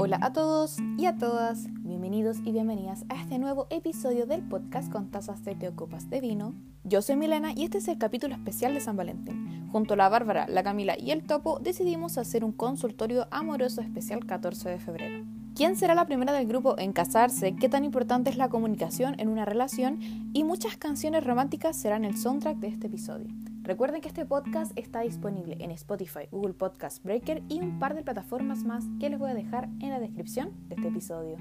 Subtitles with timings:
[0.00, 4.92] Hola a todos y a todas, bienvenidos y bienvenidas a este nuevo episodio del podcast
[4.92, 6.54] con tazas de té copas de vino.
[6.84, 9.68] Yo soy Milena y este es el capítulo especial de San Valentín.
[9.72, 14.24] Junto a la Bárbara, la Camila y el Topo decidimos hacer un consultorio amoroso especial
[14.24, 15.24] 14 de febrero.
[15.56, 17.56] ¿Quién será la primera del grupo en casarse?
[17.56, 19.98] ¿Qué tan importante es la comunicación en una relación?
[20.32, 23.26] Y muchas canciones románticas serán el soundtrack de este episodio.
[23.68, 28.02] Recuerden que este podcast está disponible en Spotify, Google Podcast Breaker y un par de
[28.02, 31.36] plataformas más que les voy a dejar en la descripción de este episodio.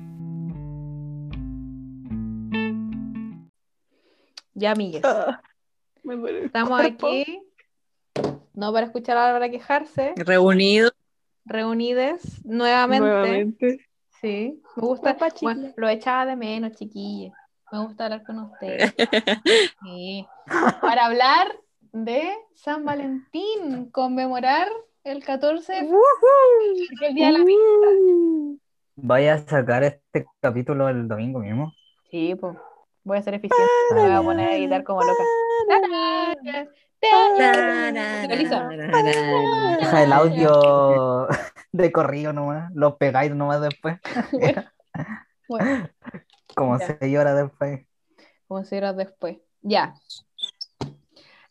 [4.55, 5.03] Ya, amigues.
[5.05, 5.41] Ah,
[6.03, 7.07] me muero el Estamos cuerpo.
[7.21, 7.41] aquí,
[8.53, 10.91] no para escuchar a Bárbara quejarse, Reunido.
[11.45, 13.07] reunides nuevamente.
[13.07, 13.87] Nuevamente.
[14.19, 15.15] Sí, me gusta.
[15.41, 17.33] Bueno, lo echaba de menos, chiquillos.
[17.71, 18.93] Me gusta hablar con ustedes.
[19.81, 20.27] Sí.
[20.81, 21.47] Para hablar
[22.05, 24.67] de San Valentín, conmemorar
[25.03, 25.87] el 14
[26.89, 28.57] porque el día de la Uh,
[28.95, 31.71] Vaya a sacar este capítulo el domingo mismo.
[32.09, 32.57] Sí, pues.
[33.03, 33.71] Voy a ser eficiente.
[33.93, 35.23] Me voy a poner a editar como loca.
[39.79, 41.27] Deja el audio
[41.71, 43.99] de corrido nomás, lo pegáis nomás después,
[45.47, 45.89] Bueno,
[46.55, 46.97] como Ya.
[46.99, 47.85] seis horas después.
[48.47, 49.37] como seis horas después.
[49.61, 49.93] Ya.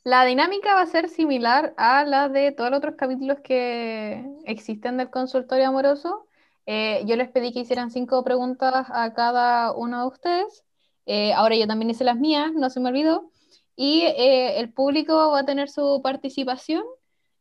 [0.06, 4.98] La dinámica va a ser similar a la de todos los otros capítulos que existen
[4.98, 6.28] del consultorio amoroso.
[6.64, 10.64] Eh, yo les pedí que hicieran cinco preguntas a cada uno de ustedes.
[11.06, 13.32] Eh, ahora yo también hice las mías, no se me olvidó.
[13.74, 16.84] Y eh, el público va a tener su participación.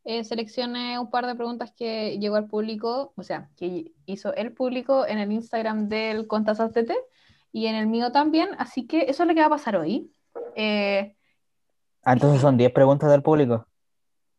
[0.04, 4.52] Eh, seleccioné un par de preguntas que llegó al público, o sea, que hizo el
[4.52, 6.94] público en el Instagram del Contazas TT
[7.52, 8.48] y en el mío también.
[8.58, 10.10] Así que eso es lo que va a pasar hoy.
[12.06, 13.66] Ah, entonces son 10 preguntas del público.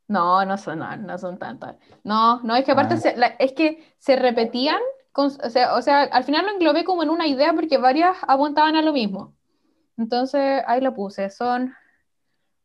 [0.09, 1.75] no, no son, no, no son tantas.
[2.05, 2.97] No, no, es que aparte Ah.
[2.97, 4.79] se- la- es que se repetían,
[5.11, 8.15] con- o sea, o sea, al final lo englobé como en una idea porque varias
[8.25, 9.33] apuntaban a lo mismo.
[9.97, 11.29] Entonces ahí lo puse.
[11.29, 11.75] Son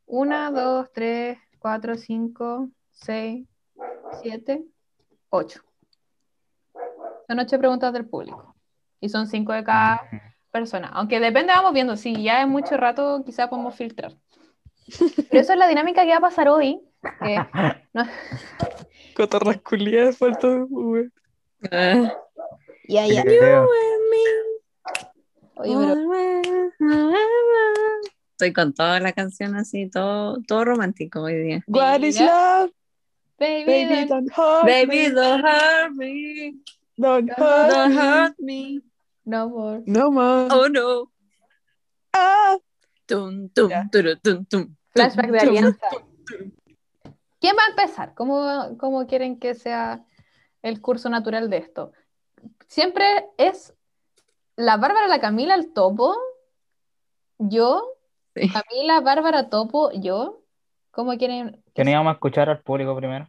[0.06, 3.44] una, dos, tres, cuatro, cinco, seis,
[4.22, 4.65] siete,
[5.31, 5.62] ocho.
[7.27, 8.54] Son ocho preguntas del público.
[9.00, 10.00] Y son cinco de cada
[10.53, 10.91] persona.
[10.94, 11.97] Aunque depende, vamos viendo.
[11.97, 14.12] Si ya es mucho rato, quizá podemos filtrar.
[15.30, 16.80] Pero eso es la dinámica que va a pasar hoy.
[17.25, 17.36] que
[17.94, 18.06] no-
[19.14, 21.08] Cotorras culiadas por todo, güey.
[21.70, 22.12] Ah.
[22.88, 23.22] Ya, ya.
[23.22, 23.69] Oye, pero
[28.32, 31.64] Estoy con toda la canción así, todo, todo romántico hoy día.
[31.69, 32.70] What is love?
[33.38, 35.10] baby, Baby, don't- hurt Baby, me.
[35.10, 36.54] don't hurt me.
[36.97, 38.00] Don't hurt Don't me.
[38.00, 38.80] hurt me.
[39.24, 39.82] no more.
[39.86, 40.48] No more.
[40.50, 41.10] Oh no.
[42.12, 42.56] Ah,
[43.06, 43.88] Tum, tum, Ya.
[43.92, 45.86] turu, tum, tum, Flashback de alianza.
[47.41, 48.14] ¿Quién va a empezar?
[48.14, 50.04] ¿Cómo, cómo quieren que sea
[50.62, 51.92] el curso natural de esto?
[52.69, 53.04] Siempre
[53.36, 53.75] es
[54.56, 56.14] la Bárbara, la Camila, el topo,
[57.38, 57.88] yo,
[58.34, 58.48] Sí.
[58.50, 60.41] Camila, Bárbara, topo, yo.
[60.91, 61.62] ¿Cómo quieren?
[61.66, 61.92] que ¿Que no sea?
[61.92, 63.28] íbamos a escuchar al público primero?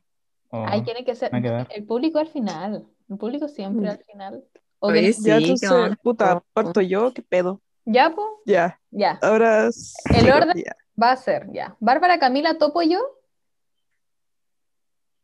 [0.50, 2.86] ¿O Ahí tiene que ser que el público al final.
[3.10, 4.44] El público siempre al final.
[4.80, 5.98] O Oye, que- sí, ya onda.
[6.02, 7.60] puta, parto yo, qué pedo.
[7.86, 8.42] ¿Ya, po?
[8.46, 9.20] Ya, Ya.
[9.22, 10.74] ahora sí, El orden- ya.
[11.02, 11.76] Va a ser, ya.
[11.80, 13.00] Bárbara, Camila, topo, yo.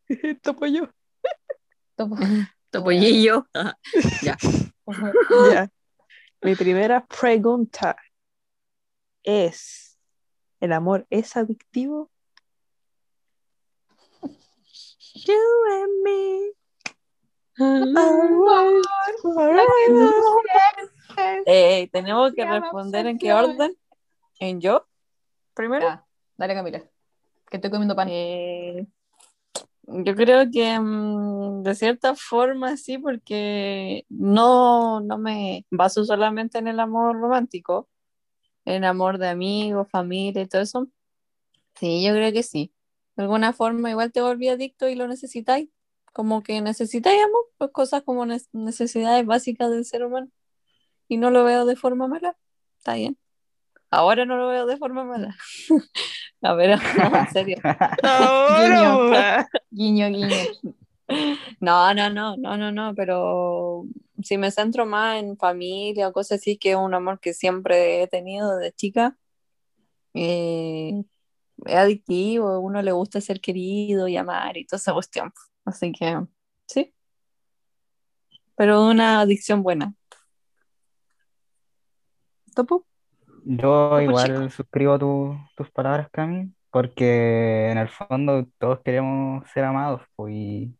[0.41, 0.89] Topo yo.
[1.95, 2.15] Topo.
[2.71, 3.47] Topollillo.
[4.23, 4.37] Ya.
[5.51, 5.69] Ya.
[6.41, 7.95] Mi primera pregunta
[9.23, 9.99] es,
[10.59, 12.09] ¿el amor es adictivo?
[15.13, 15.35] You
[15.83, 16.53] and me.
[21.45, 23.77] Eh, tenemos que responder en qué orden.
[24.39, 24.88] ¿En yo?
[25.59, 25.85] Primero.
[25.87, 26.05] Ya,
[26.37, 26.79] dale, Camila.
[27.49, 28.07] Que estoy comiendo pan.
[28.09, 28.87] Eh,
[29.83, 36.69] yo creo que mm, de cierta forma sí, porque no, no me baso solamente en
[36.69, 37.89] el amor romántico,
[38.63, 40.87] en amor de amigos, familia y todo eso.
[41.75, 42.73] Sí, yo creo que sí.
[43.17, 45.67] De alguna forma igual te volví adicto y lo necesitáis.
[46.13, 50.29] Como que necesitáis amor, pues cosas como ne- necesidades básicas del ser humano.
[51.09, 52.37] Y no lo veo de forma mala.
[52.77, 53.17] Está bien.
[53.91, 55.35] Ahora no lo veo de forma mala.
[56.41, 57.57] A ver, en serio.
[58.03, 60.37] Ahora, Guiño, guiño.
[61.59, 63.83] No, no, no, no, no, no, pero
[64.23, 68.03] si me centro más en familia o cosas así, que es un amor que siempre
[68.03, 69.17] he tenido desde chica,
[70.13, 71.03] eh,
[71.65, 75.33] es adictivo, a uno le gusta ser querido y amar y toda esa cuestión.
[75.65, 76.19] Así que,
[76.67, 76.93] sí.
[78.55, 79.93] Pero una adicción buena.
[82.55, 82.88] ¿Topo?
[83.51, 84.49] Yo igual chico.
[84.51, 90.75] suscribo tu- tus palabras, Cami, porque en el fondo todos queremos ser amados, pues, y,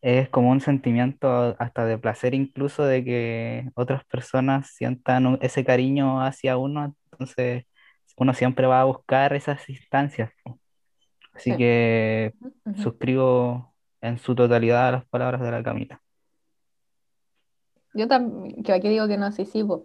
[0.00, 6.22] es como un sentimiento hasta de placer incluso de que otras personas sientan ese cariño
[6.22, 7.64] hacia uno, entonces
[8.16, 10.30] uno siempre va a buscar esas instancias.
[10.44, 10.60] po.
[11.32, 11.56] Así Sí.
[11.56, 12.32] que
[12.76, 16.00] suscribo en su totalidad a las palabras de la Camila.
[17.94, 19.84] Yo también, que aquí digo que no, sí, sí, po.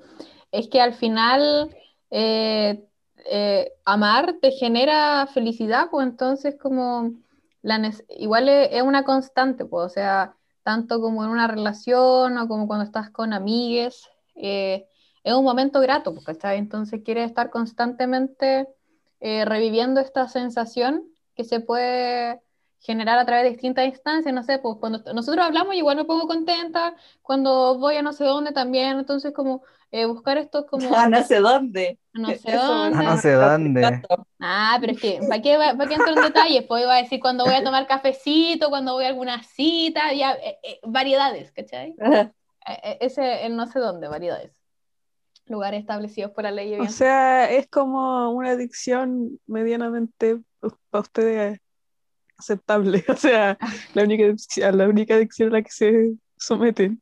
[0.52, 1.76] Es que al final
[2.09, 2.83] eh,
[3.25, 7.12] eh, amar te genera felicidad, pues entonces como
[7.62, 10.33] la igual es, una constante, pues, o
[10.63, 14.88] tanto como en una relación o como cuando estás con amigues, eh,
[15.24, 16.57] es un momento grato, pues, ¿cachai?
[16.57, 18.68] Entonces quieres estar constantemente
[19.19, 21.04] eh, reviviendo esta sensación
[21.36, 22.42] que se puede
[22.80, 26.28] generar a través de distintas instancias, no sé, pues cuando nosotros hablamos igual me pongo
[26.28, 31.10] contenta, cuando voy a no sé dónde también, entonces como eh, buscar estos como Ah,
[31.10, 32.00] no sé dónde.
[32.14, 32.98] no sé Eso, dónde.
[32.98, 34.02] Ah, no sé dónde.
[34.40, 36.64] Ah, pero es que, ¿para qué, para qué entro en detalles?
[36.68, 40.34] Pues iba a decir cuando voy a tomar cafecito, cuando voy a alguna cita, ya,
[40.34, 41.96] eh, eh, variedades, ¿cachai?
[42.70, 44.52] Eh, eh, ese, el no sé dónde, variedades.
[45.46, 46.76] Lugares establecidos por la ley.
[46.78, 46.94] O evidente.
[46.94, 50.42] sea, es como una adicción medianamente
[50.90, 51.60] para ustedes
[52.38, 53.04] aceptable.
[53.10, 53.57] O sea,
[53.94, 57.01] la única, adicción- la única adicción a la que se someten.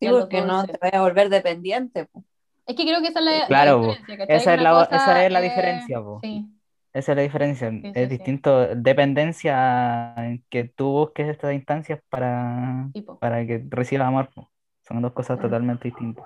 [0.00, 2.04] Sí, lo porque no te vayas a volver dependiente.
[2.06, 2.24] po.
[2.66, 5.24] Es que creo que esa es la, la Claro, diferencia, esa es la- cosa esa
[5.26, 6.20] es la diferencia, po.
[6.22, 6.46] Sí,
[6.92, 7.70] Esa es la diferencia.
[7.70, 8.06] sí, Es sí.
[8.08, 12.88] distinto dependencia en que tú busques estas instancias para,
[13.20, 14.28] para que recibas amor.
[14.34, 14.50] po.
[14.86, 15.42] Son dos cosas Mm.
[15.42, 16.24] totalmente distintas.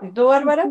[0.00, 0.70] ¿Y tú, Bárbara?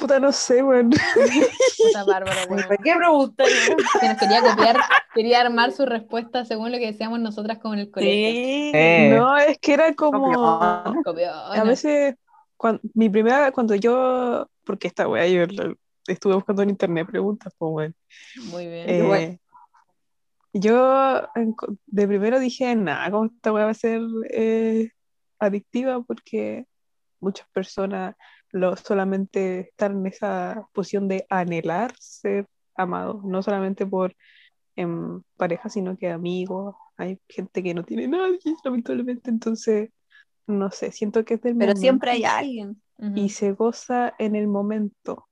[0.00, 0.90] Puta, no sé, weón.
[0.90, 2.66] Puta Bárbara, weón.
[2.66, 3.48] ¿Por qué preguntas?
[4.00, 4.76] Que nos quería copiar,
[5.14, 8.12] quería armar su respuesta según lo que decíamos nosotras como en el colegio.
[8.30, 8.70] Sí.
[8.74, 10.32] Eh, No, es que era como.
[11.04, 11.30] Copión.
[11.34, 12.14] A veces,
[12.56, 14.48] cuan- mi primera, cuando yo.
[14.64, 15.74] Porque esta weá yo la-
[16.06, 17.94] estuve buscando en internet preguntas, pues, weón.
[18.50, 18.88] Muy bien.
[18.88, 19.38] Eh, bueno.
[20.52, 21.28] yo
[21.86, 24.00] de primero dije, nada, ¿cómo esta weá va a ser
[24.32, 24.90] eh,
[25.38, 26.02] adictiva?
[26.02, 26.64] Porque
[27.20, 28.14] muchas personas
[28.52, 34.14] lo, solamente están en esa posición de anhelar ser amados, no solamente por
[34.76, 36.74] em, pareja, sino que amigos.
[36.96, 39.90] Hay gente que no tiene nadie, lamentablemente, entonces,
[40.46, 42.82] no sé, siento que es del Pero momento siempre hay alguien.
[43.14, 45.26] Y se goza en el momento.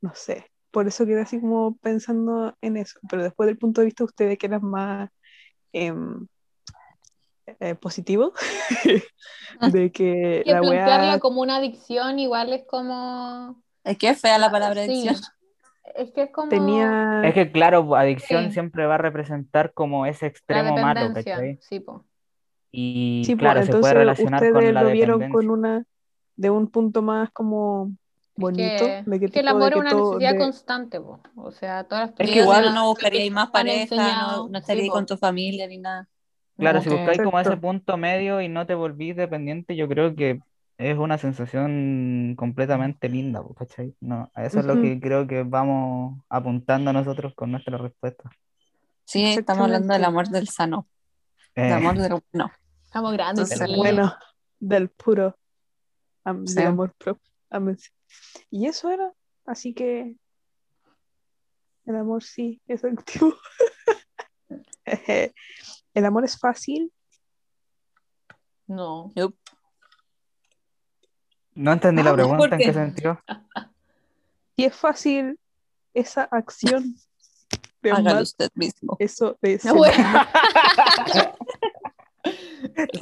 [0.00, 3.86] No sé, por eso quedé así como pensando en eso, pero después del punto de
[3.86, 5.10] vista de ustedes que eran más
[5.72, 6.26] em,
[7.60, 8.32] eh, positivo,
[9.72, 13.62] de que que la plantearla weá como una adicción igual es como...
[13.84, 14.90] Es que es fea la palabra Sí.
[15.08, 15.16] adicción.
[15.94, 17.22] Es que es como tenía...
[17.24, 18.52] Es que, claro, adicción Sí.
[18.52, 21.14] siempre va a representar como ese la extremo malo.
[21.60, 22.04] Sí, po.
[22.72, 25.84] Y Sí, pues, claro, se puede entonces relacionar ustedes con la lo vieron con una,
[26.34, 27.92] de un punto más como
[28.34, 31.20] bonito, que, de que el amor es una todo- necesidad de- constante, po.
[31.36, 34.88] O sea, todas las Es que igual no buscaríais más pareja, no, no sí, estaríais
[34.90, 34.94] po.
[34.94, 36.06] con tu familia ni nada.
[36.56, 40.14] Claro, si que- buscáis como ese punto medio y no te volvís dependiente, yo creo
[40.14, 40.40] que
[40.78, 43.94] es una sensación completamente linda, ¿cachai?
[44.00, 48.30] No, eso es lo que creo que vamos apuntando nosotros con nuestra respuesta.
[49.04, 50.86] Sí, estamos hablando del amor del sano,
[51.54, 52.50] del Eh, amor del bueno.
[52.84, 53.76] Estamos grandes, chiquillos.
[53.76, 54.14] bueno,
[54.58, 55.36] del puro
[56.24, 56.56] am- Sí.
[56.56, 57.22] del amor propio.
[58.50, 59.12] Y eso era,
[59.46, 60.14] así que
[61.86, 63.34] el amor sí es activo.
[65.96, 66.92] el amor es fácil.
[68.66, 69.12] No.
[71.54, 72.72] No entendí la Ah, pregunta, ¿en ¿por qué?
[72.72, 73.20] sentido?
[74.58, 75.38] Y es fácil
[75.92, 76.94] esa acción
[77.82, 78.96] de Hágalo usted mismo.
[78.98, 80.02] eso de No, bueno.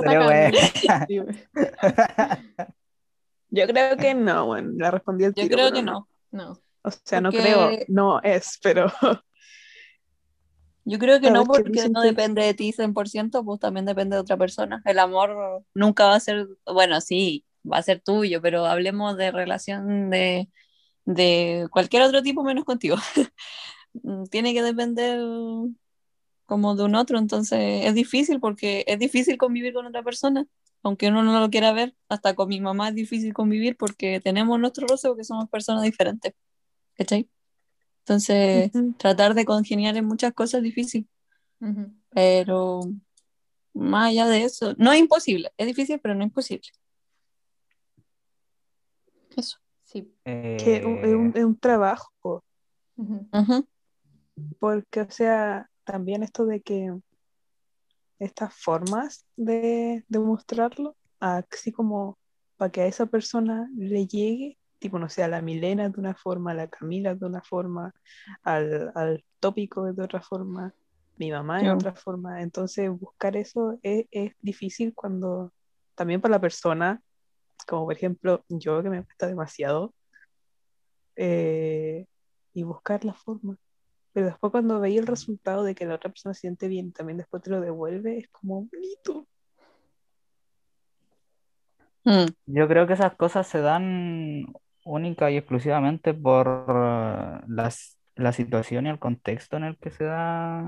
[3.51, 6.09] Yo creo que no, bueno, la respondí al Yo tiro, creo que no.
[6.33, 6.33] no.
[6.33, 6.59] No.
[6.83, 8.93] O sea, no creo, no es, pero
[10.85, 14.17] Yo creo que no ver, ¿qué porque no depende de ti 100%, pues también depende
[14.17, 14.83] de otra persona.
[14.85, 19.31] El amor nunca va a ser, bueno, sí, va a ser tuyo, pero hablemos de
[19.31, 20.49] relación de,
[21.07, 22.97] de cualquier otro tipo menos contigo.
[24.31, 25.21] Tiene que depender
[26.47, 30.47] como de un otro, entonces es difícil porque es difícil convivir con otra persona,
[30.83, 31.95] aunque uno no lo quiera ver.
[32.09, 36.35] Hasta con mi mamá es difícil convivir porque tenemos nuestro roce porque somos personas diferentes.
[36.97, 37.29] ¿Cachai?
[38.07, 38.93] Entonces, Ujú.
[38.99, 41.09] tratar de congeniar en muchas cosas es difícil,
[41.61, 41.91] Ujú.
[42.11, 42.81] pero
[43.73, 46.69] más allá de eso, no es imposible, es difícil, pero no es imposible.
[49.37, 49.59] Eso.
[49.85, 50.13] Sí.
[50.25, 52.45] que es un- es un, Eh, trabajo.
[52.97, 53.27] Ujú.
[53.33, 53.67] Ujú.
[54.59, 56.93] Porque, o sea, también esto de que
[58.19, 62.19] estas formas de, de mostrarlo, así como
[62.57, 66.15] para que a esa persona le llegue, tipo, no sé, a la Milena de una
[66.15, 67.91] forma, a la Camila de una forma,
[68.43, 70.75] al, al tópico de otra forma,
[71.17, 71.75] mi mamá Ya.
[71.75, 72.43] otra forma.
[72.43, 75.55] Entonces, buscar eso es, es difícil cuando
[75.95, 77.01] también para la persona,
[77.67, 79.95] como por ejemplo yo que me cuesta demasiado,
[81.17, 82.05] eh,
[82.53, 83.57] y buscar la forma.
[84.13, 87.17] Pero después cuando veis el resultado de que la otra persona se siente bien, también
[87.17, 89.27] después te lo devuelve, es como bonito.
[92.05, 94.53] Mm, Yo creo que esas cosas se dan
[94.85, 100.05] única y exclusivamente por eh, las, la situación y el contexto en el que se
[100.05, 100.63] da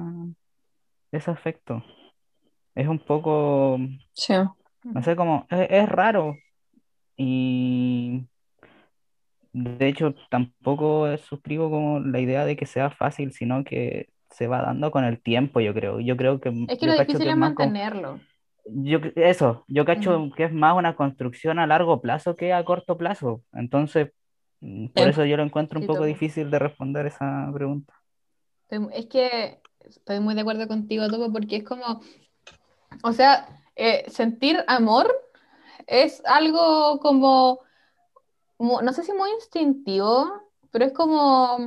[1.12, 1.84] ese afecto.
[2.74, 3.78] Es un poco,
[4.12, 4.34] sí.
[4.82, 6.36] no sé cómo, es, es raro.
[7.16, 8.26] Y
[9.52, 14.60] de hecho tampoco suscribo como la idea de que sea fácil, sino que se va
[14.60, 16.00] dando con el tiempo, yo creo.
[16.00, 18.20] Yo creo que Es que lo difícil que es mantenerlo.
[18.68, 20.34] Yo, eso, yo cacho Ujú.
[20.34, 23.42] que es más una construcción a largo plazo que a corto plazo.
[23.52, 24.10] Entonces,
[24.60, 25.10] mm, por Sí.
[25.10, 26.08] eso yo lo encuentro un Sí, poco topo.
[26.08, 27.94] difícil de responder esa pregunta.
[28.92, 32.00] Es que estoy muy de acuerdo contigo, Topo, porque es como,
[33.02, 35.14] o sea, eh, sentir amor
[35.86, 37.60] es algo como,
[38.58, 40.26] no sé si muy instintivo,
[40.70, 41.58] pero es como,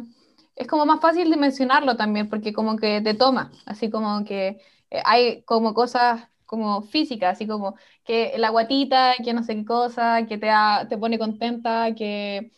[0.56, 4.62] es como más fácil de mencionarlo también, porque como que te toma, así como que
[4.90, 9.66] eh, hay como cosas como físicas, así como que la guatita, que no sé qué
[9.66, 12.52] cosa, que te, da- te pone contenta, que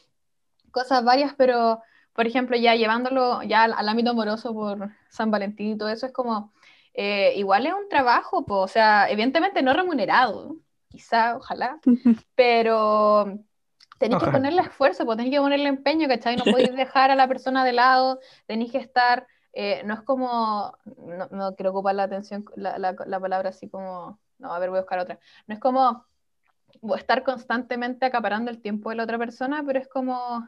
[0.71, 1.81] cosas varias, pero
[2.13, 6.05] por ejemplo, ya llevándolo ya al, al ámbito amoroso por San Valentín y todo eso,
[6.07, 6.53] es como,
[6.93, 10.57] eh, igual es un trabajo, po, o sea, evidentemente no remunerado,
[10.89, 11.81] quizá, ojalá,
[12.35, 13.39] pero
[13.99, 16.37] tenéis que ponerle esfuerzo, pues tenéis que ponerle empeño, ¿cachai?
[16.37, 20.77] No podéis dejar a la persona de lado, tenéis que estar, eh, no es como,
[20.97, 24.69] no, no quiero ocupar la atención, la, la, la palabra así como, no, a ver,
[24.69, 26.05] voy a buscar otra, no es como
[26.97, 30.47] estar constantemente acaparando el tiempo de la otra persona, pero es como,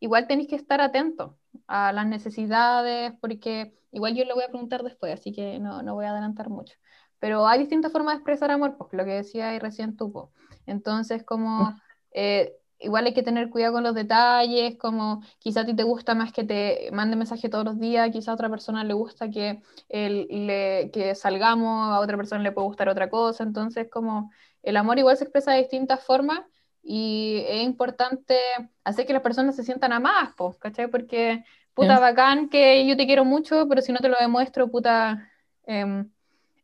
[0.00, 1.32] igual tenéis que estar atentos
[1.66, 5.94] a las necesidades, porque igual yo lo voy a preguntar después, así que no, no
[5.94, 6.76] voy a adelantar mucho.
[7.18, 10.32] Pero hay distintas formas de expresar amor, pues lo que decía ahí recién tú, po.
[10.66, 11.74] Entonces, como
[12.12, 16.14] eh, igual hay que tener cuidado con los detalles, como quizá a ti te gusta
[16.14, 19.62] más que te mande mensaje todos los días, quizá a otra persona le gusta que,
[19.88, 24.30] el- le- que salgamos, a otra persona le puede gustar otra cosa, entonces como
[24.62, 26.40] el amor igual se expresa de distintas formas
[26.82, 28.36] y es importante
[28.84, 30.88] hacer que las personas se sientan amadas, po, ¿cachai?
[30.88, 32.00] Porque, puta, Sí.
[32.00, 35.28] bacán que yo te quiero mucho, pero si no te lo demuestro, puta,
[35.66, 36.10] em,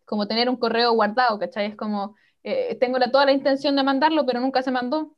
[0.04, 1.66] como tener un correo guardado, ¿cachai?
[1.66, 5.16] Es como, eh, tengo la- toda la intención de mandarlo, pero nunca se mandó.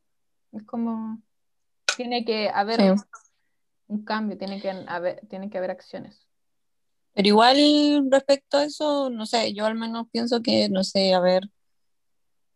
[0.54, 1.20] Es como,
[1.96, 3.02] tiene que haber Sí.
[3.88, 6.26] un cambio, tiene que haber, tiene que haber acciones.
[7.14, 11.20] Pero igual respecto a eso, no sé, yo al menos pienso que, no sé, a
[11.20, 11.49] ver,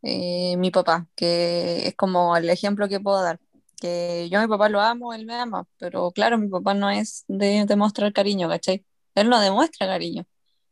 [0.02, 3.38] eh, mi papá, que es como el ejemplo que puedo dar,
[3.81, 6.90] que yo a mi papá lo amo, él me ama, pero claro, mi papá no
[6.90, 8.85] es de demostrar cariño, ¿cachai?
[9.14, 10.25] Él no demuestra cariño,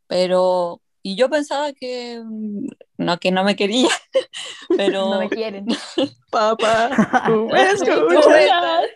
[0.07, 2.67] pero, y yo pensaba que, mm,
[2.99, 3.91] no, que no me quería,
[4.77, 5.09] pero...
[5.11, 5.65] No me quieren.
[6.33, 6.91] Papá,
[7.29, 8.87] tú me escuchas.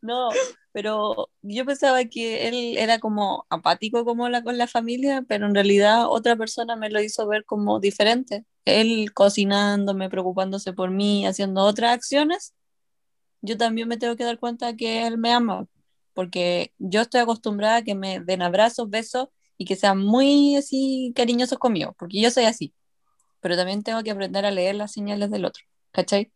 [0.00, 0.30] No,
[0.72, 5.54] pero yo pensaba que él era como apático como la, con la familia, pero en
[5.54, 8.44] realidad otra persona me lo hizo ver como diferente.
[8.64, 12.54] Él cocinándome, preocupándose por mí, haciendo otras acciones,
[13.40, 15.68] yo también me tengo que dar cuenta que él me ama,
[16.12, 19.28] porque yo estoy acostumbrada a que me den abrazos, besos
[19.62, 22.74] y que sean muy así cariñosos conmigo, porque yo soy así,
[23.40, 26.32] pero también tengo que aprender a leer las señales del otro, ¿cachai?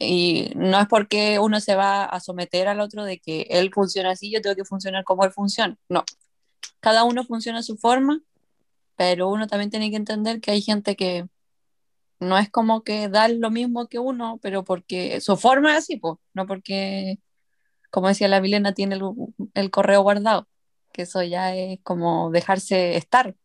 [0.00, 4.10] Y no es porque uno se va a someter al otro de que él funciona
[4.10, 5.76] así, yo tengo que funcionar como él funciona.
[5.88, 6.04] No.
[6.80, 8.22] Cada uno funciona a su forma,
[8.96, 11.26] pero uno también tiene que entender que hay gente que
[12.18, 15.96] no es como que da lo mismo que uno, pero porque su forma es así,
[15.96, 17.20] pues, no porque,
[17.90, 19.02] como decía la Milena, tiene el,
[19.54, 20.48] el correo guardado,
[20.98, 23.36] que eso ya es como dejarse estar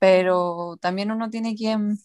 [0.00, 1.98] pero también uno tiene que, mm,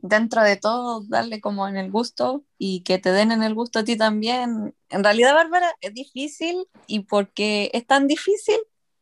[0.00, 3.80] dentro de todo, darle como en el gusto y que te den en el gusto
[3.80, 4.74] a ti también.
[4.88, 8.58] En realidad, Bárbara, es difícil y porque es tan difícil,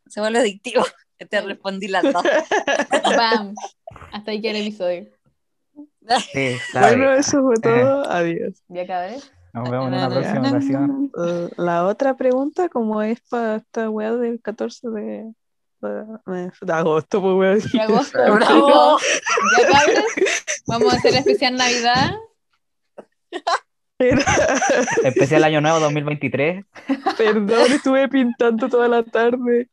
[0.06, 0.84] se vuelve adictivo.
[1.30, 2.22] Te respondí las dos.
[3.16, 3.54] Bam.
[4.10, 5.08] Hasta ahí que el episodio.
[6.32, 6.56] Sí.
[6.72, 8.10] Bueno, eso fue todo.
[8.10, 8.64] Adiós.
[8.68, 9.18] Ya acabé.
[9.52, 11.10] Nos vemos en una próxima ocasión.
[11.14, 15.32] Uh, la otra pregunta, como es para esta weá del 14 de,
[15.80, 17.70] de- de agosto, pues weá.
[17.72, 18.18] De agosto.
[18.34, 18.98] ¡Bravo!
[19.58, 20.04] Ya cabres.
[20.66, 22.14] Vamos a hacer especial Navidad.
[23.98, 24.24] Era-
[25.04, 26.64] Especial Año Nuevo 2023.
[27.18, 29.68] Perdón, estuve pintando toda la tarde.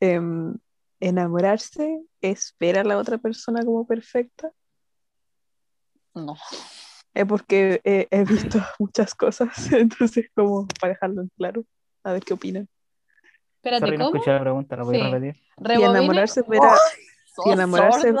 [0.00, 0.54] Em,
[1.00, 4.50] enamorarse es ver a la otra persona como perfecta.
[6.14, 6.36] No.
[7.14, 11.64] Es porque he, he visto muchas cosas, entonces como para dejarlo en claro,
[12.04, 12.68] a ver qué opinan.
[13.56, 14.16] Espérate, Sorry, no ¿cómo?
[14.16, 15.02] escuché la pregunta, ¿la voy Sí.
[15.02, 15.42] a repetir?
[15.58, 15.90] ¿Rebobina?
[15.98, 16.76] enamorarse es ver a,
[17.26, 18.14] Sos si enamorarse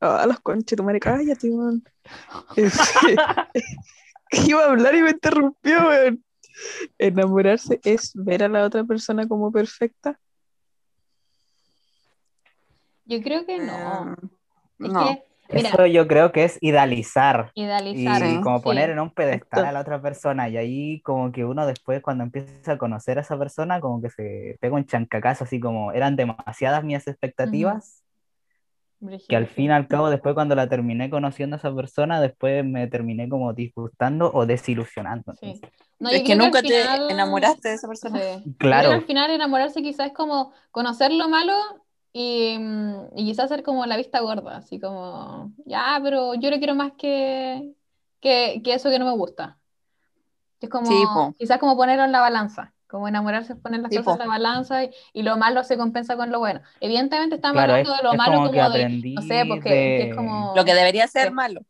[0.00, 1.82] a los conches, tu madre, cállate, weón.
[2.56, 3.16] Este,
[4.50, 6.22] iba a hablar y me interrumpió, weón.
[6.98, 10.18] Enamorarse es ver a la otra persona como perfecta.
[13.04, 14.12] Yo creo que no.
[14.12, 14.16] Eh,
[14.80, 15.04] Es no.
[15.04, 18.22] que, mira, Eso yo creo que es idealizar y idealizar.
[18.22, 18.40] Sí.
[18.42, 18.64] como sí.
[18.64, 22.24] poner en un pedestal a la otra persona y ahí como que uno después cuando
[22.24, 26.16] empieza a conocer a esa persona como que se pega un chancacazo así como eran
[26.16, 28.02] demasiadas mis expectativas
[28.98, 29.54] Brígido, que al sí.
[29.54, 33.28] fin y al cabo después cuando la terminé conociendo a esa persona después me terminé
[33.28, 35.34] como disgustando o desilusionando.
[35.34, 35.60] Sí.
[35.98, 38.18] No, es que nunca al final- te enamoraste de esa persona.
[38.18, 38.54] Sí.
[38.58, 38.92] Claro.
[38.92, 41.52] al final enamorarse quizás es como conocer lo malo
[42.18, 46.58] y, mm, y quizás ser como la vista gorda, así como, ya, pero yo le
[46.58, 47.74] quiero más que,
[48.20, 49.58] que, que eso que no me gusta.
[50.60, 53.98] Es como, Sí, quizás como ponerlo en la balanza, como enamorarse es poner las Sí,
[53.98, 56.62] cosas en la balanza y, y lo malo se compensa con lo bueno.
[56.80, 59.94] Evidentemente estamos Claro, hablando es- de lo es malo como como, de, no sé, porque
[59.96, 60.54] que es como...
[60.56, 61.60] Lo que debería ser malo.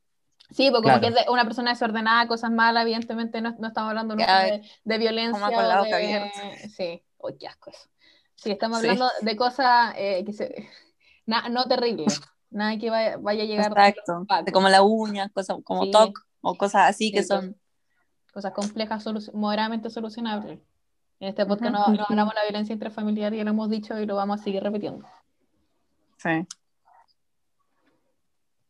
[0.51, 3.89] Sí, porque como que es de una persona desordenada, cosas malas, evidentemente no, no estamos
[3.91, 5.97] hablando nunca de, de violencia con la boca de...
[5.97, 6.41] abierta.
[6.69, 7.89] Sí, uy, qué asco eso.
[8.37, 8.87] Sí, estamos Sí.
[8.89, 10.69] hablando de cosas eh, que se...
[11.27, 14.27] na- no terribles, nada que vaya, vaya a llegar Exacto.
[14.53, 15.91] como la uña, cosas como Sí.
[15.91, 17.57] TOC o cosas así que Sí, son.
[18.33, 20.61] cosas complejas, solu- moderadamente solucionables.
[21.19, 24.05] En este podcast no, no hablamos de la violencia intrafamiliar ya lo hemos dicho y
[24.07, 25.07] lo vamos a seguir repitiendo.
[26.19, 26.47] Sí.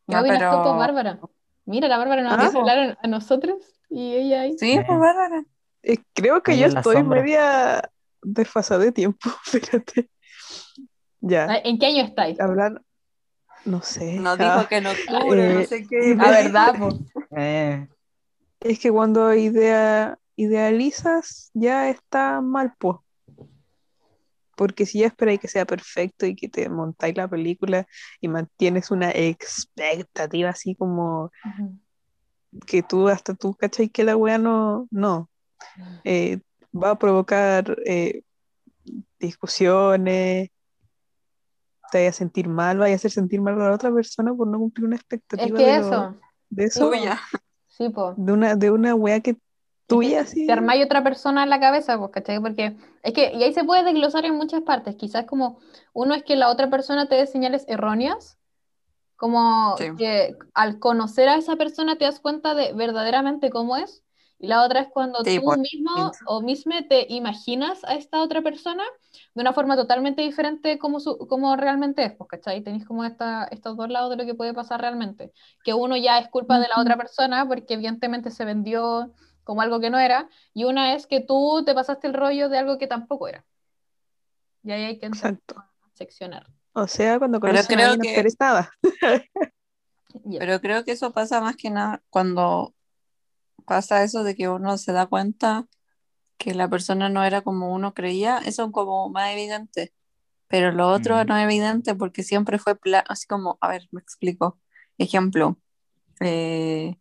[0.07, 1.19] ¿Qué No, opinas pero- pues, Bárbara?
[1.65, 2.59] Mira, la Bárbara nos Ah.
[2.59, 3.57] hablar a nosotros
[3.91, 4.57] y ella ahí.
[4.57, 5.45] Sí, pues Bárbara.
[5.83, 7.21] Eh, creo que Ahí yo estoy sombra.
[7.21, 7.91] media
[8.27, 10.11] desfasada de tiempo, fíjate.
[11.21, 12.39] Ya, ¿En qué año estáis?
[12.41, 12.83] hablar,
[13.65, 14.19] no sé.
[14.19, 16.15] Nos ah, dijo que en octubre, no eh, sé qué.
[16.15, 16.95] La verdad, pues.
[17.37, 17.89] Eh,
[18.61, 22.99] Es que cuando idea, idealizas ya está mal, pues.
[24.57, 27.87] Porque si ya esperáis que sea perfecto y que te montáis la película
[28.21, 31.31] y mantienes una expectativa así como
[32.67, 33.91] que tú, hasta tú, ¿cachai?
[33.91, 35.29] Que la wea no, no.
[36.05, 36.41] Eh,
[36.73, 38.23] va a provocar eh,
[39.19, 40.51] discusiones,
[41.93, 44.49] te vaya a sentir mal, vaya a hacer sentir mal a la otra persona por
[44.49, 46.17] no cumplir una Es expectativa que de, lo- eso,
[46.51, 47.21] de eso, Tuya.
[47.69, 48.15] sí, pues.
[48.17, 49.37] de una, de una wea que
[49.87, 50.47] tuya, así.
[50.47, 52.41] Te armáis otra persona en la cabeza, pues, ¿cachai?
[52.41, 54.97] Porque es que, y ahí se puede desglosar en muchas partes.
[54.97, 55.61] Quizás como
[55.93, 58.37] uno es que la otra persona te dé señales erróneas,
[59.15, 59.87] como Sí.
[59.97, 64.03] que al conocer a esa persona te das cuenta de verdaderamente cómo es.
[64.39, 66.25] Y la otra es cuando Sí, tú mismo pienso.
[66.27, 68.85] o misma te imaginas a esta otra persona
[69.35, 72.63] de una forma totalmente diferente como, su, como realmente es, pues, ¿cachai?
[72.63, 75.33] Tenéis como esta, estos dos lados de lo que puede pasar realmente.
[75.65, 79.79] Que uno ya es culpa de la otra persona porque evidentemente se vendió como algo
[79.81, 82.89] que no era, y una es que tú te pasaste el rollo de algo que
[82.89, 83.45] tampoco era.
[84.65, 85.61] Y ahí hay que entrar Exacto.
[85.61, 86.47] a seccionar.
[86.73, 88.29] O sea, cuando Pero conoces a alguien que-.
[90.39, 92.75] Pero creo que eso pasa más que nada cuando
[93.67, 95.67] pasa eso de que uno se da cuenta
[96.39, 99.93] que la persona no era como uno creía, eso es como más evidente.
[100.49, 101.29] Pero lo otro Mm.
[101.29, 102.77] no es evidente porque siempre fue
[103.09, 104.61] así como, a ver, me explico.
[104.99, 105.59] Ejemplo,
[106.21, 106.97] eh,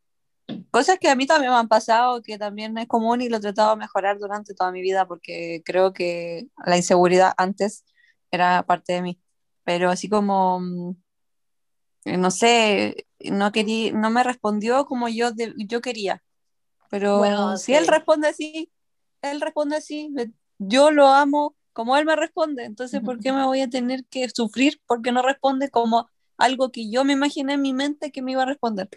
[0.72, 3.42] cosas que a mí también me han pasado, que también es común y lo he
[3.42, 7.86] tratado de mejorar durante toda mi vida porque creo que la inseguridad antes
[8.32, 9.22] era parte de mí.
[9.66, 10.96] Pero así como, mm,
[12.06, 16.22] eh, no sé, no querí, no me respondió como yo, de- yo quería.
[16.90, 17.74] Pero Bueno, si sí.
[17.74, 18.72] él responde así,
[19.22, 20.14] él responde así,
[20.58, 24.30] yo lo amo como él me responde, entonces ¿por qué me voy a tener que
[24.30, 28.32] sufrir porque no responde como algo que yo me imaginé en mi mente que me
[28.32, 28.90] iba a responder?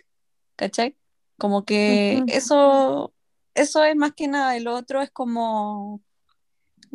[0.55, 0.97] ¿Cachai?
[1.39, 3.13] Como que eso,
[3.55, 6.01] eso es más que nada, lo otro es como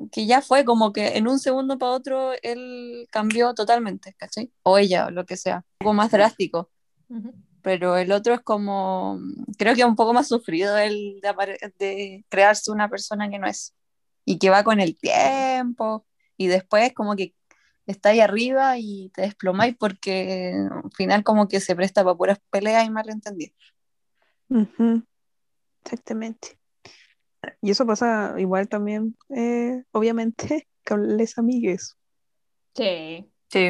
[0.10, 4.54] que ya fue, como que en un segundo para otro él cambió totalmente, ¿cachai?
[4.64, 6.72] O ella, o lo que sea, un poco más drástico.
[7.64, 9.20] Pero el otro es como,
[9.58, 13.48] creo que es un poco más sufrido el de, de crearse una persona que no
[13.48, 13.74] es
[14.26, 16.06] y que va con el tiempo
[16.38, 17.34] y después como que
[17.88, 22.40] está ahí arriba y te desplomáis porque al final como que se presta para puras
[22.52, 23.56] peleas y malentendidos.
[24.50, 25.04] Ujú.
[25.84, 26.60] Exactamente.
[27.62, 31.98] Y eso pasa igual también, eh, obviamente, con les amigues.
[32.76, 33.30] Sí.
[33.50, 33.70] Sí.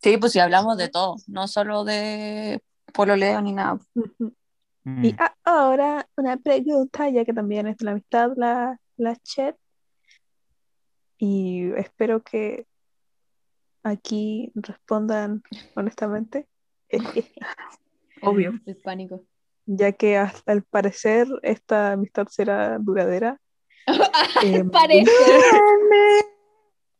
[0.00, 3.78] Sí, pues si hablamos de todo, no solo de pololeo ni nada.
[4.84, 9.56] Mm, Y ahora una pregunta, ya que también es de la amistad, la, la chat.
[11.18, 12.66] Y espero que
[13.82, 15.42] aquí respondan
[15.74, 16.46] honestamente,
[18.22, 18.52] Obvio.
[18.66, 19.24] El pánico.
[19.66, 23.40] ya que hasta el parecer esta amistad será duradera.
[24.72, 25.10] Parece.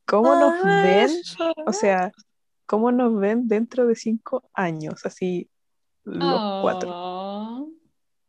[0.07, 1.11] ¿Cómo nos Ah, ven?
[1.67, 2.13] O sea,
[2.67, 5.05] ¿cómo nos ven dentro de cinco años?
[5.05, 5.49] Así,
[6.09, 6.91] los cuatro.
[6.93, 7.69] Oh,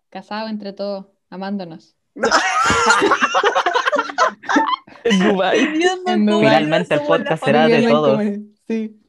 [0.09, 1.95] Casados entre todos, amándonos.
[5.03, 5.37] En.
[6.05, 8.21] Finalmente el podcast será de todos.
[8.67, 8.99] Sí.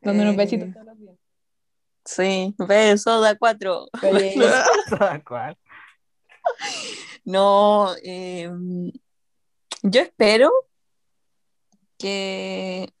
[0.00, 1.16] Dándonos Eh, besitos todos los días.
[2.04, 3.88] Sí, beso da cuatro.
[4.98, 5.58] Tal cual.
[7.24, 8.50] No, eh,
[9.82, 10.52] yo espero
[11.98, 12.92] que,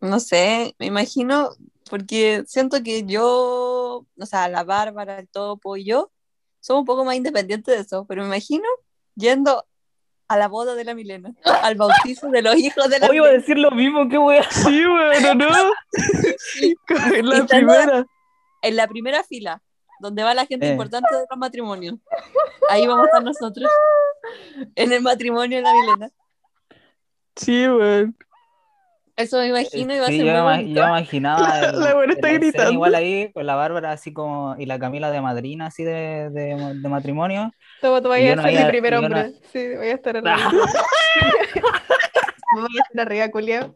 [0.00, 1.50] no sé, me imagino,
[1.88, 6.10] porque siento que yo, o sea, la Bárbara, el Topo y yo,
[6.60, 8.64] somos un poco más independientes de eso, pero me imagino
[9.14, 9.64] yendo
[10.28, 13.28] a la boda de la Milena, al bautizo de los hijos de la Hoy iba
[13.28, 14.42] a decir lo mismo, qué wea.
[14.50, 15.48] Sí, bueno, ¿no?
[17.14, 18.06] En la primera.
[18.62, 19.62] en la primera fila,
[20.00, 20.72] donde va la gente Eh.
[20.72, 21.94] importante de los matrimonios.
[22.68, 23.70] Ahí vamos a estar nosotros,
[24.74, 26.10] en el matrimonio de la Milena.
[27.36, 28.12] Sí, bueno.
[29.16, 32.12] Eso me imagino y va a Sí, ser yo, muy yo imaginaba el- La buena
[32.12, 32.72] está el gritando.
[32.72, 36.74] igual ahí con la Bárbara así como y la Camila de madrina así de, de,
[36.80, 37.50] de matrimonio
[37.80, 39.32] Toma, tú yo a no ser mi primer yo no- hombre.
[39.52, 40.36] Sí, voy a estar arriba.
[42.54, 43.74] voy a estar arriba, culiao.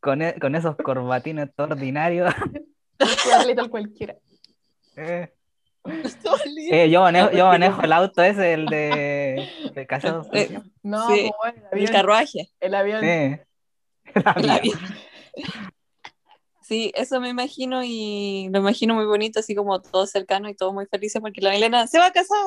[0.00, 2.34] Con, e- con esos corbatines ordinarios.
[3.70, 4.16] Cualquiera.
[4.96, 5.28] Eh,
[6.70, 9.86] eh, yo manejo, yo manejo el auto ese, el de, de
[10.32, 10.60] Eh.
[10.82, 11.92] No, Sí, pues, el El avión.
[11.92, 12.48] carruaje.
[12.60, 13.04] El avión.
[13.04, 13.46] Eh,
[16.62, 20.72] Sí, eso me imagino y lo imagino muy bonito, así como todo cercano y todo
[20.72, 22.46] muy felices porque la Milena se va a casar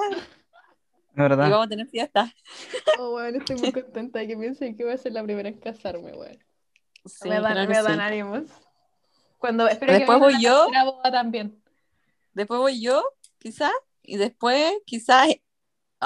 [1.16, 1.50] y ¿verdad?
[1.50, 2.34] vamos a tener fiesta.
[3.00, 5.60] Oh, bueno, estoy muy contenta de que piense que voy a ser la primera en
[5.60, 6.40] casarme, weón.
[7.06, 8.00] Sí, me dan, me dan sí.
[8.00, 8.44] ánimos.
[9.38, 10.68] Cuando, espero Después que voy yo.
[10.86, 11.62] boda también.
[12.34, 13.04] Después voy yo,
[13.38, 15.28] quizás, y después quizás...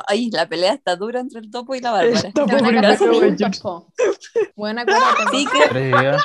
[0.08, 2.28] Ay, la pelea está dura entre el topo y la Bárbara.
[2.28, 3.60] El Topo Se van a por casar Mateo juntos, Bellos.
[3.60, 3.94] po.
[4.56, 5.24] Bueno, acuérdate.
[5.32, 6.18] Sí, creo, Pero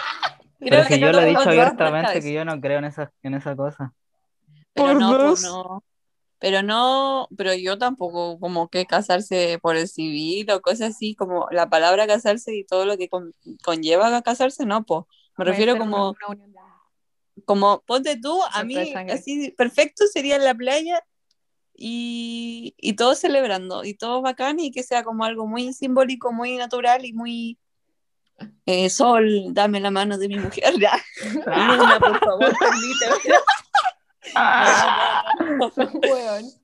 [0.59, 3.13] creo que si yo no lo he dicho abiertamente que yo no creo en esa,
[3.23, 3.93] en esa cosa.
[4.75, 5.43] Pero Por no, pues dos.
[5.43, 5.85] no.
[6.39, 11.47] Pero no, pero yo tampoco como que casarse por el civil o cosas así, como
[11.53, 13.33] la palabra casarse y todo lo que con-
[13.63, 15.05] conlleva a casarse, no, pues.
[15.37, 17.45] Me refiero como, una unión de ambos.
[17.45, 21.05] como, ponte tú, a mí así perfecto sería en la playa
[21.85, 26.57] y, y todos celebrando y todo bacán y que sea como algo muy simbólico, muy
[26.57, 27.59] natural y muy
[28.67, 30.93] eh, sol, dame la mano de mi mujer, ya.
[31.45, 33.35] Luna, por favor, permíteme.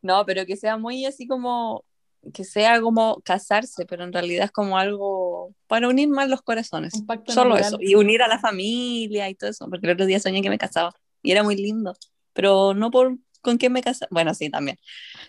[0.00, 1.84] No, no, pero que sea muy así como,
[2.32, 6.92] que sea como casarse, pero en realidad es como algo para unir más los corazones.
[7.26, 7.60] Solo natural.
[7.60, 7.78] eso.
[7.80, 10.58] Y unir a la familia y todo eso, porque el otro día soñé que me
[10.58, 11.96] casaba y era muy lindo,
[12.32, 14.08] pero no por con quién me casaba.
[14.10, 14.78] Bueno, sí, también.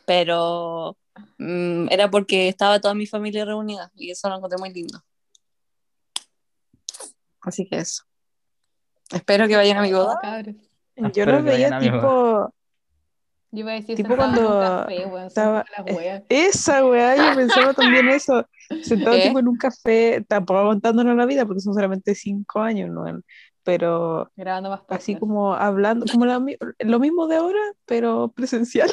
[0.06, 0.98] Pero
[1.38, 5.02] mm, era porque estaba toda mi familia reunida y eso lo encontré muy lindo.
[7.42, 8.04] Así que eso.
[9.12, 10.20] Espero que vayan a mi boda.
[10.96, 12.54] Yo Espero los veía tipo.
[13.52, 15.26] Yo iba a decir Tipo sentada en un cuando café, weón.
[15.28, 16.24] estaba- las weas.
[16.30, 18.46] Esa weá, yo pensaba también eso.
[18.84, 19.24] Sentado ¿Eh?
[19.24, 23.06] tipo en un café, tampoco aguantándonos la vida, porque son solamente cinco años, ¿no?
[23.70, 26.42] Pero Grabando más así como hablando, como la
[26.80, 28.90] lo mismo de ahora, pero presencial.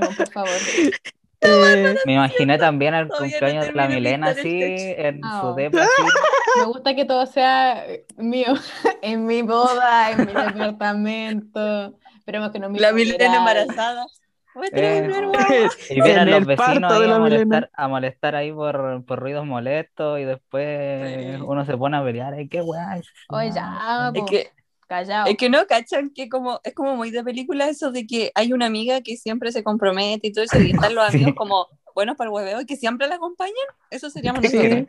[0.00, 0.50] No, por favor.
[1.46, 5.90] Eh, Me imaginé también no cumpleaños de la Milena así, en Ah, su depa así.
[6.58, 8.46] Me gusta que todo sea eh, mío.
[9.02, 11.98] en mi boda, en mi departamento.
[12.16, 14.06] Esperemos que no me La Milena embarazada.
[14.54, 15.68] Voy a tener Eh, mi primer guagua.
[15.90, 20.20] Y vienen En los vecinos ahí a molestar, a molestar ahí por, por ruidos molestos
[20.20, 21.42] y después Sí.
[21.44, 22.34] uno se pone a pelear.
[22.34, 23.02] Ay, qué guay.
[23.30, 24.50] Oye, ya, Es que,
[24.86, 25.26] callado.
[25.26, 28.52] es que no cachan que como es como muy de película eso de que hay
[28.52, 31.16] una amiga que siempre se compromete y todo eso y están los Sí.
[31.16, 33.54] amigos como buenos para el hueveo y que siempre la acompañan.
[33.90, 34.56] Eso seríamos Sí.
[34.56, 34.88] nosotros.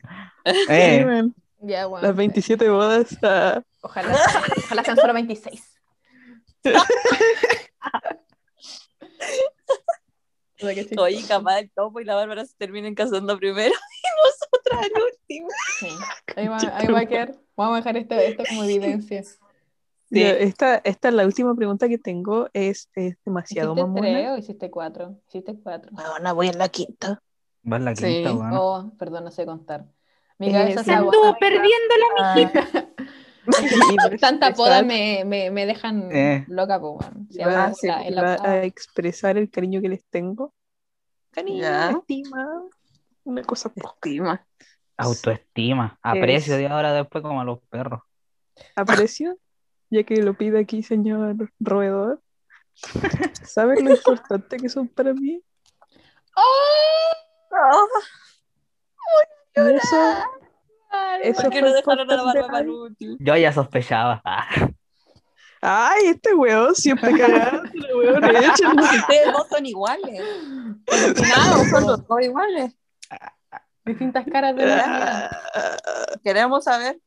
[0.69, 3.17] Eh, man, Ya, bueno, las 27 bodas.
[3.23, 4.15] ah, Ojalá,
[4.65, 5.63] ojalá sean solo 26.
[10.61, 10.95] O sea que sí.
[10.97, 15.47] Oye, capaz el topo y la Bárbara se terminen casando primero y nosotras al último.
[15.79, 15.87] Sí.
[16.37, 17.35] Ahí, va, ahí va a quedar.
[17.55, 19.23] Vamos a dejar esto, esto como evidencia.
[20.11, 22.49] esta, esta es la última pregunta que tengo.
[22.53, 24.33] Es, es demasiado ¿Hiciste tres mamona.
[24.33, 25.19] o hiciste cuatro?
[25.27, 25.91] Hiciste cuatro.
[25.93, 27.21] Mamona, voy en la quinta.
[27.71, 28.03] va en la Sí.
[28.05, 28.53] quinta, weón.
[28.53, 29.85] Oh, perdón, no sé contar.
[30.37, 31.39] Mi cabeza se se anduvo aguanta.
[31.39, 32.35] perdiendo Iba a
[34.19, 36.45] Tanta poda me, me, me dejan Eh.
[36.47, 37.27] loca, po, weón.
[37.29, 37.73] Si la-
[38.10, 38.49] la octava.
[38.51, 40.53] a expresar el cariño que les tengo.
[41.31, 41.91] Cariño, Ya.
[41.91, 42.63] estima,
[43.23, 43.71] una cosa.
[43.75, 44.45] Estima.
[44.97, 45.99] Autoestima.
[46.01, 48.01] Aprecio de ahora después como a los perros.
[48.75, 49.38] Aprecio,
[49.89, 52.21] ya que lo pide aquí, señor roedor.
[53.43, 55.41] ¿Saben lo importante que son para mí?
[56.38, 57.86] Ah,
[59.53, 59.95] eso, eso
[61.34, 63.17] ¿Por qué fue no dejaron a la barba para último?
[63.19, 64.21] Yo ya sospechaba.
[65.62, 68.23] Ay, este weón siempre cagándole, weón.
[68.23, 70.21] Ustedes dos son iguales.
[70.88, 72.75] No, son los dos iguales.
[73.84, 75.41] Distintas caras de la vida.
[76.23, 76.99] Queremos saber.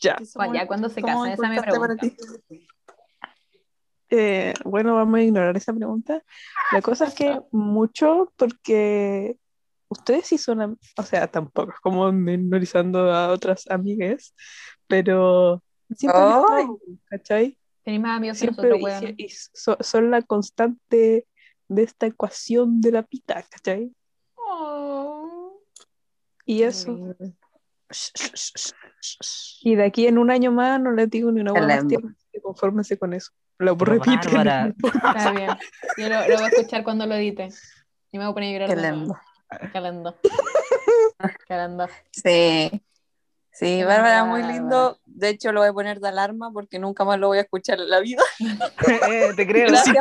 [0.00, 0.16] Ya.
[0.52, 1.32] Ya, ¿cuándo se casan?
[1.32, 2.06] Esa para pregunta.
[4.10, 6.22] Eh, bueno, vamos a ignorar esa pregunta.
[6.72, 9.36] La cosa es que mucho porque
[9.88, 14.34] ustedes sí son, o sea, tampoco es como menorizando a otras amigas,
[14.86, 15.62] pero
[15.96, 16.52] siempre Oh.
[16.54, 16.66] ahí,
[17.06, 17.58] ¿cachai?
[17.84, 21.26] Tenéis más amigos que Siempre nosotros, y, so- son la constante
[21.68, 23.90] de esta ecuación de la pita, ¿cachai?
[24.36, 25.60] Oh.
[26.44, 27.14] Y eso.
[29.62, 32.98] Y de aquí en un año más no les digo ni una buena que confórmense
[32.98, 33.32] con eso.
[33.58, 34.20] Lo repiten.
[34.32, 34.74] Bárbara.
[34.84, 35.50] Está bien.
[35.96, 37.48] Yo lo, lo voy a escuchar cuando lo edite.
[38.12, 38.94] Y me voy a poner a llorar.
[39.50, 39.70] De.
[39.72, 40.16] Calando.
[41.46, 41.86] Calando.
[42.12, 42.82] Sí.
[43.50, 44.98] Sí, Bárbara, muy lindo.
[45.04, 47.80] De hecho, lo voy a poner de alarma porque nunca más lo voy a escuchar
[47.80, 48.22] en la vida.
[49.10, 49.68] Eh, Te creo.
[49.68, 49.96] Gracias.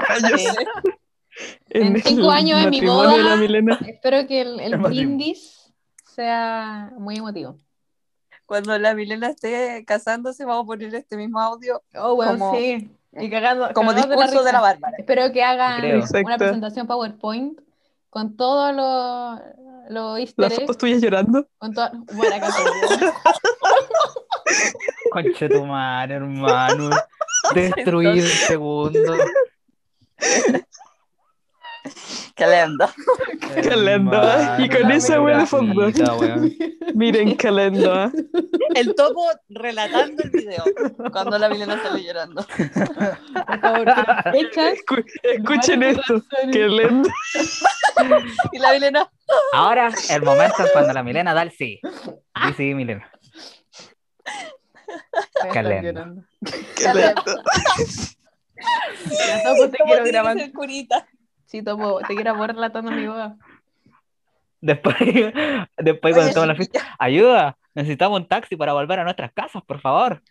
[1.69, 3.17] En el cinco años de mi de boda.
[3.17, 3.79] la.
[3.87, 7.57] Espero que el, el El brindis sea muy emotivo.
[8.45, 12.91] Cuando la Milena esté casándose, vamos a poner este mismo audio Oh, bueno, Como- sí.
[13.19, 13.71] Y cagando.
[13.73, 14.61] como discurso de la risa.
[14.61, 14.95] Bárbara.
[14.99, 15.95] Espero que hagan Creo.
[15.97, 16.37] una Exacto.
[16.37, 17.59] presentación PowerPoint
[18.09, 19.39] con todos los
[19.89, 21.47] los easter Las fotos tuyas llorando.
[21.57, 23.11] con toda- estoy yo.
[25.11, 26.89] Conche tu madre, hermano.
[27.55, 28.99] Destruir el segundo.
[32.35, 32.89] Qué lindo.
[33.61, 34.55] Qué lindo, ¿eh?
[34.59, 35.87] Y con esa wea de fondo.
[36.93, 37.93] Miren qué lindo.
[37.93, 38.11] ¿ah?
[38.75, 40.63] El topo relatando el video
[41.11, 42.45] cuando la Milena sale llorando.
[42.45, 43.87] Por favor.
[44.73, 46.21] Escu- escuchen esto.
[46.67, 47.09] lindo.
[48.51, 49.09] Y la Milena,
[49.53, 51.79] Ahora, el momento es cuando la Milena da el sí.
[51.83, 53.11] Sí, sí, Milena.
[55.41, 55.81] Voy a Qué estar lindo.
[55.91, 56.23] llorando.
[56.75, 57.23] Qué lindo.
[59.27, 61.07] Ya, Topo, te ¿cómo quiero curita?
[61.47, 63.35] Sí, Topo, te quiero grabar relatando mi boda.
[64.61, 64.95] Después,
[65.77, 69.63] después cuando estamos en la fiesta, ayuda, necesitamos un taxi para volver a nuestras casas,
[69.63, 70.21] por favor.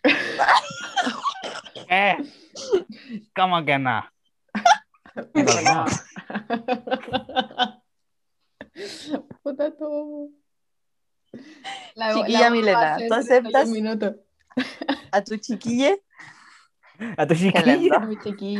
[1.87, 2.17] ¿Qué?
[3.35, 4.05] ¿Cómo que no?
[5.33, 5.85] Pero no.
[9.43, 10.29] Puta Topo.
[11.95, 14.15] La- Chiquilla la Milena, ¿tú 31 aceptas?
[15.11, 16.01] A tu chiquille,
[17.17, 17.97] A tu chiquilla.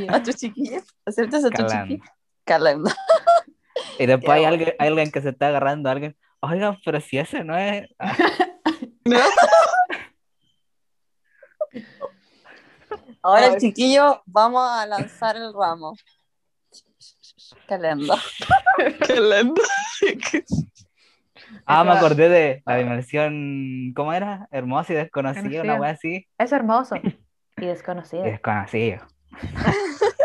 [0.09, 2.01] a tu chiquille, ¿aceptas a tu chiquille?
[2.47, 2.89] Qué lindo.
[3.99, 6.15] Y después hay alguien, hay alguien que se está agarrando a alguien.
[6.39, 7.87] Oigan, pero si ese no es.
[9.09, 9.29] Ah,
[13.23, 13.53] Ahora Ay.
[13.53, 15.95] el chiquillo, vamos a lanzar el ramo.
[17.67, 18.15] Qué lindo.
[19.05, 19.61] Qué lindo.
[21.65, 23.93] Ah, me acordé de la dimensión.
[23.95, 24.47] ¿Cómo era?
[24.51, 26.27] Hermosa y desconocida, una wea así.
[26.37, 27.17] Es hermoso y
[27.57, 28.25] Y desconocido.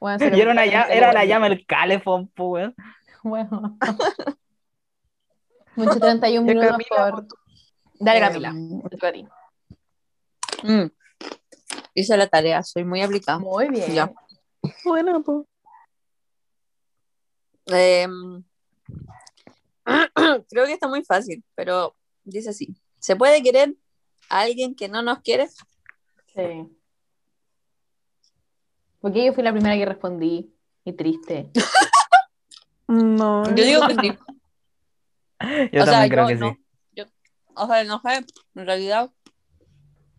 [0.00, 2.72] Bueno, se lo Y era, una llama, la era la llama el calefón, pues.
[3.24, 3.76] Bueno.
[5.74, 7.26] Mucho 31 Ya, minutos Camila, por.
[8.00, 8.52] Dale, Camila.
[9.12, 9.28] ti.
[10.62, 10.86] Mm.
[11.94, 13.38] Hice la tarea, soy muy aplicada.
[13.40, 13.92] Muy bien.
[13.92, 14.12] Ya.
[14.84, 15.46] Bueno, pues.
[17.66, 18.42] Em,
[20.48, 22.74] creo que está muy fácil, pero dice así.
[22.98, 23.74] ¿Se puede querer
[24.30, 25.48] a alguien que no nos quiere?
[25.48, 26.77] Sí.
[29.00, 30.52] Porque yo fui la primera que respondí.
[30.84, 31.50] Y triste.
[32.86, 33.44] No.
[33.54, 34.18] Yo digo que sí.
[35.72, 36.50] Yo O sea, también creo yo que no.
[36.50, 36.58] sí.
[36.96, 37.04] Yo,
[37.54, 39.10] o sea, no sé, en realidad.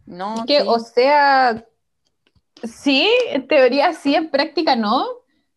[0.05, 0.65] No, Es que, sí.
[0.67, 1.65] o sea,
[2.63, 5.07] sí, en teoría sí, en práctica no.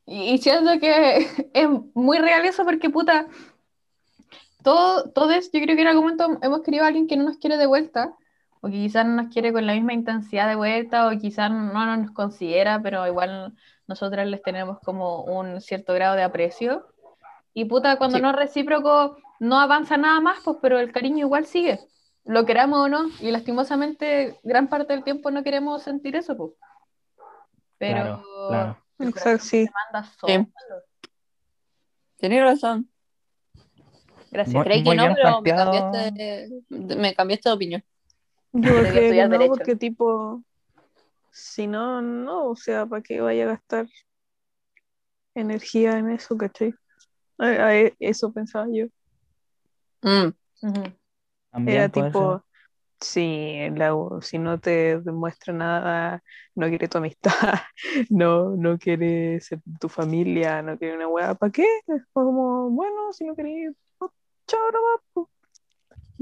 [0.07, 3.27] Y, y siento que es muy real eso porque, puta,
[4.63, 7.37] todo, todos, yo creo que en algún momento hemos querido a alguien que no nos
[7.37, 8.15] quiere de vuelta,
[8.63, 11.97] o que quizás no nos quiere con la misma intensidad de vuelta, o quizás no
[11.97, 13.55] nos considera, pero igual
[13.87, 16.87] nosotras les tenemos como un cierto grado de aprecio.
[17.53, 18.23] Y puta, cuando Sí.
[18.23, 21.79] no es recíproco, no avanza nada más, pues, pero el cariño igual sigue
[22.25, 26.53] lo queramos o no, y lastimosamente gran parte del tiempo no queremos sentir eso, pues.
[27.79, 28.79] Pero Claro, claro.
[29.01, 29.69] Exacto, sí.
[32.17, 32.89] Tienes razón.
[34.31, 34.55] Gracias.
[34.55, 37.85] Muy- Creí que no, pero me cambiaste, me cambiaste de opinión.
[38.55, 39.49] Yo creo que no, Derecho.
[39.57, 40.43] porque tipo,
[41.31, 43.87] si no, no, o sea, ¿para qué vaya a gastar
[45.35, 46.75] energía en eso, cachai?
[47.39, 48.87] A- a- eso pensaba yo.
[50.03, 50.33] Mm,
[51.67, 52.43] Era tipo, ser.
[53.01, 56.23] si, la- si no te demuestra nada,
[56.55, 57.33] no quiere tu amistad,
[58.11, 61.65] no, no quiere ser tu familia, no quiere una weá, ¿para qué?
[61.89, 64.11] Es como, bueno, si no querés, pues,
[64.47, 65.29] chao nomás, pues.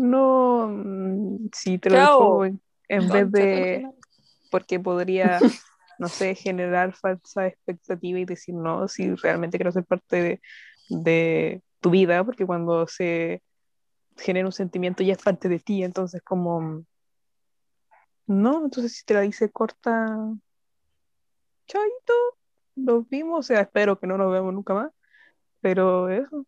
[0.00, 3.86] No, mm, sí, te lo dejo en, vez de,
[4.50, 5.38] porque podría,
[5.98, 10.40] no sé, generar falsa expectativa y decir no, si realmente quiero ser parte de,
[10.88, 13.42] de tu vida, porque cuando se
[14.16, 16.82] genera un sentimiento ya es parte de ti, entonces como,
[18.26, 20.16] no, entonces si te la dice corta,
[21.66, 22.14] chaito,
[22.74, 24.92] nos vimos, o sea, espero que no nos veamos nunca más,
[25.60, 26.46] pero eso.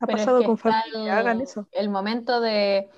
[0.00, 1.68] Ha Pero es pasado que con familia, hagan el, eso.
[1.72, 2.90] el momento de,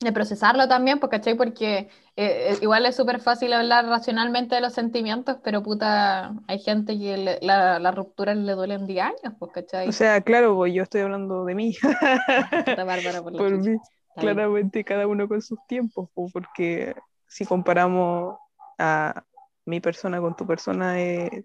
[0.00, 1.36] de procesarlo también, pues, ¿cachai?
[1.36, 6.58] Porque eh, eh, igual es súper fácil hablar racionalmente de los sentimientos, pero puta, hay
[6.58, 9.88] gente que le- la, la ruptura le duelen 10 años, pues, ¿cachai?
[9.88, 11.76] O sea, claro, pues yo estoy hablando de mí.
[12.84, 13.78] Bárbara por mí,
[14.16, 16.94] claramente cada uno con sus tiempos, po, porque
[17.28, 18.36] si comparamos
[18.78, 19.24] a
[19.64, 21.44] mi persona con tu persona, es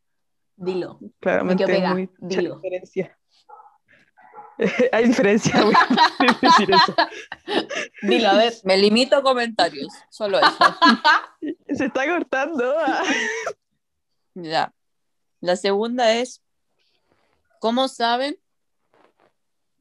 [0.56, 1.00] Dilo.
[1.20, 2.56] claramente mucha dilo.
[2.60, 3.17] diferencia.
[4.92, 6.96] Hay diferencia, voy a decir eso.
[8.02, 8.54] Dilo, a ver.
[8.64, 10.58] Me limito a comentarios, solo eso.
[11.76, 12.74] Se está cortando.
[14.40, 14.72] Ya.
[15.42, 16.44] La segunda es,
[17.60, 18.38] ¿cómo saben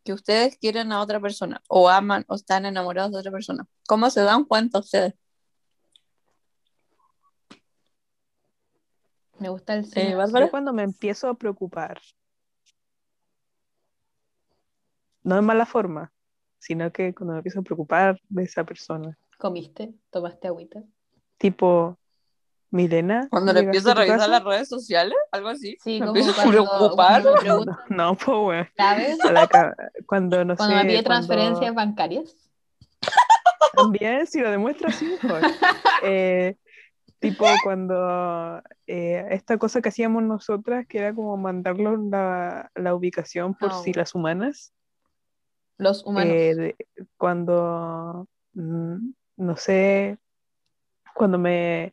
[0.03, 3.67] que ustedes quieren a otra persona o aman o están enamorados de otra persona?
[3.87, 5.13] ¿Cómo se dan cuenta ustedes?
[9.39, 10.15] Me gusta el Eh, cine.
[10.15, 10.47] Bárbara.
[10.47, 12.01] Yo cuando me empiezo a preocupar,
[15.27, 16.13] no en mala forma,
[16.59, 19.93] sino que cuando me empiezo a preocupar de esa persona, ¿Comiste?
[20.11, 20.83] ¿Tomaste agüita?
[21.37, 21.99] tipo,
[22.71, 24.31] Milena, Cuando le ¿llegaste empiezo a revisar casa?
[24.31, 25.77] las redes sociales, algo así.
[25.83, 27.23] Sí, me a cuando- preocupar.
[27.23, 28.69] cuando me preguntan, No, pues, weón.
[28.77, 29.21] ¿sabes?
[29.25, 29.75] A la ca-
[30.07, 32.35] Cuando no Cuando sé, me pide cuando- transferencias bancarias.
[33.75, 35.41] También, si lo demuestra, sí, mejor.
[36.03, 36.57] Eh,
[37.21, 43.55] tipo cuando eh, esta cosa que hacíamos nosotras, que era como mandarlos la, la ubicación
[43.55, 43.83] por No.
[43.83, 44.73] si las humanas,
[45.79, 46.35] Los humanos.
[46.35, 46.77] eh, de-
[47.17, 50.19] cuando, mm, no sé,
[51.15, 51.93] cuando me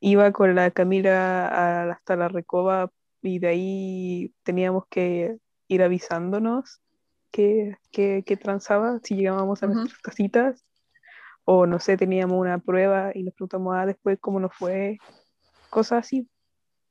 [0.00, 2.90] iba con la Camila hasta la Recoba
[3.22, 6.80] y de ahí teníamos que ir avisándonos
[7.30, 9.74] que, que, que transaba si llegábamos a Ujú.
[9.76, 10.64] nuestras casitas.
[11.46, 14.98] O no sé, teníamos una prueba y nos preguntamos ah, después cómo nos fue,
[15.68, 16.26] cosas así.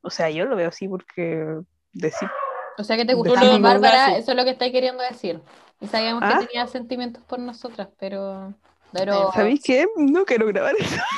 [0.01, 1.45] O sea, yo lo veo así porque
[1.91, 2.29] decir,
[2.77, 5.39] O sea que te lo Bárbara, eso es lo que estáis queriendo decir.
[5.83, 6.39] Y sabíamos ¿Ah?
[6.39, 8.53] que tenía sentimientos por nosotras, pero.
[8.93, 9.85] pero ¿sabéis qué?
[9.97, 10.95] No quiero grabar eso.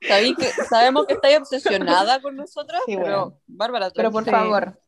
[0.00, 3.40] Que, sabemos que estáis obsesionada con nosotras, Sí, pero bueno.
[3.46, 4.30] Bárbara, pero por Sí.
[4.30, 4.80] favor.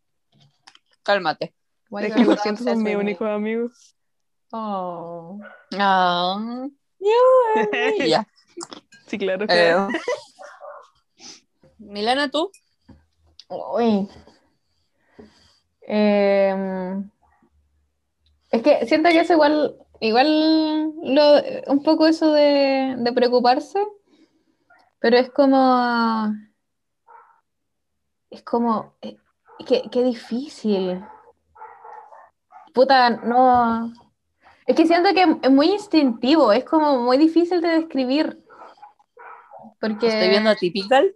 [1.05, 1.55] cálmate.
[2.01, 3.95] Es que lo siento, son mis únicos amigos.
[4.51, 5.39] Oh.
[5.79, 6.67] Ah,
[6.99, 8.27] ya.
[9.07, 9.47] sí, claro.
[9.47, 9.89] claro.
[9.93, 10.01] Eh,
[11.79, 12.51] Milena, tú.
[13.49, 14.09] Uy.
[15.83, 17.11] Em,
[18.53, 23.81] es que siento que es igual, igual lo, un poco eso de, de preocuparse,
[24.99, 26.33] pero es como,
[28.31, 29.17] es como, eh,
[29.67, 31.03] qué, qué difícil.
[32.75, 33.93] Puta, no.
[34.67, 38.39] Es que siento que es muy instintivo, es como muy difícil de describir.
[39.81, 40.09] Porque.
[40.09, 41.15] Estoy viendo a Typical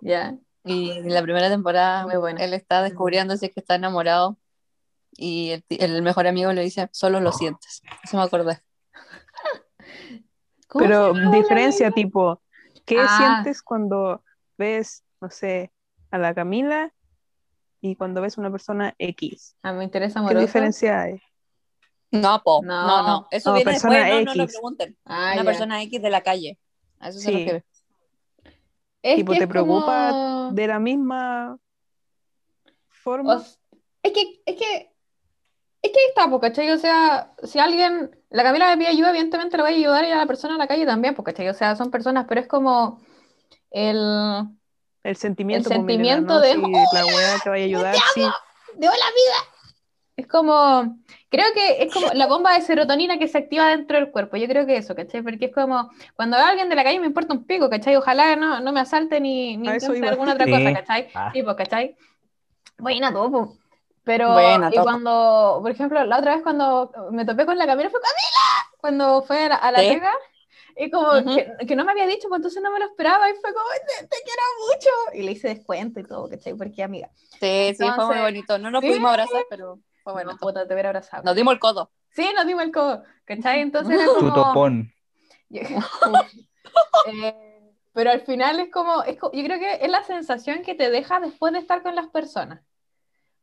[0.00, 0.36] Ya.
[0.64, 2.44] y en la primera temporada Muy buena.
[2.44, 4.37] él está descubriendo si es que está enamorado
[5.18, 7.82] y el, el mejor amigo le dice, solo lo sientes.
[8.04, 8.60] Eso me acordé.
[10.68, 11.94] ¿Cómo se Pero diferencia, amiga?
[11.94, 12.42] tipo,
[12.84, 13.16] ¿qué Ah.
[13.18, 14.22] sientes cuando
[14.56, 15.72] ves, no sé,
[16.10, 16.94] a la Camila
[17.80, 19.56] y cuando ves una persona X?
[19.62, 20.40] A mi interés ¿Qué amoroso.
[20.40, 21.20] diferencia hay?
[22.10, 22.62] No, po.
[22.62, 22.86] No.
[22.86, 23.28] No, no.
[23.30, 24.24] Eso No, viene persona después.
[24.24, 24.54] No, no lo X.
[24.56, 24.98] pregunten.
[25.04, 25.44] Ah, Una ya.
[25.44, 26.58] persona X de la calle.
[27.00, 27.32] A eso se Sí.
[27.32, 27.64] refiere.
[29.02, 31.58] Es tipo, que ¿te es preocupa como- ¿De la misma
[32.88, 33.36] forma?
[33.36, 33.40] o
[34.02, 34.87] es que, es que,
[35.82, 36.70] es que ahí está, po, ¿cachai?
[36.70, 40.10] O sea, si alguien, la Camila me pide ayuda, evidentemente le voy a ayudar y
[40.10, 41.48] a la persona en la calle también, po, ¿cachai?
[41.48, 43.00] O sea, son personas, pero es como
[43.70, 44.48] el
[45.04, 46.40] el sentimiento, el pues, sentimiento ¿no?
[46.40, 48.20] de, Si la wea te vaya a ayudar, sí.
[48.74, 49.54] de hola vida.
[50.16, 50.98] Es como,
[51.30, 54.36] creo que es como la bomba de serotonina que se activa dentro del cuerpo.
[54.36, 55.22] Yo creo que eso, ¿cachai?
[55.22, 57.94] Porque es como, cuando veo a alguien de la calle me importa un pico, ¿cachai?
[57.94, 60.50] Ojalá no, no me asalte ni, ni alguna otra Sí.
[60.50, 61.08] cosa, ¿cachai?
[61.14, 61.30] Ah.
[61.32, 61.96] Sí, pues, ¿cachai?
[62.78, 63.56] Buena todo, po.
[64.08, 67.90] Pero, Buena y cuando, por ejemplo, la otra vez cuando me topé con la Camila
[67.90, 69.88] fue Camila, cuando fue a la, a la Sí.
[69.88, 70.12] pega,
[70.76, 73.34] y como que, que no me había dicho, pues entonces no me lo esperaba, y
[73.34, 76.54] fue como, te, te quiero mucho, y le hice descuento y todo, ¿cachai?
[76.54, 78.58] Porque amiga, Sí, sí, fue muy bonito.
[78.58, 78.88] No nos sí.
[78.88, 80.32] pudimos abrazar, pero fue bueno.
[80.32, 81.22] no, puta, te hubiera abrazado.
[81.24, 81.90] Nos dimos el codo.
[82.10, 83.60] Sí, nos dimos el codo, ¿cachai?
[83.60, 84.34] Entonces era Tu como...
[84.34, 84.92] topón.
[85.50, 85.62] Yo-
[87.06, 90.74] Eh, pero al final es como, es co- yo creo que es la sensación que
[90.74, 92.60] te deja después de estar con las personas.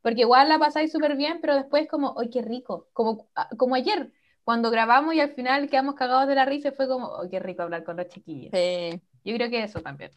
[0.06, 2.86] Porque igual la pasáis súper bien, pero después es como, ¡ay, qué rico!
[2.92, 4.12] Como, ah, como ayer.
[4.44, 7.62] cuando grabamos y al final quedamos cagados de la risa fue como, oh, qué rico
[7.64, 8.52] hablar con los chiquillos.
[8.54, 9.02] Sí.
[9.24, 10.12] Yo creo que eso también.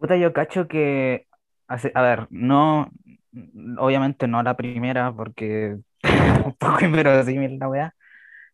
[0.00, 1.28] Puta, yo cacho que,
[1.68, 2.90] hace- a ver, no,
[3.78, 5.76] obviamente no la primera, porque
[6.44, 7.94] un poco inverosímil la weá,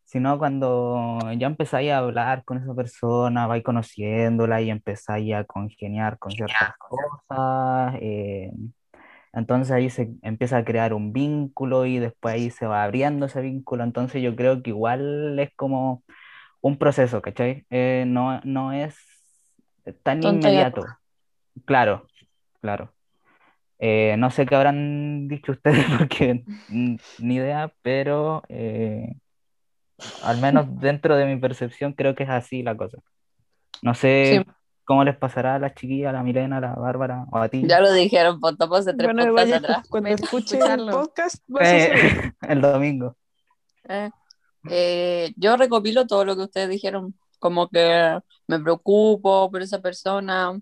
[0.05, 6.18] sino cuando ya empezáis a hablar con esa persona, vais conociéndola y empezáis a congeniar
[6.18, 8.51] con ciertas cosas, eh,
[9.37, 13.43] entonces ahí se empieza a crear un vínculo y después ahí se va abriendo ese
[13.43, 16.03] vínculo, entonces yo creo que igual es como
[16.62, 17.66] un proceso, ¿cachai?
[17.70, 18.97] Eh, no, no es
[20.03, 20.87] tan Tonto inmediato.
[21.66, 22.07] Claro,
[22.62, 22.93] claro.
[23.78, 29.16] Eh, no sé qué habrán dicho ustedes porque ni idea, pero eh,
[30.22, 32.99] al menos dentro de mi percepción creo que es así la cosa.
[33.82, 34.53] No sé Sí.
[34.87, 37.62] Cómo les pasará a las chiquillas, a la Milena, a la Bárbara o a ti.
[37.66, 39.89] Ya lo dijeron, por topo hace tres Bueno, podcasts vaya, atrás.
[39.91, 42.07] cuando Vaya a escuche el podcast, vas a saber.
[42.07, 43.16] Eh, el domingo.
[43.89, 44.11] Eh,
[44.70, 50.59] eh, yo recopilo todo lo que ustedes dijeron, como que me preocupo por esa persona.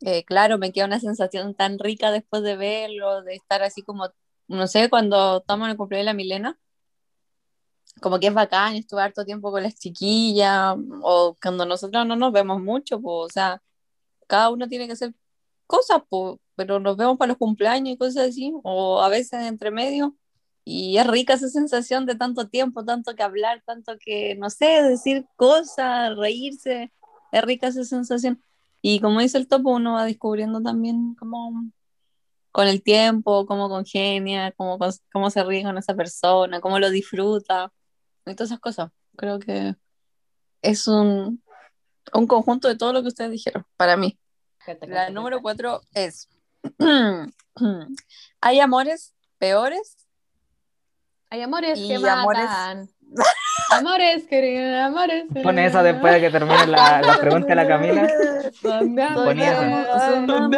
[0.00, 4.08] Eh, claro, me queda una sensación tan rica después de verlo, de estar así como,
[4.48, 6.58] no sé, cuando estamos en el cumpleaños de la Milena,
[8.00, 12.32] como que es bacán, estuve harto tiempo con las chiquillas, o cuando nosotros no nos
[12.32, 13.62] vemos mucho, pues, o sea,
[14.26, 15.14] cada uno tiene que hacer
[15.66, 19.70] cosas, pues, pero nos vemos para los cumpleaños y cosas así, o a veces entre
[19.70, 20.16] medio.
[20.64, 24.82] Y es rica esa sensación de tanto tiempo, tanto que hablar, tanto que, no sé,
[24.82, 26.92] decir cosas, reírse.
[27.32, 28.42] Es rica esa sensación.
[28.82, 31.70] Y como dice el topo, uno va descubriendo también cómo
[32.52, 34.78] con el tiempo, cómo congenia, cómo,
[35.12, 37.72] cómo se ríe con esa persona, cómo lo disfruta,
[38.26, 38.90] y todas esas cosas.
[39.16, 39.74] Creo que
[40.62, 41.42] es un,
[42.12, 44.18] un conjunto de todo lo que ustedes dijeron, para mí.
[44.82, 46.28] La número cuatro es,
[48.40, 49.96] ¿hay amores peores?
[51.30, 52.88] Hay amores Y que amores- matan.
[53.70, 55.24] amores que amores.
[55.32, 58.08] que Pone esa después de que termine la, la pregunta de la Camila.
[58.60, 60.16] Son de Pon esa.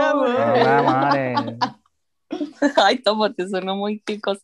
[0.08, 1.38] amores.
[2.76, 4.38] Ay, tomo, te sonó muy picos.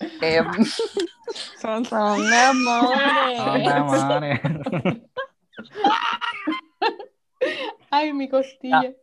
[0.00, 0.46] Em,
[1.60, 3.64] Son- son amores.
[3.66, 4.40] vamos, eh.
[7.90, 8.94] Ay, mi costilla.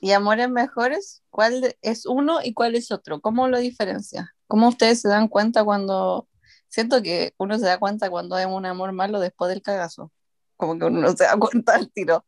[0.00, 1.22] ¿Y amores mejores?
[1.30, 3.20] ¿Cuál es uno y cuál es otro?
[3.20, 4.34] ¿Cómo lo diferencia?
[4.46, 6.28] ¿Cómo ustedes se dan cuenta cuando...
[6.68, 10.12] Siento que uno se da cuenta cuando hay un amor malo después del cagazo.
[10.56, 12.26] Como que uno no se da cuenta al tiro.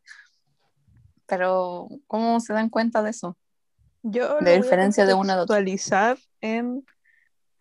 [1.27, 3.37] Pero, ¿cómo se dan cuenta de eso?
[4.03, 5.59] Yo De lo voy a diferencia de una de otra.
[6.41, 6.85] en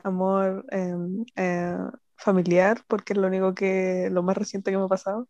[0.03, 1.77] amor em, eh,
[2.15, 5.27] familiar, porque es lo único que, lo más reciente que me ha pasado.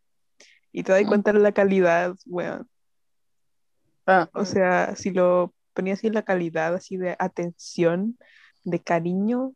[0.71, 1.07] Y te das Mm.
[1.07, 2.67] cuenta de la calidad, weón.
[4.05, 8.17] Ah, O sea, si lo ponía así, la calidad así de atención,
[8.63, 9.53] de cariño,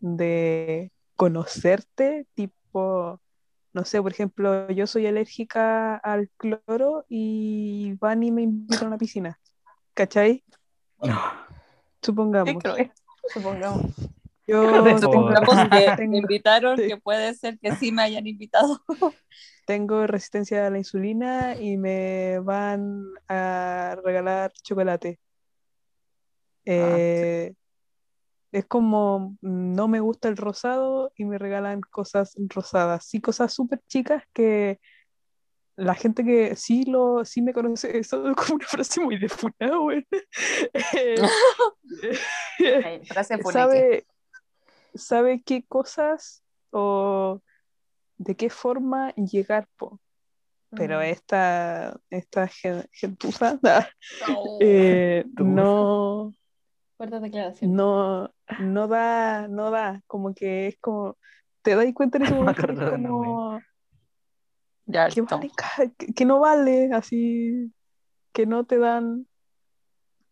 [0.00, 3.20] de conocerte, tipo,
[3.72, 8.88] no sé, por ejemplo, yo soy alérgica al cloro y van y me invitan a
[8.88, 9.38] una piscina,
[9.94, 10.44] ¿cachai?
[11.02, 11.20] No.
[12.02, 12.62] Supongamos.
[13.32, 13.82] Supongamos.
[14.46, 16.88] Yo tengo, que me invitaron, sí.
[16.88, 18.80] que puede ser que sí me hayan invitado.
[19.66, 25.18] tengo resistencia a la insulina y me van a regalar chocolate.
[26.64, 27.54] Eh,
[28.52, 33.04] es como no me gusta el rosado y me regalan cosas rosadas.
[33.06, 34.80] Sí, cosas súper chicas que
[35.76, 39.28] la gente que sí lo sí me conoce, eso es como una frase muy de
[39.28, 40.06] funado, güey.
[40.94, 41.16] Eh,
[42.84, 44.06] Ay, frase sabe,
[44.98, 47.40] sabe qué cosas o
[48.18, 50.00] de qué forma llegar, po.
[50.70, 51.04] Pero Mm.
[51.04, 53.58] esta, esta gen- gentuza
[54.28, 56.34] Oh, eh, no,
[57.62, 61.16] no, no da, no da, como que es como,
[61.62, 63.62] te das cuenta en ese Me momento como
[64.86, 65.50] Ya, que, vale
[65.98, 67.72] que, que no vale, así,
[68.32, 69.26] que no te dan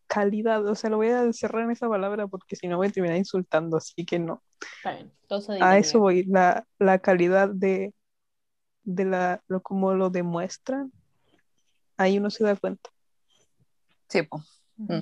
[0.07, 2.91] calidad, o sea, lo voy a encerrar en esa palabra porque si no voy a
[2.91, 4.43] terminar insultando, así que no.
[4.85, 5.13] Bien,
[5.61, 7.95] A eso voy, la, la calidad de,
[8.83, 10.93] de la, lo, como lo demuestran,
[11.97, 12.91] ahí uno se da cuenta.
[14.09, 14.21] Sí.
[14.77, 14.99] Mm.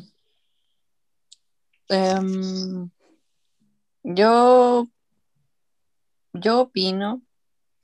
[1.88, 2.90] Em,
[4.04, 4.88] yo,
[6.32, 7.22] yo opino.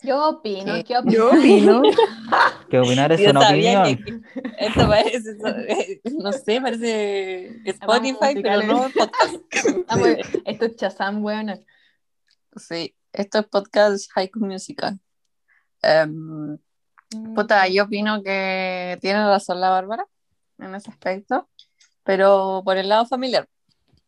[0.01, 0.85] Yo opino, ¿Qué?
[0.85, 1.13] ¿qué opino?
[1.13, 1.83] Yo opino,
[2.71, 3.85] Que opinar es Yo una opinión.
[3.85, 4.21] que-
[4.59, 5.37] esto parece,
[5.69, 9.35] eh, no sé, parece Spotify, pero no podcast.
[9.89, 11.59] Ah, bueno, esto es Chazam, weona.
[12.57, 14.99] Sí, esto es podcast Haiku Musical.
[15.83, 16.59] Em,
[17.15, 17.33] Mm.
[17.35, 20.07] Puta, yo opino que tiene razón la Bárbara
[20.59, 21.49] en ese aspecto,
[22.03, 23.49] pero por el lado familiar.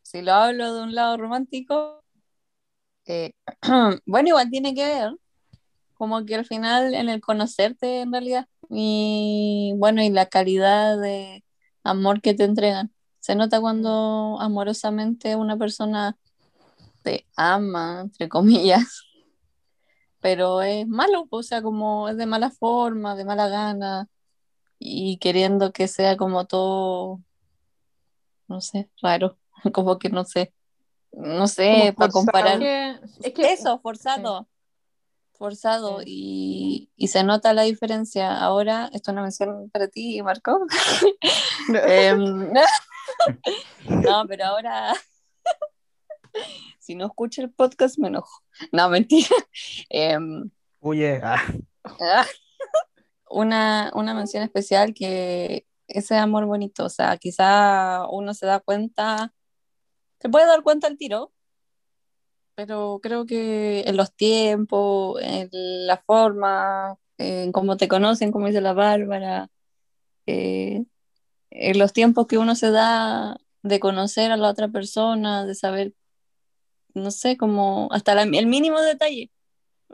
[0.03, 2.03] Si lo hablo de un lado romántico,
[3.07, 3.33] eh,
[4.05, 5.11] bueno, igual tiene que ver
[6.01, 11.45] como que al final en el conocerte en realidad y bueno, y la calidad de
[11.83, 12.91] amor que te entregan.
[13.19, 16.17] Se nota cuando amorosamente una persona
[17.03, 19.03] te ama, entre comillas,
[20.21, 24.07] pero es malo, o sea, como es de mala forma, de mala gana
[24.79, 27.21] y queriendo que sea como todo,
[28.47, 29.37] no sé, raro,
[29.71, 30.51] como que no sé,
[31.11, 32.11] no sé, Como para forzado.
[32.11, 32.53] comparar.
[32.53, 34.47] Es que, es que- Eso, forzado.
[35.41, 36.03] Forzado.
[36.05, 38.37] Y, y se nota la diferencia.
[38.37, 40.67] Ahora, esto es una mención para ti, Marco.
[41.87, 42.53] Em,
[43.89, 44.93] no, pero ahora,
[46.77, 48.43] si no escucho el podcast, me enojo.
[48.71, 49.35] No, mentira.
[49.89, 51.19] Em, Huye.
[51.23, 51.41] ah.
[51.85, 52.25] ah,
[53.27, 59.33] una, una mención especial que ese amor bonito, o sea, quizá uno se da cuenta,
[60.19, 61.33] se puede dar cuenta al tiro,
[62.55, 65.49] pero creo que en los tiempos, en
[65.87, 69.49] la forma, en cómo te conocen, como dice la Bárbara,
[70.27, 70.83] eh,
[71.51, 75.93] en los tiempos que uno se da de conocer a la otra persona, de saber,
[76.93, 79.31] no sé, como hasta la- el mínimo detalle.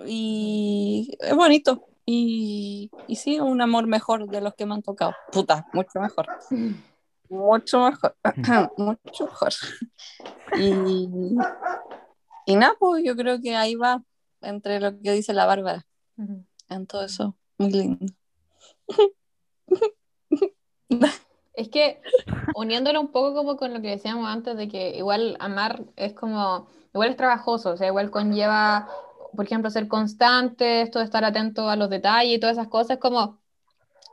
[0.05, 1.84] Y es bonito.
[2.05, 5.14] Y, y sí, un amor mejor de los que me han tocado.
[5.32, 6.28] Puta, mucho mejor.
[7.30, 8.16] Mucho mejor.
[8.78, 9.51] mucho mejor.
[10.60, 11.10] Y,
[12.48, 14.02] y nada, pues yo creo que ahí va
[14.41, 15.86] entre lo que dice la Bárbara.
[16.70, 17.36] En todo eso.
[17.58, 18.06] Muy lindo.
[21.54, 22.02] Es que
[22.56, 26.68] uniéndolo un poco como con lo que decíamos antes de que igual amar es como,
[26.93, 28.88] igual es trabajoso, o sea, igual conlleva,
[29.36, 33.00] por ejemplo, ser constante, esto de estar atento a los detalles y todas esas cosas,
[33.00, 33.39] como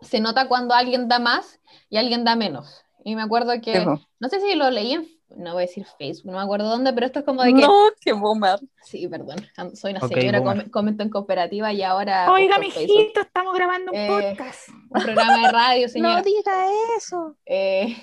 [0.01, 2.85] se nota cuando alguien da más y alguien da menos.
[3.05, 6.31] Y me acuerdo que, no sé si lo leí en, no voy a decir Facebook,
[6.33, 8.59] no me acuerdo dónde, pero esto es como de que, No, qué boomer.
[8.83, 9.37] sí, perdón,
[9.75, 12.31] soy una señora, com- comento en cooperativa y ahora...
[12.33, 14.69] Oiga, mijito, estamos grabando un Eh, podcast.
[14.69, 16.17] Un programa de radio, señora.
[16.19, 16.67] No diga
[16.97, 17.37] eso.
[17.47, 17.97] Eh,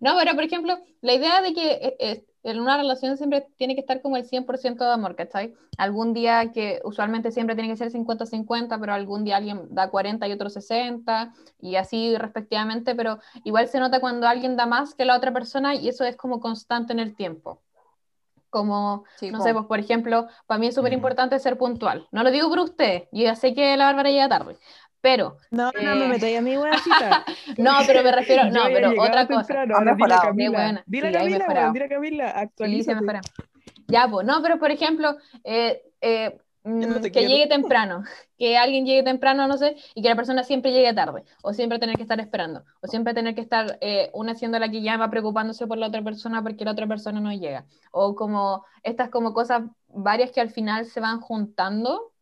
[0.00, 3.80] no, pero por ejemplo, la idea de que eh, en una relación siempre tiene que
[3.80, 5.54] estar como el 100% de amor, ¿cachai?
[5.78, 10.26] Algún día que usualmente siempre tiene que ser 50-50, pero algún día alguien da 40
[10.28, 15.04] y otro 60, y así respectivamente, pero igual se nota cuando alguien da más que
[15.04, 17.60] la otra persona y eso es como constante en el tiempo.
[18.50, 19.44] Como, Sí, no po.
[19.44, 20.94] sé, pues por ejemplo, para mí es súper Mm.
[20.94, 22.08] importante ser puntual.
[22.12, 24.58] No lo digo por usted, yo ya sé que la Bárbara llega tarde,
[25.00, 27.24] pero No, no Eh, me metáis a mi weoncita.
[27.56, 29.60] no, pero me refiero, no, pero otra cosa.
[29.66, 30.50] temprano, Ha dile Camila.
[30.50, 30.84] buena.
[30.86, 31.46] Dile a Sí, Camila,
[31.88, 32.94] Camila, Sí, actualízate.
[32.94, 33.20] mejora.
[33.88, 37.26] Ya, pues, no, pero por ejemplo, eh, eh, no te que quiero.
[37.26, 38.04] llegue temprano,
[38.38, 41.78] que alguien llegue temprano, no sé, y que la persona siempre llegue tarde, o siempre
[41.78, 45.10] tener que estar esperando, o siempre tener que estar eh, una siendo la que llama
[45.10, 49.32] preocupándose por la otra persona porque la otra persona no llega, o como estas como
[49.34, 52.12] cosas varias que al final se van juntando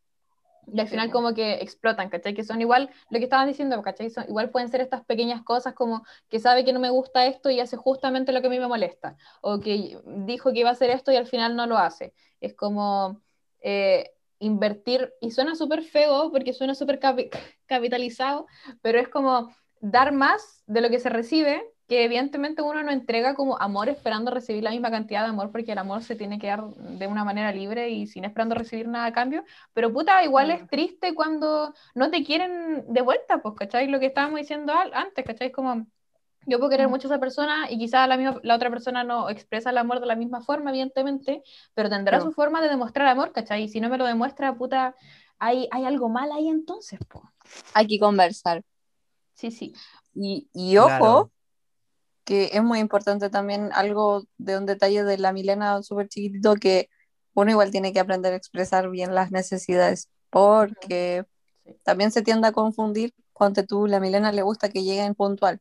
[0.70, 2.34] y al Sí, final como que explotan, ¿cachai?
[2.34, 4.10] Que son igual, lo que estaban diciendo, ¿cachai?
[4.10, 7.48] Son, igual pueden ser estas pequeñas cosas como que sabe que no me gusta esto
[7.50, 10.72] y hace justamente lo que a mí me molesta, o que dijo que iba a
[10.72, 12.12] hacer esto y al final no lo hace.
[12.40, 13.22] Es como
[13.60, 17.30] eh, invertir, y suena súper feo porque suena súper capi-
[17.66, 18.46] capitalizado,
[18.82, 23.34] pero es como dar más de lo que se recibe, que evidentemente uno no entrega
[23.34, 26.48] como amor esperando recibir la misma cantidad de amor, porque el amor se tiene que
[26.48, 30.50] dar de una manera libre y sin esperando recibir nada a cambio, pero puta, igual
[30.50, 33.88] es triste cuando no te quieren de vuelta, pues, ¿cachai?
[33.88, 35.50] Lo que estábamos diciendo antes, ¿cachai?
[35.50, 35.86] Como
[36.48, 36.90] yo puedo querer Mm.
[36.90, 40.00] mucho a esa persona y quizá la, misma, la otra persona no expresa el amor
[40.00, 41.42] de la misma forma, evidentemente,
[41.74, 42.24] pero tendrá No.
[42.24, 43.64] su forma de demostrar amor, ¿cachai?
[43.64, 44.94] Y si no me lo demuestra, puta,
[45.38, 47.24] hay, hay algo mal ahí entonces, pues.
[47.74, 48.62] Hay que conversar.
[49.34, 49.74] Sí, sí.
[50.14, 51.30] Y, y ojo, Claro.
[52.24, 56.88] que es muy importante también algo de un detalle de la Milena súper chiquitito que
[57.34, 61.24] uno igual tiene que aprender a expresar bien las necesidades, porque
[61.64, 61.72] Sí.
[61.84, 65.60] también se tiende a confundir cuando tú, la Milena le gusta que lleguen puntual,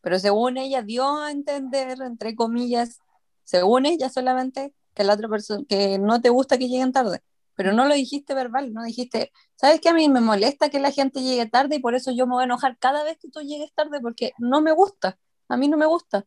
[0.00, 3.00] pero según ella dio a entender, entre comillas,
[3.44, 7.22] según ella solamente que la otra persona, que no te gusta que lleguen tarde,
[7.54, 9.90] pero no lo dijiste verbal, no dijiste, ¿sabes qué?
[9.90, 12.42] A mí me molesta que la gente llegue tarde y por eso yo me voy
[12.42, 15.76] a enojar cada vez que tú llegues tarde porque no me gusta, a mí no
[15.76, 16.26] me gusta.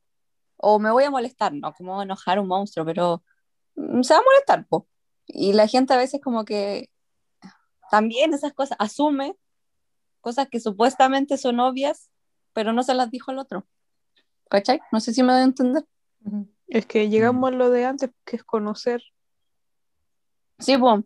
[0.58, 3.24] O me voy a molestar, no, como a enojar un monstruo, pero
[3.76, 4.88] mm, se va a molestar, po.
[5.28, 6.90] Y la gente a veces como que
[7.90, 9.36] también esas cosas asume
[10.24, 12.10] cosas que supuestamente son obvias,
[12.54, 13.66] pero no se las dijo al otro.
[14.50, 14.80] ¿Cachai?
[14.92, 15.86] No sé si me doy a entender.
[16.68, 19.04] Es que llegamos a lo de antes, que es conocer.
[20.60, 21.04] Sí, pues,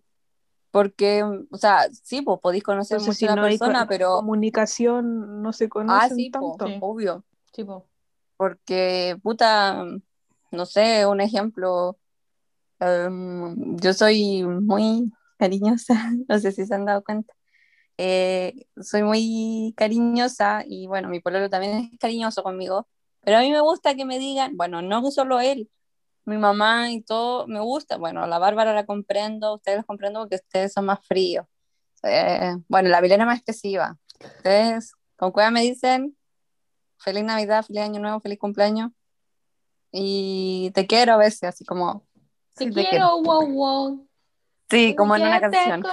[0.72, 4.16] porque, o sea, sí, pues podéis conocer Entonces, mucho a no hay persona, co- pero,
[4.18, 6.68] comunicación, no se ah, conocen sí, po, tanto.
[6.68, 6.78] Sí.
[6.82, 7.88] obvio, Sí, po.
[8.36, 9.84] porque, puta,
[10.52, 11.98] no sé, un ejemplo,
[12.80, 15.94] em, yo soy muy cariñosa,
[16.28, 17.34] no sé si se han dado cuenta,
[17.98, 22.88] eh, soy muy cariñosa y bueno, mi pololo también es cariñoso conmigo,
[23.22, 25.70] pero a mí me gusta que me digan, bueno, no solo él,
[26.26, 30.36] mi mamá y todo, me gusta, bueno, la Bárbara la comprendo, ustedes los comprendo porque
[30.36, 31.46] ustedes son más fríos.
[32.04, 33.98] Eh, bueno, la Vilena más expresiva.
[34.22, 36.18] Ustedes con cueva me dicen,
[37.00, 38.92] feliz Navidad, feliz Año Nuevo, feliz cumpleaños.
[39.92, 42.06] Y te quiero a veces, así como...
[42.54, 44.07] Te sí, quiero, wow, wow.
[44.70, 45.84] Sí, como en una canción.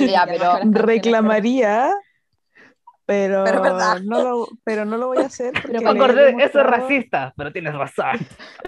[0.00, 1.94] Ya, pero Reclamaría,
[3.08, 3.42] pero,
[4.04, 7.74] no lo, pero no lo voy a hacer porque Pero eso es racista, pero tienes
[7.74, 8.18] razón.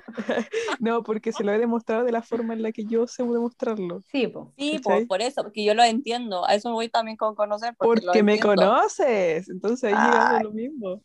[0.80, 4.02] No, porque se lo he demostrado de la forma en la que yo sé demostrarlo.
[4.10, 4.52] Sí, po.
[4.56, 6.46] Sí, por, eso, porque yo lo entiendo.
[6.46, 7.74] A eso voy también con conocer.
[7.78, 9.48] Porque, me conoces.
[9.50, 11.02] Entonces ahí llegamos a lo mismo.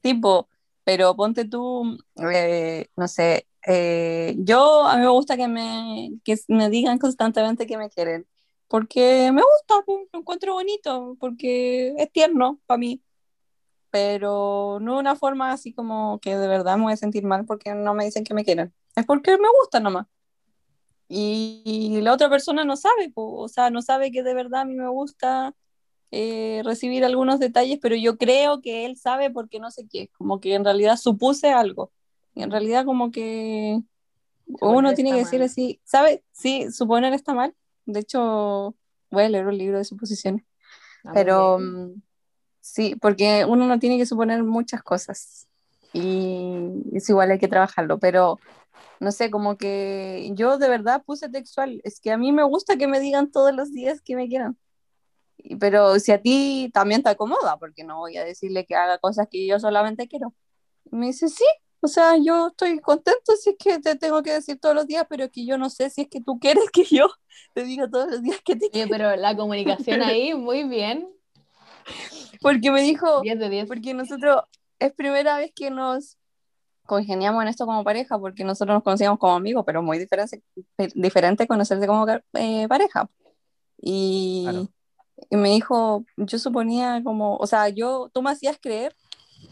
[0.00, 0.48] tipo,
[0.82, 1.98] pero ponte tú,
[2.32, 7.66] eh, no sé, eh, yo a mí me gusta que me, que me digan constantemente
[7.66, 8.26] que me quieren,
[8.68, 13.02] porque me gusta, lo encuentro bonito, porque es tierno para mí,
[13.90, 17.44] pero no de una forma así como que de verdad me voy a sentir mal
[17.46, 20.06] porque no me dicen que me quieren, es porque me gusta nomás.
[21.08, 24.62] Y, y la otra persona no sabe, po, o sea, no sabe que de verdad
[24.62, 25.54] a mí me gusta
[26.14, 30.40] eh, recibir algunos detalles, pero yo creo que él sabe porque no sé qué, como
[30.40, 31.90] que en realidad supuse algo.
[32.34, 33.80] En realidad como que
[34.46, 35.48] uno Suponer tiene que está decir mal.
[35.48, 36.24] así, ¿sabe?
[36.32, 37.54] Sí, suponer está mal.
[37.86, 38.74] De hecho,
[39.10, 40.44] voy a leer un libro de suposiciones,
[41.04, 41.94] Ah, pero bien.
[41.96, 42.02] mm,
[42.60, 45.48] sí, porque uno no tiene que suponer muchas cosas
[45.92, 48.38] y es igual hay que trabajarlo, pero
[49.00, 52.76] no sé, como que yo de verdad puse textual, es que a mí me gusta
[52.76, 54.56] que me digan todos los días que me quieran.
[55.58, 59.26] Pero si a ti también te acomoda, porque no voy a decirle que haga cosas
[59.30, 60.32] que yo solamente quiero.
[60.90, 61.44] Y me dice, sí,
[61.84, 65.04] o sea, yo estoy contento si es que te tengo que decir todos los días,
[65.08, 67.08] pero que yo no sé si es que tú quieres que yo
[67.54, 68.88] te diga todos los días que te quiero.
[68.88, 71.08] pero la comunicación ahí, muy bien.
[72.40, 73.66] Porque me dijo, 10 de 10.
[73.66, 74.42] porque nosotros
[74.78, 76.18] es primera vez que nos
[76.86, 80.42] congeniamos en esto como pareja, porque nosotros nos conocíamos como amigos, pero muy diferente,
[80.94, 83.10] diferente conocerse como eh, pareja.
[83.80, 84.68] Y, Claro.
[85.30, 88.94] y me dijo, yo suponía como, o sea, yo, tú me hacías creer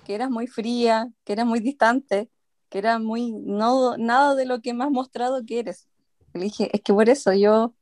[0.05, 2.31] que eras muy fría, que eras muy distante,
[2.69, 5.89] que eras muy, no, nada de lo que me has mostrado que eres.
[6.35, 7.75] Le dije, es que por eso yo,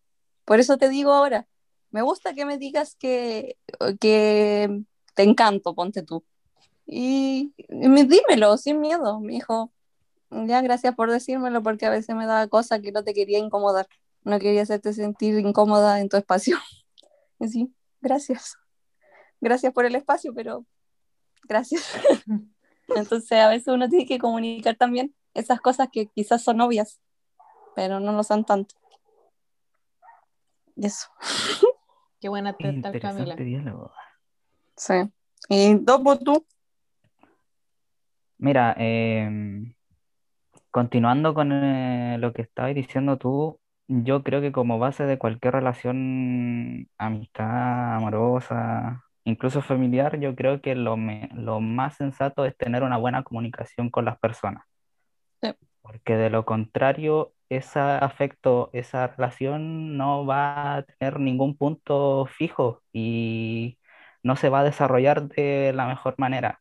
[0.44, 1.46] por eso te digo ahora,
[1.90, 3.56] me gusta que me digas que,
[4.00, 4.82] que
[5.14, 6.24] te encanto, ponte tú.
[6.86, 9.20] Y, y me, dímelo sin miedo.
[9.20, 9.72] Me dijo,
[10.30, 13.88] ya gracias por decírmelo porque a veces me daba cosa que no te quería incomodar.
[14.24, 16.58] No quería hacerte sentir incómoda en tu espacio.
[17.40, 18.56] Y sí, gracias.
[19.40, 20.66] Gracias por el espacio, pero
[21.48, 21.92] gracias.
[22.88, 27.00] Entonces a veces uno tiene que comunicar también esas cosas que quizás son obvias,
[27.74, 28.74] pero no lo son tanto.
[30.76, 31.08] Y eso,
[32.20, 33.36] Qué buena teta, Camila.
[33.36, 33.92] Diálogo.
[34.76, 34.94] sí.
[35.48, 36.44] Y Dopo, tú.
[38.38, 39.74] Mira, em,
[40.70, 45.54] continuando con eh, lo que estabas diciendo tú, yo creo que como base de cualquier
[45.54, 52.82] relación, amistad, amorosa, incluso familiar, yo creo que lo, me- lo más sensato es tener
[52.82, 54.64] una buena comunicación con las personas.
[55.42, 55.52] Sí.
[55.82, 62.82] Porque de lo contrario, ese afecto, esa relación no va a tener ningún punto fijo
[62.92, 63.78] y
[64.22, 66.60] no se va a desarrollar de la mejor manera.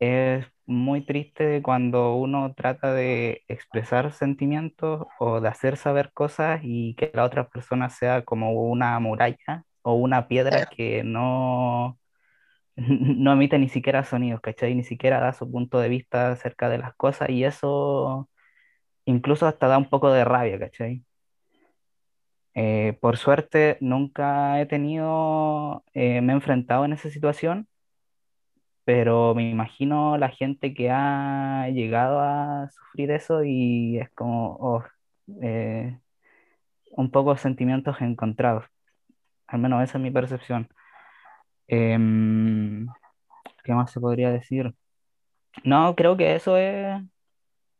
[0.00, 6.94] Es muy triste cuando uno trata de expresar sentimientos o de hacer saber cosas y
[6.96, 11.98] que la otra persona sea como una muralla o una piedra que no,
[12.76, 14.74] no emite ni siquiera sonidos, ¿cachai?
[14.74, 18.28] Ni siquiera da su punto de vista acerca de las cosas y eso
[19.04, 21.04] incluso hasta da un poco de rabia, ¿cachai?
[22.54, 27.68] Eh, por suerte nunca he tenido, eh, me he enfrentado en esa situación
[28.84, 34.84] pero me imagino la gente que ha llegado a sufrir eso y es como oh,
[35.42, 35.98] eh,
[36.90, 38.64] un poco sentimientos encontrados.
[39.52, 40.68] Al menos esa es mi percepción.
[41.68, 42.86] Em,
[43.62, 44.74] ¿qué más se podría decir?
[45.62, 47.02] No, creo que eso es,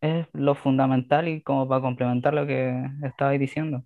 [0.02, 3.84] es lo fundamental y como para complementar lo que estabais diciendo.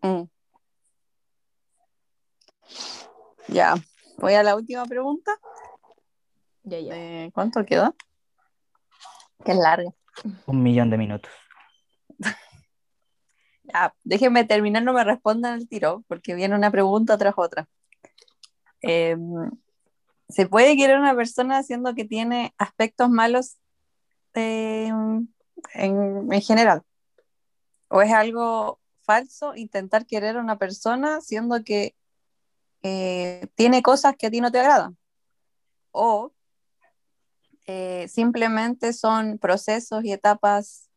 [0.00, 0.22] Mm.
[3.48, 3.74] Ya,
[4.16, 5.32] voy a la última pregunta.
[6.62, 6.94] Ya, ya.
[6.96, 7.94] Eh, ¿Cuánto queda?
[9.44, 9.90] Que es larga.
[10.46, 11.30] Un millón de minutos.
[13.72, 17.68] Ya, déjenme terminar, no me respondan el tiro, porque viene una pregunta tras otra.
[18.82, 19.16] Eh,
[20.28, 23.56] ¿Se puede querer una persona haciendo que tiene aspectos malos
[24.34, 24.88] eh,
[25.74, 26.82] en, en general?
[27.88, 31.94] ¿O es algo falso intentar querer a una persona siendo que
[32.82, 34.96] eh, tiene cosas que a ti no te agradan.
[35.92, 36.32] O
[37.66, 40.88] eh, simplemente son procesos y etapas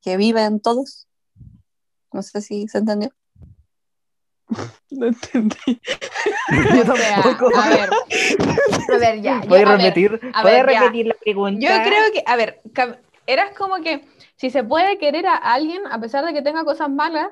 [0.00, 1.07] que viven todos.
[2.12, 3.10] No sé si se entendió.
[4.90, 5.56] No entendí.
[6.50, 7.50] Yo O sea, tampoco.
[7.56, 9.40] a ver, a ver, ya.
[9.42, 10.80] yo- ¿Puedes a ver, repetir, a ¿puedes ver, ya.
[10.80, 11.60] repetir la pregunta?
[11.60, 12.62] Yo creo que, a ver,
[13.26, 16.88] eras como que si se puede querer a alguien a pesar de que tenga cosas
[16.88, 17.28] malas,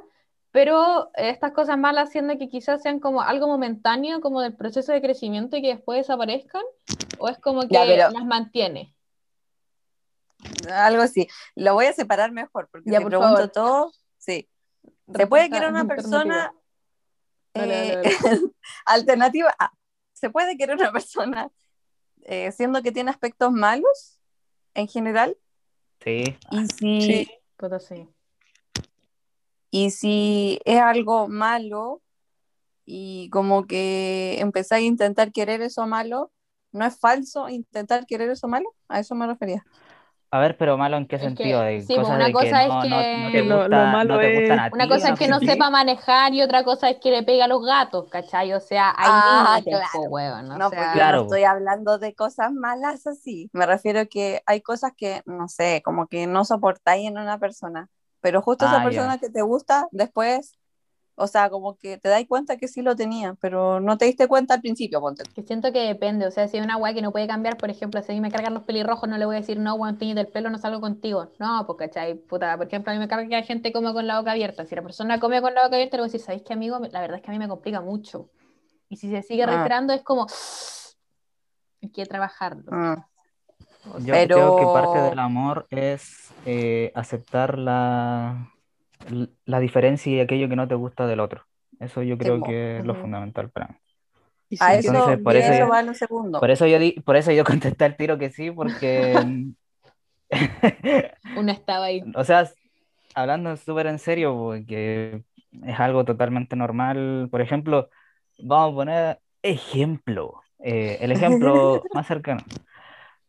[0.52, 5.00] pero estas cosas malas siendo que quizás sean como algo momentáneo, como del proceso de
[5.00, 6.62] crecimiento y que después desaparezcan,
[7.18, 8.94] o es como que Ya, pero- las mantiene.
[10.70, 11.26] Algo así.
[11.54, 13.48] Lo voy a separar mejor, porque Ya, si por pregunto favor.
[13.50, 14.48] todo, sí.
[15.14, 16.52] Se puede querer a una persona
[17.54, 18.40] Dale, dale, eh, dale.
[18.86, 19.72] alternativa A.
[20.12, 21.50] Se puede querer a una persona
[22.22, 24.20] eh, siendo que tiene aspectos malos
[24.74, 25.36] en general.
[26.00, 26.24] Sí.
[26.50, 27.30] Y si, Sí.
[27.80, 28.08] Sí.
[29.70, 32.02] y si es algo malo
[32.84, 36.32] y como que empezáis a intentar querer eso malo,
[36.72, 38.74] ¿no es falso intentar querer eso malo?
[38.88, 39.64] A eso me refería.
[40.36, 41.60] A ver, pero malo en qué sentido?
[41.62, 43.68] De sí, pues, cosas una de cosa es no, que- no te Que lo- gusta-
[43.68, 46.42] lo malo no te es- gustan a Una cosa es que no sepa manejar y
[46.42, 48.52] otra cosa es que le pega a los gatos, ¿cachai?
[48.52, 49.84] O sea, hay Ah, claro.
[49.92, 51.16] po, weón, o No, sea, porque Claro.
[51.18, 53.48] no estoy hablando de cosas malas así.
[53.52, 57.38] Me refiero a que hay cosas que, no sé, como que no soportáis en una
[57.38, 57.88] persona.
[58.20, 60.52] Pero justo Ah, esa persona que te gusta, después,
[61.18, 64.28] o sea, como que te dais cuenta que sí lo tenía, pero no te diste
[64.28, 65.22] cuenta al principio, ponte.
[65.34, 67.70] Que siento que depende, o sea, si hay una weá que no puede cambiar, por
[67.70, 69.96] ejemplo, si a mí me cargan los pelirrojos, no le voy a decir, no, weón,
[70.00, 71.32] el pelo, no salgo contigo.
[71.38, 72.14] No, pues, ¿cachai?
[72.16, 74.66] Puta, por ejemplo, a mí me carga que hay gente come con la boca abierta.
[74.66, 76.78] Si la persona come con la boca abierta, le voy a decir, ¿sabéis qué, amigo?
[76.78, 78.28] La verdad es que a mí me complica mucho.
[78.90, 79.46] Y si se sigue Ah.
[79.46, 80.26] reiterando, es como,
[81.82, 82.70] hay que trabajarlo.
[83.94, 88.50] O Yo Pero- creo que parte del amor es eh, aceptar la,
[89.44, 91.42] la diferencia y aquello que no te gusta del otro.
[91.80, 93.74] Eso yo creo que es lo fundamental para mí.
[94.60, 96.40] A eso, Entonces, por eso yo- va lo segundo.
[96.40, 99.26] Por eso yo di, por eso yo contesté al tiro que sí, porque
[101.36, 102.02] uno estaba ahí.
[102.14, 102.48] o sea,
[103.14, 105.22] hablando súper en serio, porque
[105.64, 107.28] es algo totalmente normal.
[107.30, 107.90] Por ejemplo,
[108.38, 112.42] vamos a poner ejemplo, eh, el ejemplo más cercano.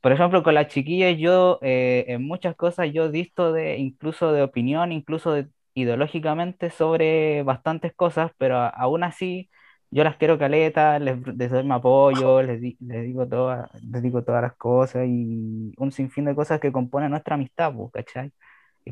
[0.01, 4.43] Por ejemplo, con las chiquillas, yo eh, en muchas cosas yo disto de incluso de
[4.43, 5.47] opinión, incluso de-
[5.81, 9.49] ideológicamente sobre bastantes cosas, pero a- aún así
[9.91, 14.01] yo las quiero caleta, les, les doy mi apoyo, les, di- les digo todas, les
[14.03, 18.31] digo todas las cosas y un sinfín de cosas que componen nuestra amistad, ¿cachai?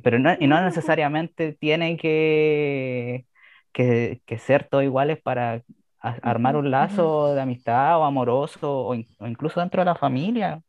[0.04, 3.26] Pero no, y no necesariamente tiene que,
[3.74, 5.64] que, que ser todos iguales para
[6.02, 9.96] a- armar un lazo de amistad o amoroso o, in- o incluso dentro de la
[9.96, 10.62] familia.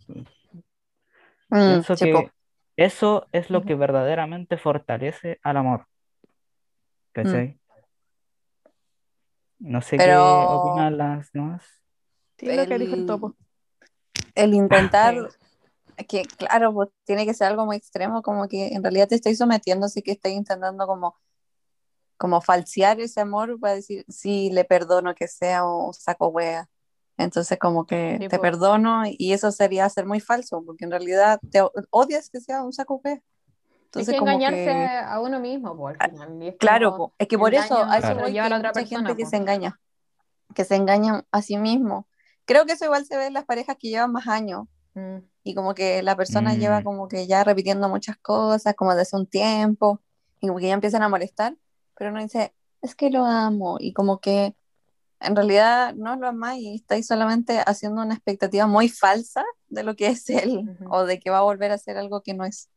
[1.66, 2.32] Mm, que
[2.76, 5.86] eso es lo que verdaderamente fortalece al amor.
[7.16, 7.58] ¿Cachai?
[9.58, 11.64] No sé qué opinan las demás.
[12.38, 13.34] sí, lo que dijo el el- topo.
[14.34, 15.14] el intentar,
[16.08, 19.34] que claro, pues tiene que ser algo muy extremo, como que en realidad te estoy
[19.34, 21.16] sometiendo, así que estoy intentando como,
[22.18, 26.68] como falsear ese amor para decir, sí, le perdono que sea o saco wea.
[27.18, 28.42] Entonces como que Sí, te po.
[28.42, 32.74] perdono y eso sería ser muy falso, porque en realidad te odias que sea un
[32.74, 33.22] saco wea.
[33.86, 36.42] Entonces que engañarse que, a uno mismo, por al final.
[36.42, 37.92] y es claro, como es que por eso que lleva
[38.26, 39.30] hay otra mucha persona, gente que po.
[39.30, 39.80] se engaña,
[40.54, 42.06] que se engañan a sí mismo.
[42.44, 45.18] Creo que eso igual se ve en las parejas que llevan más años, Mm.
[45.44, 46.84] y como que la persona lleva Mm.
[46.84, 50.00] como que ya repitiendo muchas cosas, como de hace un tiempo,
[50.40, 51.54] y como que ya empiezan a molestar,
[51.98, 54.54] pero uno dice, es que lo amo, y como que
[55.20, 59.96] en realidad no lo amáis y estáis solamente haciendo una expectativa muy falsa de lo
[59.96, 62.70] que es él, o de que va a volver a ser algo que no es.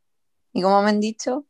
[0.60, 1.46] Y como me han dicho,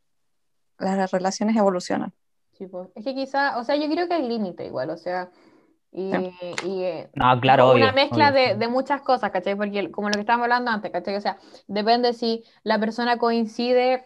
[0.77, 2.13] las relaciones evolucionan.
[2.57, 2.89] Sí, pues.
[2.93, 5.31] Es que quizá, o sea, yo creo que hay límite igual, o sea,
[5.91, 6.11] y,
[6.63, 7.85] y, eh, No, claro, como obvio.
[7.85, 8.59] una mezcla obvio, de, sí.
[8.59, 9.55] de muchas cosas, ¿cachai?
[9.55, 11.15] Porque como lo que estábamos hablando antes, ¿cachai?
[11.15, 11.37] O sea,
[11.67, 14.05] depende si la persona coincide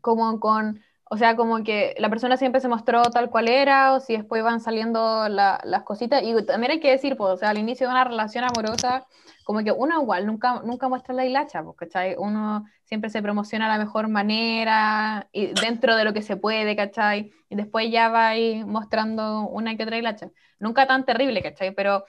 [0.00, 4.00] como con, o sea, como que la persona siempre se mostró tal cual era, o
[4.00, 6.22] si después van saliendo la- las cositas.
[6.22, 9.06] Y también hay que decir, pues, o sea, al inicio de una relación amorosa,
[9.44, 12.16] como que uno igual nunca, nunca muestra la hilacha, pues, ¿cachai?
[12.18, 12.64] Uno
[12.94, 17.32] siempre se promociona de la mejor manera, y dentro de lo que se puede, ¿cachai?
[17.48, 18.34] Y después ya va
[18.66, 20.30] mostrando una que otra hilacha.
[20.60, 21.74] Nunca tan terrible, ¿cachai?
[21.74, 22.04] Pero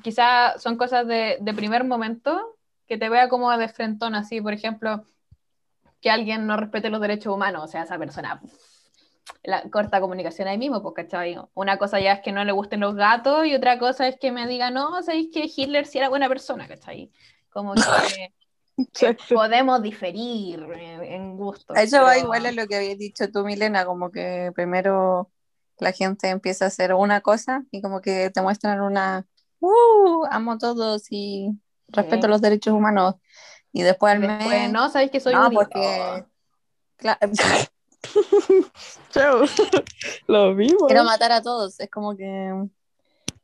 [0.00, 4.52] quizá son cosas de, de primer momento que te vea como de frentón, así, por
[4.52, 5.02] ejemplo,
[6.00, 8.40] que alguien no respete los derechos humanos, o sea, esa persona
[9.42, 11.36] la corta comunicación ahí mismo, pues, ¿cachai?
[11.54, 14.30] Una cosa ya es que no le gusten los gatos y otra cosa es que
[14.30, 17.10] me diga, no, sabéis que Hitler sí era buena persona, ¿cachai?
[17.50, 17.80] Como que
[18.78, 19.34] Exacto.
[19.34, 21.76] podemos diferir en, gustos.
[21.76, 25.30] Eso va pero- igual a lo que habías dicho tú, Milena, como que primero
[25.78, 29.26] la gente empieza a hacer una cosa y como que te muestran una,
[29.60, 31.50] uh, amo a todos y
[31.88, 32.28] respeto Sí.
[32.30, 33.16] los derechos humanos.
[33.72, 36.24] Y después al Después, mes, no, sabéis que soy no, un porque,
[36.96, 37.18] claro,
[39.10, 39.42] Chao.
[40.26, 40.84] Lo vimos.
[40.86, 41.78] quiero matar a todos.
[41.80, 42.24] Es como que,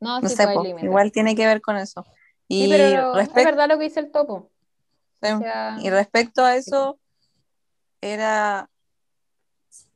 [0.00, 2.04] No, no sí, sé, pues, igual tiene que ver con eso.
[2.48, 4.50] Sí, Y, pero es respecto verdad lo que dice el topo.
[5.24, 6.98] O sea, y respecto a eso,
[8.00, 8.68] era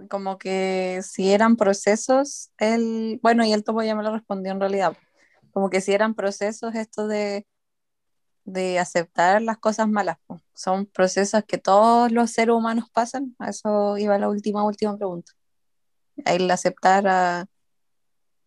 [0.09, 4.61] como que si eran procesos, el, bueno, y el topo ya me lo respondió en
[4.61, 4.97] realidad,
[5.53, 7.47] como que si eran procesos esto de,
[8.45, 10.17] de aceptar las cosas malas,
[10.55, 15.33] son procesos que todos los seres humanos pasan, a eso iba la última, última pregunta,
[16.25, 17.47] el aceptar a-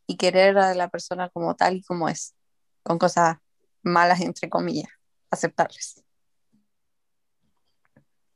[0.07, 2.35] y querer a la persona como tal y como es,
[2.83, 3.37] con cosas
[3.83, 4.89] malas entre comillas,
[5.29, 6.03] aceptarles.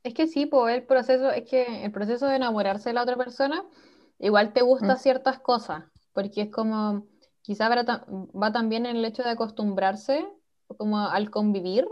[0.06, 3.16] Es que sí, pues el proceso, es que el proceso de enamorarse de la otra
[3.16, 3.64] persona,
[4.20, 5.00] igual te gustan Mm.
[5.00, 7.06] ciertas cosas, porque es como,
[7.42, 10.24] quizá va, ta- va también en el hecho de acostumbrarse,
[10.78, 11.88] como al convivir,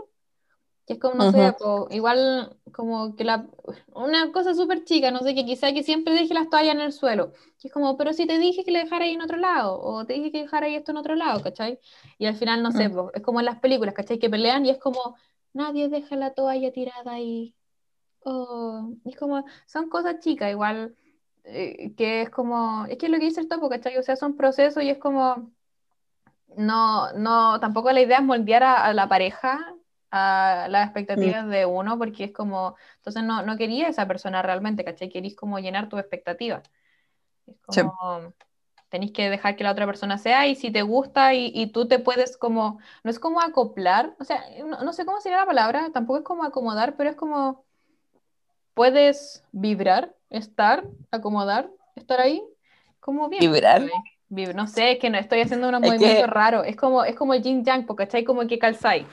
[0.87, 1.57] que es como, no sé, Ujú.
[1.59, 3.47] po, igual como que la,
[3.95, 6.93] una cosa súper chica, no sé, que quizá que siempre deje las toallas en el
[6.93, 9.79] suelo, que es como, pero si te dije que le dejara ahí en otro lado,
[9.81, 11.79] o te dije que dejara ahí esto en otro lado, ¿cachai?
[12.19, 13.09] Y al final, no sé, Mm.
[13.15, 14.19] es como en las películas, ¿cachai?
[14.19, 15.17] Que pelean y es como,
[15.53, 17.54] nadie deja la toalla tirada ahí.
[18.27, 20.95] Oh, es como, son cosas chicas, igual,
[21.43, 23.97] eh, que es como, es que es lo que dice el topo, ¿cachai?
[23.97, 25.51] O sea, son procesos y es como,
[26.57, 29.75] no, no, tampoco la idea es moldear a, a la pareja
[30.11, 34.85] a las expectativas de uno, porque es como, entonces no, no quería esa persona realmente,
[34.85, 35.09] ¿cachai?
[35.09, 36.63] Querís como llenar tus expectativas.
[37.47, 37.81] Es Sí.
[37.81, 38.33] como,
[38.89, 41.87] tenéis que dejar que la otra persona sea y si te gusta y, y tú
[41.87, 45.45] te puedes como, no es como acoplar, o sea, no, no sé cómo sería la
[45.45, 47.65] palabra, tampoco es como acomodar, pero es como,
[48.75, 52.43] puedes vibrar, estar, acomodar, estar ahí,
[52.99, 53.41] como bien.
[53.41, 53.81] Vibrar.
[54.29, 57.15] no sé, es que no estoy haciendo unos Es movimientos que- raros, es como, es
[57.15, 58.23] como el yin yang, porque ¿cachai?
[58.23, 59.07] Como que calzáis.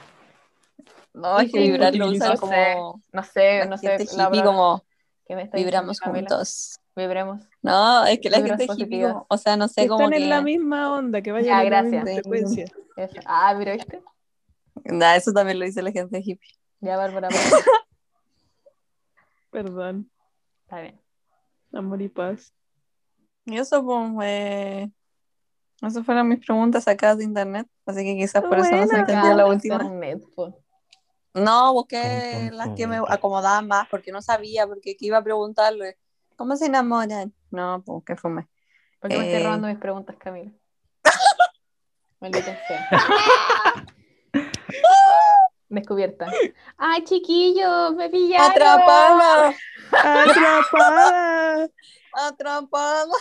[1.13, 4.25] No, es que vibrar lo sí, usan no sé, como No sé, no sé, la
[4.27, 4.83] hippie, como
[5.27, 6.79] que me está vibramos diciendo juntos.
[6.95, 7.41] Vibremos.
[7.61, 10.21] No, es que la Vibras gente hippie, como- o sea, no Que sé, como están
[10.21, 10.43] en la que...
[10.43, 12.03] misma onda, que vayan en misma gracias.
[12.15, 12.65] frecuencia.
[12.97, 13.15] Eso.
[13.25, 14.01] Ah, mira, ¿viste?
[14.85, 16.49] Nah, eso también lo dice la gente hippie.
[16.81, 17.29] Ya, Bárbara,
[19.53, 20.09] Perdón.
[20.63, 20.99] está bien.
[21.71, 22.53] Amor y paz.
[23.45, 24.91] Y eso, pues, eh,
[25.81, 29.33] esas fueron mis preguntas sacadas de internet, así que quizás por eso no se entendió
[29.35, 29.75] la última.
[29.75, 30.59] Internet, po.
[31.35, 35.97] No, busqué las que me acomodaban más, porque no sabía, porque que iba a preguntarle,
[36.35, 37.33] ¿cómo se enamoran?
[37.51, 38.47] No, pues, que fumé.
[38.99, 39.45] ¿Por qué me estoy Eh.
[39.45, 40.51] robando mis preguntas, Camila?
[42.21, 42.89] Maldita sea.
[45.73, 46.27] Descubierta.
[46.77, 48.51] Ay, chiquillo, me pillaron.
[48.51, 49.55] ¡Atrapada!
[49.91, 51.69] ¡Atrapada!
[52.13, 53.13] ¡Atrapada!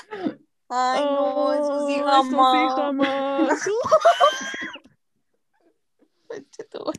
[0.68, 3.52] Ay, no, eso sí Oh, jamás.
[3.52, 3.72] Eso sí
[6.68, 6.98] jamás.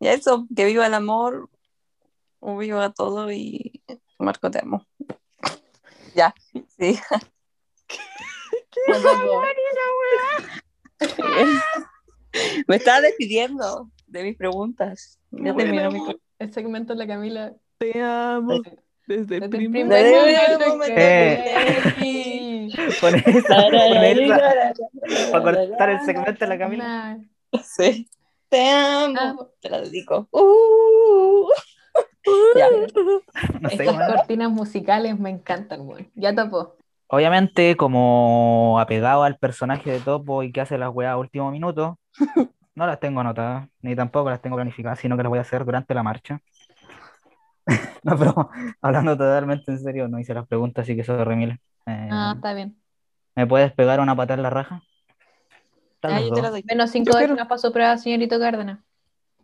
[0.00, 1.48] Ya eso, que viva el amor,
[2.40, 3.84] viva todo y
[4.18, 4.84] Marco te amo.
[6.16, 6.34] Ya,
[6.76, 6.98] sí.
[8.88, 9.42] Ya tocó.
[12.66, 15.18] Me estaba despidiendo de mis preguntas.
[15.30, 15.56] Ya Bueno.
[15.56, 17.52] terminó mi El segmento de la Camila.
[17.78, 18.60] Te amo.
[19.06, 22.72] Desde Desde el primer momento que vi.
[23.00, 24.72] Con esa, con esa,
[25.32, 27.18] para cortar el segmento de la Camila.
[27.62, 28.08] Sí.
[28.50, 29.48] Te amo.
[29.60, 30.28] Te la dedico.
[30.30, 31.48] Uh.
[32.56, 32.66] Ya.
[33.60, 36.10] No sé, Estas cortinas musicales me encantan, weón.
[36.14, 36.76] Ya topó.
[37.08, 41.98] Obviamente, como apegado al personaje de Topo y que hace las weas a último minuto,
[42.74, 45.64] no las tengo anotadas, ni tampoco las tengo planificadas, sino que las voy a hacer
[45.64, 46.40] durante la marcha.
[48.02, 48.50] No, pero
[48.80, 51.60] hablando totalmente en serio, no hice las preguntas, así que eso de remil.
[51.86, 52.80] Ah, está bien.
[53.34, 54.82] ¿Me puedes pegar una patada en la raja?
[56.02, 56.62] Ah, yo te doy.
[56.64, 58.78] Menos cinco quiero- décimas para su prueba, señorito Cárdenas.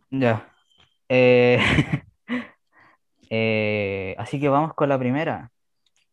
[0.09, 0.49] Ya.
[1.09, 1.59] Eh,
[3.29, 5.51] eh, así que vamos con la primera.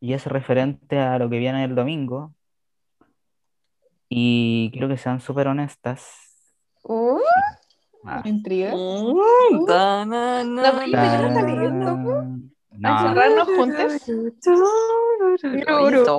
[0.00, 2.34] Y es referente a lo que viene el domingo.
[4.08, 6.31] Y quiero que sean súper honestas.
[6.82, 7.18] Uh,
[8.04, 8.20] Ah.
[8.24, 8.72] intriga.
[8.74, 11.70] Mm, ta, na, na, yo na, no salí, na.
[11.70, 12.42] ¿no?
[12.72, 14.08] No, ¿A encerrarnos juntos?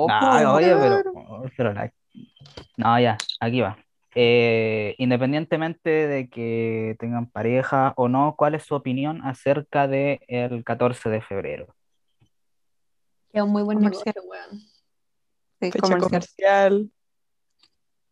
[0.07, 1.01] No, oye, pero,
[1.57, 1.91] pero la-
[2.78, 3.78] no, ya, aquí va.
[4.16, 10.64] Eh, independientemente de que tengan pareja o no, ¿cuál es su opinión acerca del el
[10.64, 11.68] 14 de febrero?
[13.32, 14.14] Que es un muy buen Comercial.
[14.16, 14.59] negocio, weón.
[15.59, 16.01] Sí, Fecha comercial.
[16.01, 16.91] comercial.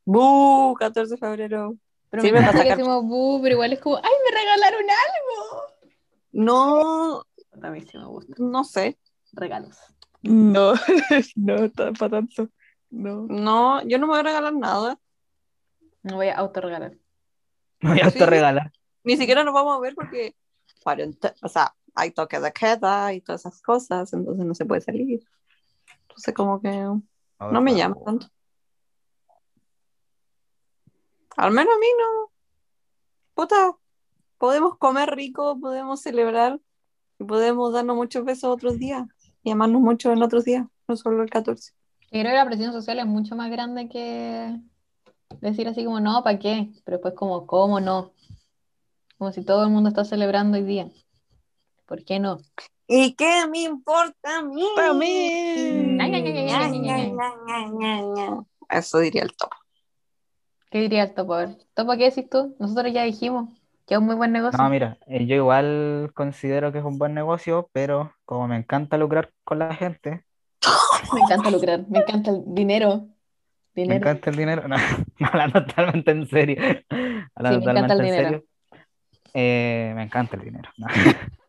[0.05, 0.75] ¡Bú!
[0.79, 1.75] 14 de febrero.
[2.11, 5.63] Pero Sirve me que sacar- decimos bu, pero igual es como, ¡ay, me regalaron algo!
[6.33, 7.25] No,
[7.63, 8.33] A mí sí me gusta.
[8.37, 8.99] no sé.
[9.33, 9.77] Regalos.
[10.21, 10.73] No,
[11.35, 12.49] no, está para tanto.
[12.89, 13.25] No.
[13.27, 14.99] No, yo no me voy a regalar nada.
[16.03, 16.97] Me voy a autorregalar.
[17.79, 18.17] Me voy a Sí.
[18.19, 18.71] autorregalar.
[19.03, 20.35] Ni siquiera nos vamos a ver porque,
[21.41, 25.23] o sea, hay toque de queda y todas esas cosas, entonces no se puede salir.
[26.03, 28.27] Entonces como que no me llama tanto.
[31.37, 32.31] Al menos a mí no.
[33.33, 33.77] Puta,
[34.37, 36.59] podemos comer rico, podemos celebrar
[37.19, 39.07] y podemos darnos muchos besos otros días
[39.43, 41.73] y amarnos mucho en otros días, no solo el 14.
[42.01, 44.59] Yo creo que la presión social es mucho más grande que
[45.39, 46.71] decir así como, no, ¿para qué?
[46.83, 48.13] Pero después como, ¿cómo no?
[49.17, 50.89] Como si todo el mundo está celebrando hoy día.
[51.85, 52.39] ¿Por qué no?
[52.87, 54.67] ¿Y qué me importa a mí?
[54.77, 55.97] A mí.
[58.69, 59.51] Eso diría el top.
[60.71, 61.35] ¿Qué diría el topo?
[61.35, 62.55] A ver, ¿Topo qué decís tú?
[62.59, 63.49] Nosotros ya dijimos
[63.85, 64.57] que es un muy buen negocio.
[64.57, 68.97] No, mira, eh, yo igual considero que es un buen negocio, pero como me encanta
[68.97, 70.25] lucrar con la gente,
[71.13, 73.07] Me encanta lucrar, me encanta el dinero.
[73.85, 73.95] me Dinero.
[73.95, 74.77] encanta el dinero, no,
[75.19, 76.57] no, hablando totalmente en serio,
[77.35, 78.15] hablando me encanta el en dinero.
[78.15, 78.45] serio,
[79.33, 80.69] eh, me encanta el dinero.
[80.77, 80.87] No,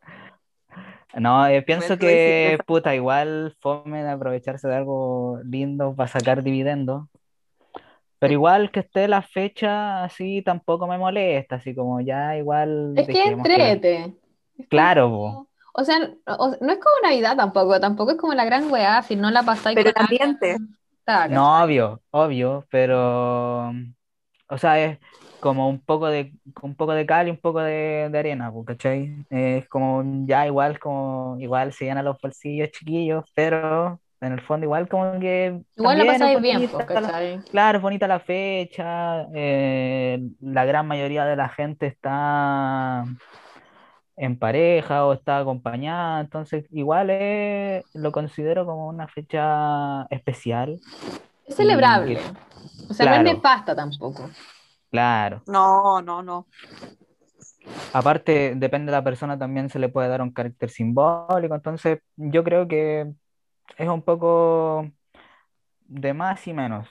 [1.15, 7.09] No, eh, pienso que, puta, igual fome de aprovecharse de algo lindo para sacar dividendos,
[8.23, 13.07] pero igual que esté la fecha así tampoco me molesta, así como ya igual Es
[13.09, 14.15] que que- entrete.
[14.57, 18.35] Es Claro, como- O sea, no, o- no es como Navidad tampoco, tampoco es como
[18.35, 20.59] la gran weá, si no la pasáis Pero con el ambiente.
[21.31, 23.71] No, obvio, obvio, pero,
[24.49, 24.99] o sea, es
[25.41, 29.27] como un poco de, un poco de cal y un poco de, de arena, ¿cachai?
[29.31, 34.65] Es como ya igual, como igual se llenan los bolsillos chiquillos, pero en el fondo
[34.65, 37.45] igual como que Igual la pasáis bien, bonita pues.
[37.51, 43.05] Claro, es bonita la fecha, eh, la gran mayoría de la gente está
[44.17, 50.79] en pareja o está acompañada, entonces igual es- lo considero como una fecha especial.
[51.47, 52.21] Es celebrable.
[52.89, 54.31] O sea, no es nefasta tampoco.
[54.91, 55.43] Claro.
[55.47, 56.47] No, no, no.
[57.93, 62.45] Aparte, depende de la persona, también se le puede dar un carácter simbólico, entonces yo
[62.45, 63.13] creo que
[63.77, 64.91] es un poco
[65.81, 66.89] de más y menos.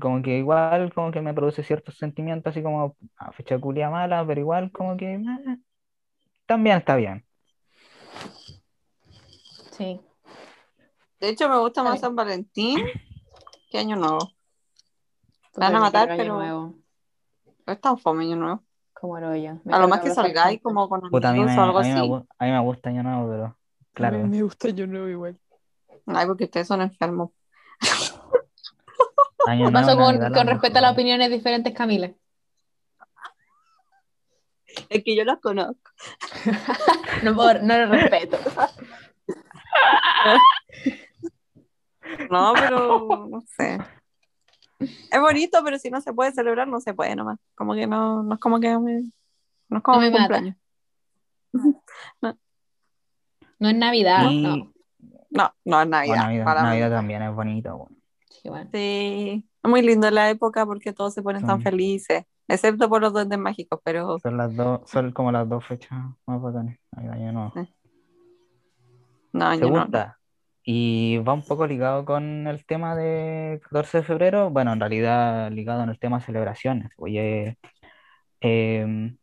[0.00, 4.24] Como que igual como que me produce ciertos sentimientos, así como a fecha culia mala,
[4.26, 5.58] pero igual como que eh,
[6.46, 7.24] también está bien.
[9.72, 10.00] Sí.
[11.20, 12.78] De hecho, me gusta más San Valentín
[13.70, 14.18] que Año Nuevo.
[15.52, 16.74] Puta, van a me matar, Año pero- Nuevo,
[17.66, 18.62] No es tan fome Año Nuevo.
[18.92, 19.60] como el hoyo.
[19.64, 21.88] Me A lo más que salgáis como con a amigos me, o algo a mí
[21.92, 22.12] me, así.
[22.38, 23.56] a mí me gusta Año Nuevo, pero A
[23.92, 24.18] claro.
[24.18, 25.38] mí me gusta yo nuevo igual.
[26.06, 27.30] Ay, porque ustedes son enfermos.
[29.46, 32.12] Año ¿Qué pasó con, con respecto a las opiniones diferentes, Camila?
[34.88, 35.90] Es que yo los conozco.
[37.22, 38.36] No, por- no lo respeto.
[42.30, 43.78] No, pero no sé.
[44.80, 47.38] Es bonito, pero si no se puede celebrar, no se puede nomás.
[47.54, 49.02] Como que no, no es como que me,
[49.68, 50.56] no es como No me mi cumpleaños.
[53.58, 54.72] No es Navidad, Y- no.
[55.32, 56.16] No, no es Navidad.
[56.16, 56.62] Navidad, para.
[56.62, 57.76] Navidad también es bonito.
[57.76, 57.96] bueno.
[58.28, 58.70] Sí, bueno.
[58.72, 63.12] Sí, es muy lindo la época porque todos se ponen tan felices, excepto por los
[63.12, 66.76] duendes mágicos, pero Son las dos, son como las dos fechas más bacanas.
[66.92, 67.52] Navidad y Año Nuevo.
[69.32, 69.66] no, yo no.
[69.66, 70.18] Segunda.
[70.64, 74.50] Y va un poco ligado con el tema de 14 de febrero.
[74.50, 76.92] Bueno, en realidad ligado en el tema celebraciones.
[76.98, 77.58] Oye,
[78.40, 79.16] em,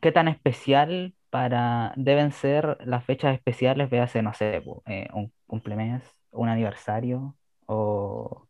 [0.00, 3.90] ¿qué tan especial para deben ser las fechas especiales?
[3.90, 8.48] Véase, no sé, eh, un cumplemes, un aniversario o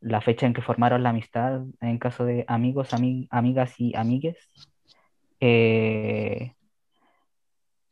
[0.00, 4.36] la fecha en que formaron la amistad en caso de amigos, ami- amigas y amigues.
[5.40, 6.54] Eh,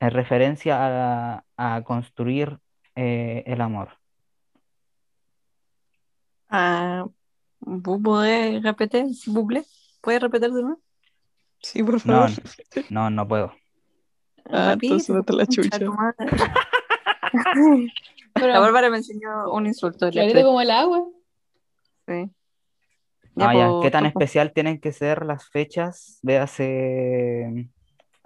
[0.00, 2.58] en referencia a, a construir
[2.96, 3.90] eh, el amor.
[6.50, 7.06] Ah,
[7.60, 9.06] ¿vos podés repetir?
[10.00, 10.80] ¿Puedes repetir de nuevo?
[11.62, 12.30] Sí, por No, favor.
[12.90, 13.54] no, no puedo.
[14.50, 15.78] Ah, entonces no te la chucha.
[18.34, 20.06] Pero La Bárbara me enseñó un insulto.
[20.06, 21.04] le clarito como el agua.
[22.06, 22.30] Sí.
[23.36, 26.18] Ah, ya, pues, ¿Qué tan especial tienen que ser las fechas?
[26.22, 27.68] Véase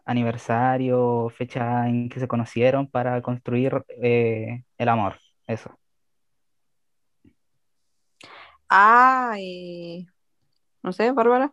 [0.05, 5.17] aniversario, fecha en que se conocieron para construir eh, el amor.
[5.47, 5.77] Eso.
[8.69, 10.07] Ah, y...
[10.83, 11.53] no sé, Bárbara.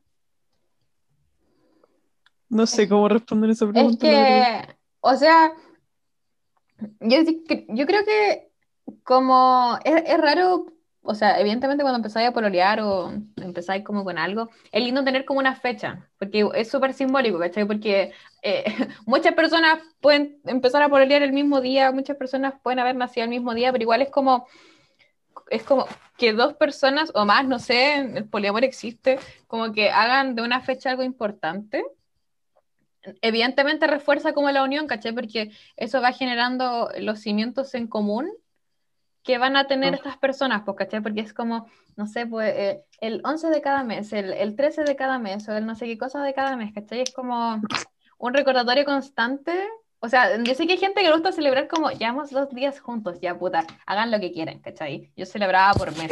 [2.49, 4.07] No sé cómo responder esa Es pregunta.
[4.07, 4.67] verdad.
[4.67, 5.51] que, o sea,
[6.99, 7.17] yo,
[7.69, 8.49] yo creo que
[9.03, 10.65] como es, es raro,
[11.01, 15.25] o sea, evidentemente cuando empezáis a pololear o empezáis como con algo, es lindo tener
[15.25, 17.65] como una fecha, porque es súper simbólico, ¿cachai?
[17.65, 18.63] Porque eh,
[19.05, 23.29] muchas personas pueden empezar a pololear el mismo día, muchas personas pueden haber nacido el
[23.29, 24.47] mismo día, pero igual es como,
[25.49, 25.87] es como
[26.17, 30.61] que dos personas o más, no sé, el poliamor existe, como que hagan de una
[30.61, 31.83] fecha algo importante.
[33.21, 35.13] Evidentemente refuerza como la unión, ¿cachai?
[35.13, 38.29] Porque eso va generando los cimientos en común
[39.23, 39.97] que van a tener Ah.
[39.97, 41.01] estas personas, pues, ¿cachai?
[41.01, 44.83] Porque es como, no sé, pues eh, el 11 de cada mes, el, el 13
[44.83, 47.01] de cada mes, o el no sé qué cosa de cada mes, ¿cachai?
[47.01, 47.61] Es como
[48.17, 49.67] un recordatorio constante.
[49.99, 52.79] O sea, yo sé que hay gente que le gusta celebrar como, llevamos dos días
[52.79, 55.11] juntos, ya puta, hagan lo que quieran, ¿cachai?
[55.15, 56.11] Yo celebraba por mes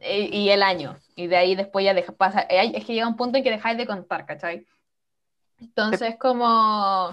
[0.00, 3.08] eh, y el año, y de ahí después ya deja, pasa, eh, es que llega
[3.08, 4.66] un punto en que dejáis de contar, ¿cachai?
[5.60, 7.10] Entonces, como,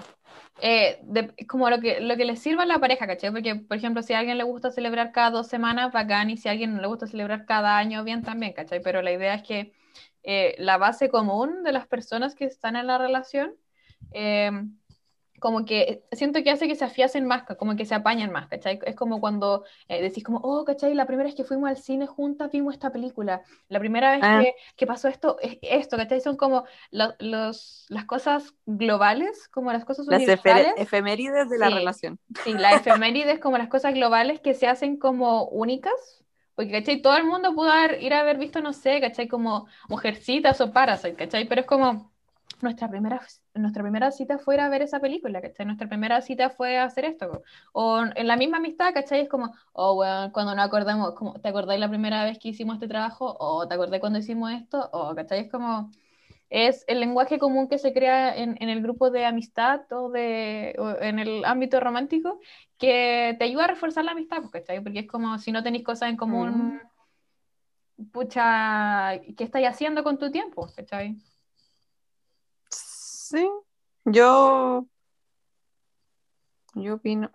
[0.60, 3.30] eh, de- como lo que, lo que le sirva a la pareja, ¿cachai?
[3.32, 6.48] Porque, por ejemplo, si a alguien le gusta celebrar cada dos semanas, bacán, y si
[6.48, 8.80] a alguien le gusta celebrar cada año, bien también, ¿cachai?
[8.82, 9.72] Pero la idea es que
[10.22, 13.54] eh, la base común de las personas que están en la relación,
[14.12, 14.50] eh,
[15.44, 18.78] como que siento que hace que se afiacen más, como que se apañan más, ¿cachai?
[18.86, 20.94] Es como cuando eh, decís como, oh, ¿cachai?
[20.94, 24.40] La primera vez que fuimos al cine juntas vimos esta película, la primera vez Ah.
[24.42, 26.20] que, que pasó esto, es esto, ¿cachai?
[26.22, 30.68] Son como lo- los, las cosas globales, como las cosas Las universales.
[30.68, 31.74] efe- efemérides de la Sí.
[31.74, 32.18] relación.
[32.42, 35.92] Sí, la efemérides como las cosas globales que se hacen como únicas,
[36.54, 37.02] porque, ¿cachai?
[37.02, 39.28] Todo el mundo pudo haber- ir a haber visto, no sé, ¿cachai?
[39.28, 41.46] Como Mujercitas o Parasite, ¿cachai?
[41.48, 42.12] Pero es como
[42.62, 43.20] nuestra primera,
[43.54, 45.66] nuestra primera cita fue ir a ver esa película, ¿cachai?
[45.66, 47.42] Nuestra primera cita fue hacer esto.
[47.72, 49.20] O en la misma amistad, ¿cachai?
[49.22, 52.74] Es como, oh, bueno, cuando nos acordamos, como, ¿te acordáis la primera vez que hicimos
[52.76, 53.36] este trabajo?
[53.38, 54.90] O ¿te acordás cuando hicimos esto?
[54.92, 55.40] O, ¿cachai?
[55.40, 55.90] Es como
[56.50, 60.76] es el lenguaje común que se crea en, en el grupo de amistad o, de,
[60.78, 62.38] o en el ámbito romántico
[62.78, 64.80] que te ayuda a reforzar la amistad, ¿cachai?
[64.80, 66.80] Porque es como si no tenéis cosas en común,
[68.12, 70.68] pucha, ¿qué estáis haciendo con tu tiempo?
[70.76, 71.16] ¿cachai?
[73.34, 73.50] Sí,
[74.04, 74.86] yo,
[76.74, 77.30] yo opino.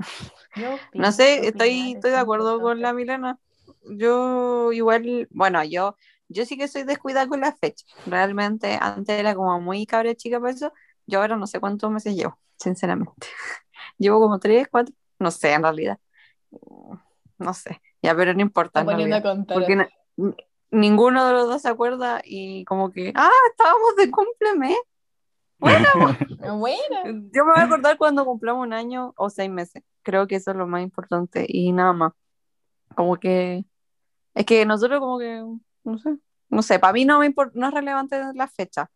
[0.56, 3.38] Yo opino, No sé, estoy, es estoy de acuerdo con la Milena.
[3.84, 5.97] Yo igual, bueno, yo,
[6.30, 7.86] yo sí que soy descuidada con la fecha.
[8.06, 10.72] Realmente, antes era como muy cabra chica para eso.
[11.06, 13.28] Yo ahora no sé cuántos meses llevo, sinceramente.
[13.97, 16.00] Llevo como tres, cuatro, no sé en realidad.
[17.38, 18.84] No sé, ya, pero no importa.
[18.84, 19.24] Realidad.
[19.47, 19.88] Porque
[20.72, 24.78] ninguno de los dos se acuerda y como que, ah, estábamos de cúmpleme.
[26.60, 29.84] Bueno, Yo me voy a acordar cuando cumplamos un año o seis meses.
[30.03, 32.14] Creo que eso es lo más importante y nada más.
[32.95, 33.66] Como que
[34.36, 35.43] es que nosotros como que
[35.84, 36.18] no sé,
[36.49, 38.89] no sé, para mí no me impor- no es relevante la fecha.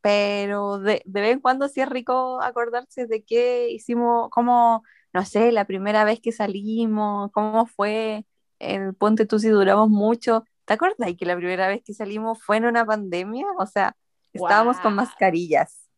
[0.00, 5.24] Pero de, de vez en cuando sí es rico acordarse de qué hicimos, cómo, no
[5.24, 8.24] sé, la primera vez que salimos, cómo fue,
[8.60, 10.44] el ponte tú si duramos mucho.
[10.64, 13.46] ¿Te acuerdas que la primera vez que salimos fue en una pandemia?
[13.58, 13.96] O sea,
[14.32, 15.06] estábamos con Guau.
[15.06, 15.88] mascarillas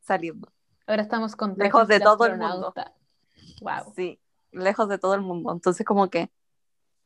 [0.00, 0.48] saliendo.
[0.86, 2.74] ahora estamos con Lejos de todo el mundo.
[3.60, 3.92] Wow.
[3.94, 4.20] Sí,
[4.50, 5.52] lejos de todo el mundo.
[5.52, 6.30] Entonces, como que,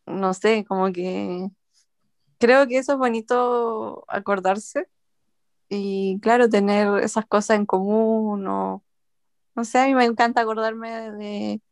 [0.06, 1.50] no sé, como que
[2.38, 4.88] creo que eso es bonito acordarse
[5.68, 8.84] y, claro, tener esas cosas en común o,
[9.54, 11.62] no sé, a mí me encanta acordarme de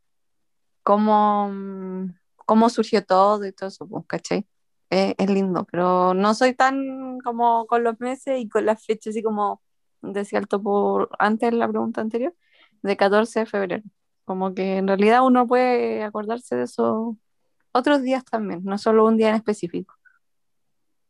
[0.83, 2.15] cómo, mm,
[2.45, 4.47] cómo surgió todo y todo eso, pues, ¿cachai?
[4.91, 9.11] Eh, es lindo, pero no soy tan como con los meses y con las fechas,
[9.11, 9.61] así como
[10.01, 12.35] decía el topo antes en la pregunta anterior,
[12.81, 13.83] de 14 de febrero.
[14.25, 17.17] Como que en realidad uno puede acordarse de eso
[17.71, 19.95] otros días también, no solo un día en específico.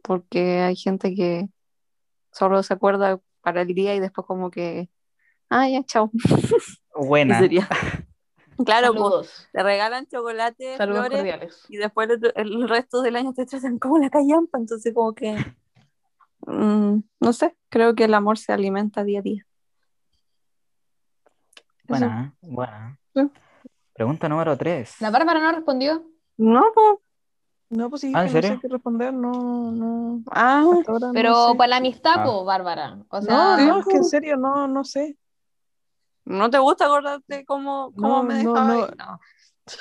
[0.02, 1.48] Porque hay gente que
[2.32, 4.90] solo se acuerda para el día y después como que,
[5.50, 6.12] ah, ya, chao.
[6.96, 7.40] Buena.
[7.40, 7.68] Sería.
[8.64, 11.66] Claro, pues, te regalan chocolate, Saludos flores, cordiales.
[11.68, 15.36] y después el, el resto del año te tratan como la callampa, entonces como que,
[16.48, 19.46] mm, no sé, creo que el amor se alimenta día a día.
[21.88, 22.98] Buena, buena.
[23.14, 23.30] Sí.
[23.94, 24.96] Pregunta número 3.
[25.00, 26.04] La Bárbara no respondió.
[26.38, 26.98] No, pues,
[27.70, 30.24] No, pues sí, Ah, ¿en que no sé qué responder, no, no.
[30.32, 31.58] ah, no Pero sé.
[31.58, 32.24] para la amistad, Ah.
[32.24, 33.00] po, Bárbara.
[33.10, 35.18] O No, no, es que en serio, no, no sé.
[36.26, 38.68] ¿No te gusta acordarte cómo, cómo No, me no, dejaba?
[38.68, 38.84] no.
[38.84, 38.90] ahí?
[38.98, 39.20] No,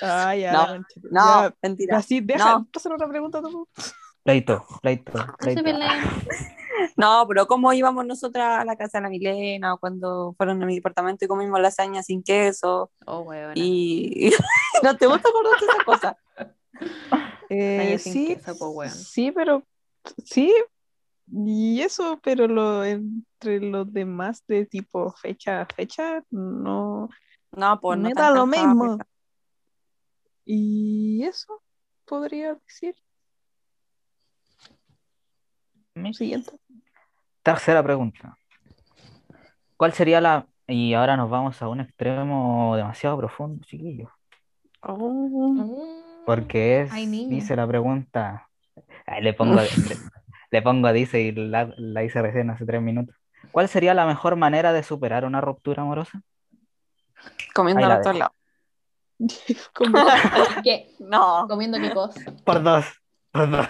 [0.01, 1.99] Ah, ya, No, concha, no, ya, mentira.
[1.99, 2.69] Así, deja, No.
[2.75, 3.69] hacer otra pregunta tú.
[4.23, 5.63] Pleito, pleito, no pleito.
[6.97, 10.67] No, pero ¿cómo íbamos nosotras a la casa de la Milena o cuando fueron a
[10.67, 12.91] mi departamento y comimos lasaña sin queso?
[13.07, 13.53] Oh, weón.
[13.55, 14.31] Y
[14.83, 16.17] no te gusta acordarte de esas cosas.
[17.51, 18.91] Eh, sí, queso, weón.
[18.91, 19.63] sí, pero
[20.25, 20.53] sí,
[21.27, 27.09] y eso, pero lo entre los demás de tipo fecha a fecha, no
[27.53, 28.97] No, pues no da lo alcanzaba, mismo.
[28.97, 29.09] pues.
[30.45, 31.63] Y eso
[32.05, 32.95] podría decir.
[36.13, 36.53] Siguiente.
[37.43, 38.37] Tercera pregunta.
[39.77, 40.47] ¿Cuál sería la...
[40.67, 44.11] Y ahora nos vamos a un extremo demasiado profundo, chiquillos.
[44.81, 44.97] Oh.
[44.99, 46.25] Mm.
[46.27, 48.49] Porque es, dice la pregunta,
[49.21, 49.69] le pongo, le,
[50.55, 53.17] le pongo dice y la, la hice recién hace tres minutos.
[53.51, 56.23] ¿Cuál sería la mejor manera de superar una ruptura amorosa?
[57.53, 58.37] Comiendo a todos lados.
[60.63, 60.95] ¿Qué?
[61.01, 62.21] No, ¿Comiendo qué cosa?
[62.45, 62.85] Por dos,
[63.33, 63.67] por dos.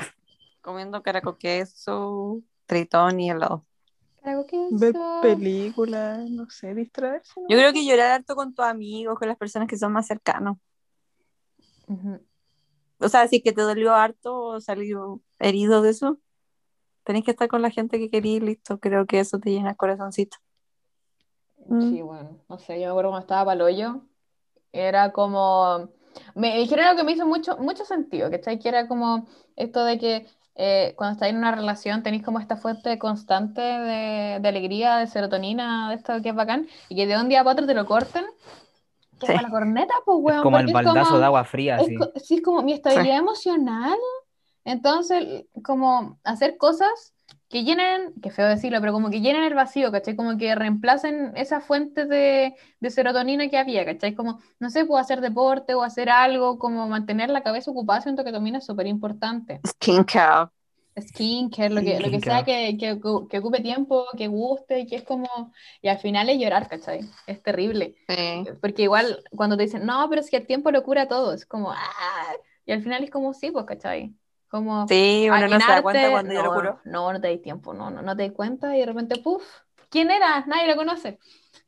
[0.60, 3.64] comiendo caraco queso, tritón y helado.
[4.22, 7.40] Ver películas, no sé, distraerse.
[7.40, 7.46] ¿no?
[7.48, 10.58] Yo creo que llorar harto con tus amigos, con las personas que son más cercanos.
[12.98, 16.18] O sea, si es que te dolió harto o salió herido de eso,
[17.04, 18.78] tenés que estar con la gente que querís, listo.
[18.78, 20.36] Creo que eso te llena el corazoncito.
[21.66, 21.90] Mm.
[21.90, 24.00] Sí, bueno, no sé, yo me acuerdo cuando estaba para el hoyo,
[24.72, 25.88] era como,
[26.34, 28.58] me dijeron algo que me hizo mucho, mucho sentido, ¿cachai?
[28.58, 29.26] Que era como
[29.56, 30.26] esto de que
[30.56, 35.06] eh, cuando estáis en una relación tenéis como esta fuente constante de, de alegría, de
[35.06, 37.86] serotonina, de esto que es bacán, y que de un día para otro te lo
[37.86, 38.24] corten,
[39.20, 39.32] que Sí.
[39.32, 42.12] es la corneta, pues, weón, Como el es baldazo como- de agua fría, es, co-
[42.16, 43.96] sí, es como mi estabilidad emocional.
[44.64, 47.14] Entonces, como hacer cosas
[47.48, 50.16] que llenen, que feo decirlo, pero como que llenen el vacío, ¿cachai?
[50.16, 54.14] Como que reemplacen esa fuente de, de serotonina que había, ¿cachai?
[54.14, 58.24] Como, no sé, puedo hacer deporte o hacer algo, como mantener la cabeza ocupada, siento
[58.24, 59.60] que también es súper importante.
[59.66, 60.50] Skincare.
[60.98, 64.96] Skincare, lo que, lo que sea que, que, que ocupe tiempo, que guste, y que
[64.96, 67.00] es como, y al final es llorar, ¿cachai?
[67.26, 67.96] Es terrible.
[68.08, 68.44] Sí.
[68.60, 71.46] Porque igual cuando te dicen, no, pero es que el tiempo lo cura todo, es
[71.46, 72.32] como, ah,
[72.64, 74.14] y al final es como, sí, pues, ¿cachai?
[74.54, 76.80] Como, Sí, uno no se da cuenta cuando ya lo no, curó.
[76.84, 79.42] No, no te das tiempo, no, no, no te das cuenta y de repente, puff,
[79.90, 80.44] ¿quién era?
[80.46, 81.18] Nadie lo conoce.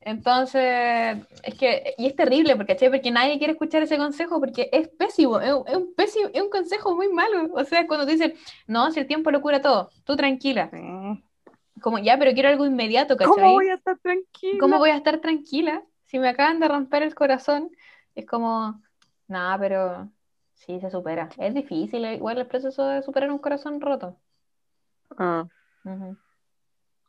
[0.03, 2.91] Entonces, es que, y es terrible, porque, ¿cachai?
[2.91, 6.49] Porque nadie quiere escuchar ese consejo porque es pésimo, es, es un pésimo, es un
[6.49, 7.53] consejo muy malo.
[7.55, 8.35] O sea, cuando te dicen,
[8.69, 10.71] no, si el tiempo lo cura todo, tú tranquila.
[10.73, 11.25] Sí.
[11.81, 13.35] Como, ya, pero quiero algo inmediato, ¿cachai?
[13.35, 14.59] ¿Cómo voy a estar tranquila?
[14.61, 17.69] ¿Cómo voy a estar tranquila si me acaban de romper el corazón?
[18.15, 18.81] Es como,
[19.27, 20.09] nada, pero
[20.57, 21.28] sí se supera.
[21.39, 24.16] Es difícil, eh, igual el proceso de superar un corazón roto.
[25.19, 25.47] Ah,
[25.85, 26.16] Ujú.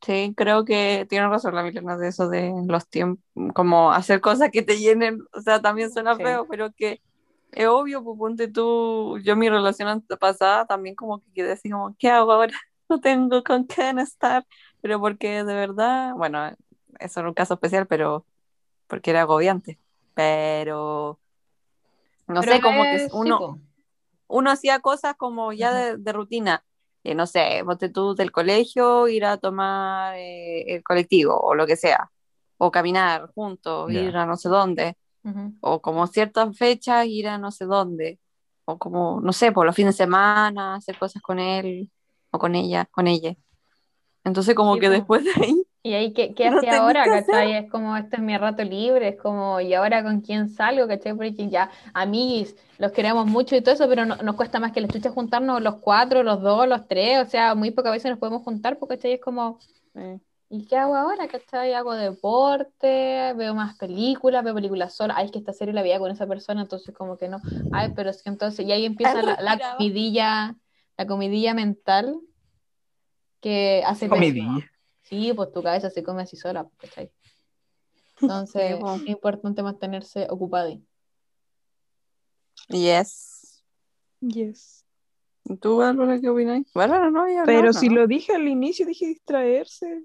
[0.05, 4.49] sí, creo que tiene razón la Milena de eso de los tiempos, como hacer cosas
[4.51, 6.23] que te llenen, o sea, también suena Sí.
[6.23, 7.01] feo, pero que
[7.51, 11.95] es obvio, pues ponte tú, yo mi relación pasada también como que quedé así como,
[11.99, 12.53] ¿qué hago ahora?
[12.89, 14.47] No tengo con quién estar,
[14.81, 16.51] pero porque de verdad, bueno,
[16.99, 18.25] eso era un caso especial, pero
[18.87, 19.79] porque era agobiante,
[20.13, 21.19] pero
[22.27, 23.61] no Pero sé, como es- que uno,
[24.27, 26.65] uno hacía cosas como ya de, de rutina,
[27.03, 31.65] eh, no sé, ponte tú del colegio, ir a tomar eh, el colectivo o lo
[31.67, 32.11] que sea,
[32.57, 34.01] o caminar juntos, Ya.
[34.01, 34.97] ir a no sé dónde,
[35.61, 38.19] o como ciertas fechas ir a no sé dónde,
[38.65, 41.91] o como, no sé, por los fines de semana, hacer cosas con él
[42.31, 43.35] o con ella, con ella.
[44.23, 47.03] Entonces como Sí, que después de ahí, Y ahí, ¿qué, qué No hacía tenés ahora,
[47.03, 47.27] que hacer.
[47.27, 47.53] cachai?
[47.53, 51.13] Es como, este es mi rato libre, es como, ¿y ahora con quién salgo, cachai?
[51.15, 54.81] Porque ya, amigos, los queremos mucho y todo eso, pero no- nos cuesta más que
[54.81, 58.19] la chucha juntarnos los cuatro, los dos, los tres, o sea, muy pocas veces nos
[58.19, 59.13] podemos juntar, porque, ¿cachai?
[59.13, 59.59] Es como,
[59.95, 60.19] eh,
[60.49, 61.27] ¿Y qué hago ahora?
[61.27, 61.73] ¿Cachai?
[61.73, 65.13] Hago deporte, veo más películas, veo películas sola.
[65.17, 67.41] Ay, es que esta serie la veía con esa persona, entonces como que no.
[67.69, 69.37] Ay, pero es que entonces, y ahí empieza la,
[69.77, 70.55] comidilla,
[70.97, 72.21] la comidilla mental
[73.41, 74.47] que hace Comidilla.
[74.49, 74.61] pésimo.
[75.07, 77.11] Sí, pues tu cabeza se come así sola, ¿cachai?
[78.21, 78.95] Entonces, Sí, po.
[78.95, 80.79] es importante mantenerse ocupado.
[82.69, 83.63] yes.
[84.19, 84.83] Yes.
[85.45, 86.63] ¿Y ¿Tú, Bárbara, qué opinas?
[86.73, 87.95] Bárbara no había Pero si ¿no?
[87.95, 90.03] lo dije al inicio, dije distraerse.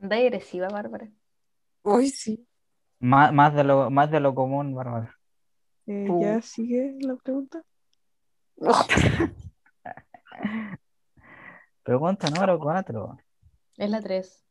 [0.00, 1.10] Anda agresiva, Bárbara.
[1.82, 2.46] Uy, sí.
[3.00, 5.18] Más, más de lo, más de lo común, Bárbara.
[5.86, 6.06] Eh.
[6.20, 7.64] ¿Ya sigue la pregunta?
[11.82, 13.18] Pregunta número cuatro.
[13.76, 14.44] Es la 3.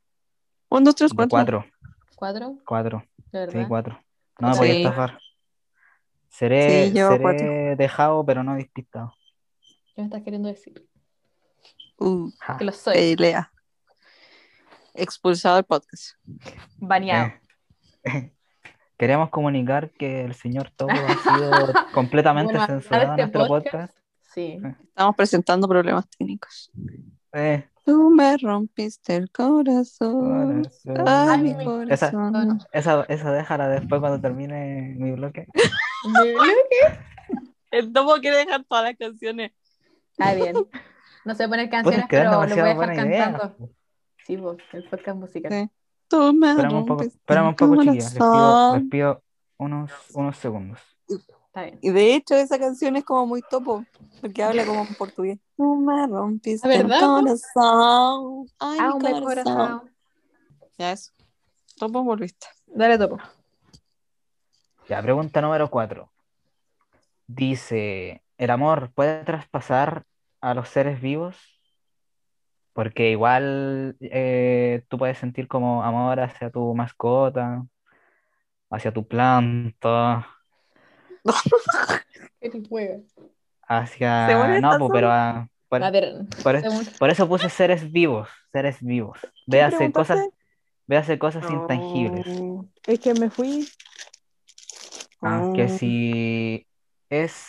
[0.69, 1.63] Un, dos, tres, cuatro.
[2.15, 2.51] cuatro.
[2.55, 2.61] ¿4?
[2.65, 3.03] Cuatro.
[3.31, 3.99] ¿De Sí, cuatro.
[4.39, 4.83] No me podía Sí.
[4.83, 5.19] estafar.
[6.29, 7.75] Seré, Sí, yo seré cuatro.
[7.77, 9.13] dejado, pero no despistado.
[9.95, 10.87] ¿Qué me estás queriendo decir?
[11.99, 12.57] Uh, Ja.
[12.57, 12.93] Que lo soy.
[12.97, 13.51] eh, Lea.
[14.93, 16.15] Expulsado del podcast.
[16.77, 17.31] Baneado.
[18.03, 18.33] Eh.
[18.97, 20.93] Queremos comunicar que el señor Topo ha
[21.73, 23.97] sido completamente Bueno, censurado en este nuestro podcast- podcast.
[24.33, 24.59] Sí.
[24.83, 26.71] Estamos presentando problemas técnicos.
[27.33, 30.63] Eh, Tú me rompiste el corazón.
[30.85, 31.07] corazón.
[31.07, 32.59] Ay, mi corazón.
[32.71, 35.47] Esa, esa déjala después cuando termine mi bloque.
[37.71, 39.51] El topo quiere dejar todas las canciones.
[40.11, 40.55] Está bien.
[41.25, 43.31] No sé poner Pues canciones, pero lo voy a dejar idea.
[43.31, 43.69] cantando.
[44.25, 45.51] Sí, pues, el podcast musical.
[45.51, 45.69] Sí.
[46.07, 48.03] Tú me Esperamos un poco, rompiste esperamos un el poco, chiquillas.
[48.05, 48.79] Les pido, corazón.
[48.81, 49.23] les pido
[49.57, 50.79] unos, unos segundos.
[51.51, 51.79] Está bien.
[51.81, 53.83] Y de hecho esa canción es como muy topo,
[54.21, 55.37] porque habla como en portugués.
[55.57, 58.47] Tú me rompiste ¿Ah, el corazón.
[58.57, 59.23] Ay, Ah, mi un corazón.
[59.43, 59.91] corazón.
[60.77, 61.11] Ya eso.
[61.77, 62.47] Topo volviste.
[62.67, 63.17] Dale topo.
[64.87, 66.09] Ya, pregunta número cuatro.
[67.27, 70.05] Dice, ¿el amor puede traspasar
[70.39, 71.35] a los seres vivos?
[72.71, 77.65] Porque igual eh, tú puedes sentir como amor hacia tu mascota,
[78.69, 80.25] hacia tu planta,
[83.67, 84.59] Hacia...
[84.59, 88.77] No, pues, pero ah, por, A ver, por- según- por eso puse seres vivos, seres
[88.81, 89.17] vivos.
[89.21, 90.19] ¿Qué Véase cosas,
[90.87, 92.27] véase cosas intangibles.
[92.85, 93.67] Es que me fui.
[95.21, 95.53] Ah, oh.
[95.53, 96.67] que si
[97.09, 97.47] es...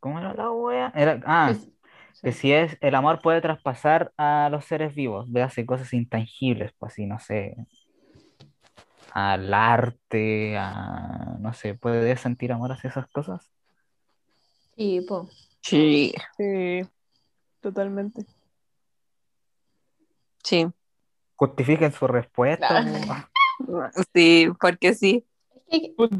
[0.00, 0.92] ¿Cómo era la wea?
[0.94, 1.74] Era, ah, sí.
[2.22, 6.92] que si es el amor puede traspasar a los seres vivos, véase cosas intangibles, pues
[6.92, 7.56] así, no sé,
[9.12, 13.50] al arte, a, no sé, ¿puede sentir amor hacia esas cosas?
[14.76, 15.28] Sí, po.
[15.60, 16.82] Sí, Sí,
[17.60, 18.24] totalmente.
[20.42, 20.66] sí.
[21.36, 22.68] Justifiquen su respuesta.
[22.68, 22.90] Claro.
[23.06, 23.14] po.
[24.14, 25.24] Sí, porque sí.
[25.68, 26.10] Es que Pues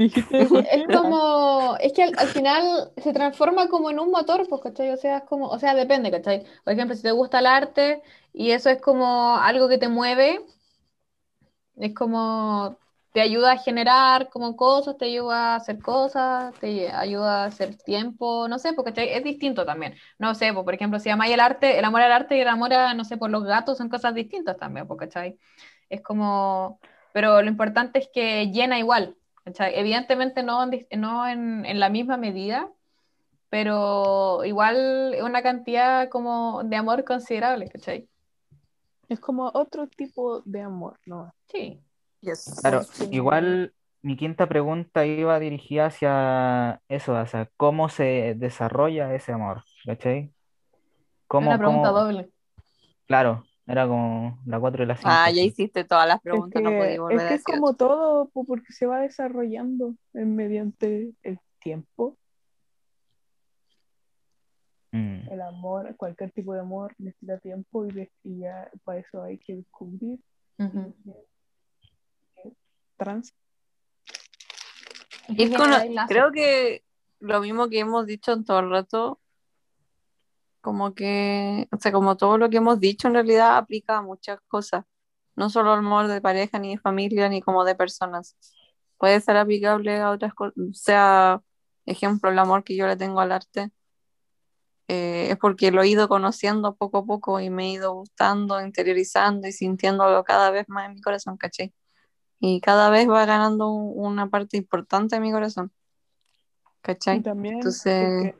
[0.70, 4.90] Es como, es que al, al final se transforma como en un motor, pues, ¿cachai?
[4.90, 6.44] O sea, es como, o sea, depende, ¿cachai?
[6.64, 8.02] Por ejemplo, si te gusta el arte
[8.32, 10.40] y eso es como algo que te mueve,
[11.80, 12.78] es como,
[13.12, 17.76] te ayuda a generar como cosas, te ayuda a hacer cosas, te ayuda a hacer
[17.76, 19.94] tiempo, no sé, porque es distinto también.
[20.18, 22.48] No sé, pues, por ejemplo, si amáis el arte, el amor al arte y el
[22.48, 25.38] amor a, no sé, por los gatos son cosas distintas también, pues, ¿cachai?
[25.88, 26.80] Es como,
[27.12, 29.16] pero lo importante es que llena igual.
[29.44, 29.72] ¿cachai?
[29.78, 32.70] Evidentemente no, en, no en, en la misma medida,
[33.50, 38.08] pero igual una cantidad como de amor considerable, ¿cachai?
[39.08, 41.32] Es como otro tipo de amor, ¿no?
[41.46, 41.80] Sí.
[42.20, 42.58] Yes.
[42.60, 43.72] Claro, igual
[44.02, 50.18] mi quinta pregunta iba dirigida hacia eso, hacia cómo se desarrolla ese amor, ¿cachai?
[50.18, 50.30] Es
[51.26, 52.30] ¿Cómo, una pregunta cómo- doble.
[53.06, 55.08] Claro, era como la 4 y la 5.
[55.12, 57.44] Ah, ya hiciste todas las Es preguntas, no que, podía es volver a que es
[57.44, 62.16] como todo, po, porque se va desarrollando mediante el tiempo.
[64.90, 69.38] Mm, El amor, cualquier tipo de amor necesita tiempo y, y ya para eso hay
[69.38, 70.18] que descubrir
[70.58, 70.94] Ujú.
[72.96, 73.34] trans.
[76.08, 76.82] Creo que
[77.20, 79.20] lo mismo que hemos dicho en todo el rato,
[80.60, 84.40] como que, o sea, como todo lo que hemos dicho en realidad aplica a muchas
[84.48, 84.84] cosas,
[85.36, 88.36] no solo al amor de pareja, ni de familia, ni como de personas.
[88.96, 91.40] Puede ser aplicable a otras cosas, o sea,
[91.86, 93.70] ejemplo, el amor que yo le tengo al arte,
[94.88, 98.60] eh, es porque lo he ido conociendo poco a poco y me he ido gustando,
[98.60, 101.72] interiorizando y sintiéndolo cada vez más en mi corazón, ¿cachai?
[102.40, 105.70] Y cada vez va ganando un- una parte importante de mi corazón.
[106.80, 107.18] ¿Cachai?
[107.18, 108.34] Y también Entonces-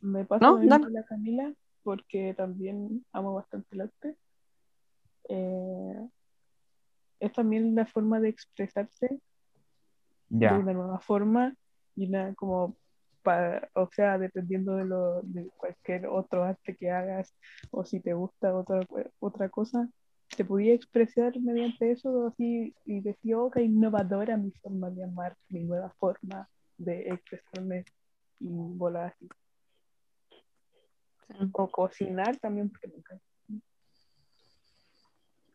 [0.00, 1.52] me pasa No, con la Camila,
[1.84, 4.16] porque también amo bastante el arte.
[5.28, 6.08] Eh,
[7.20, 9.20] es también la forma de expresarse
[10.28, 10.58] de ya.
[10.58, 11.54] una nueva forma
[11.94, 12.76] y una como
[13.22, 17.34] para, o sea, dependiendo de lo de cualquier otro arte que hagas
[17.70, 18.80] o si te gusta otra
[19.20, 19.88] otra cosa,
[20.36, 25.36] te podía expresar mediante eso así y decir, oh, qué innovadora mi forma de amar,
[25.48, 27.84] mi nueva forma de expresarme
[28.40, 29.28] y volar así.
[31.52, 33.24] O cocinar también, porque me encanta.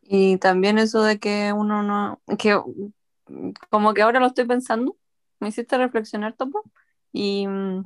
[0.02, 2.58] Y también eso de que uno no, que
[3.68, 4.96] como que ahora lo estoy pensando,
[5.38, 6.62] me hiciste reflexionar, Topo,
[7.12, 7.84] y mm,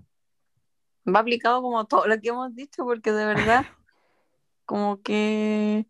[1.14, 3.64] va aplicado como todo lo que hemos dicho, porque de verdad,
[4.66, 5.86] como que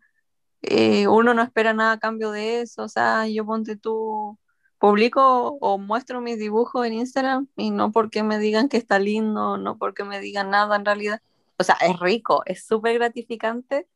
[0.63, 4.37] eh, uno no espera nada a cambio de eso, o sea, yo ponte tú,
[4.79, 9.57] publico o muestro mis dibujos en Instagram y no porque me digan que está lindo,
[9.57, 11.21] no porque me digan nada en realidad,
[11.57, 13.87] o sea, es rico, es súper gratificante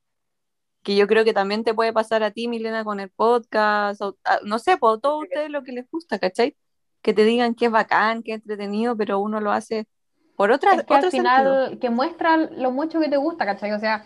[0.84, 4.18] que yo creo que también te puede pasar a ti, Milena, con el podcast, o,
[4.24, 6.56] a- no sé, por todo a ustedes lo que les gusta, ¿cachai?
[7.02, 9.88] Que te digan que es bacán, que es entretenido, pero uno lo hace
[10.36, 13.72] por otra, Es que otro al final, que muestra lo mucho que te gusta, ¿cachai?
[13.72, 14.06] O sea,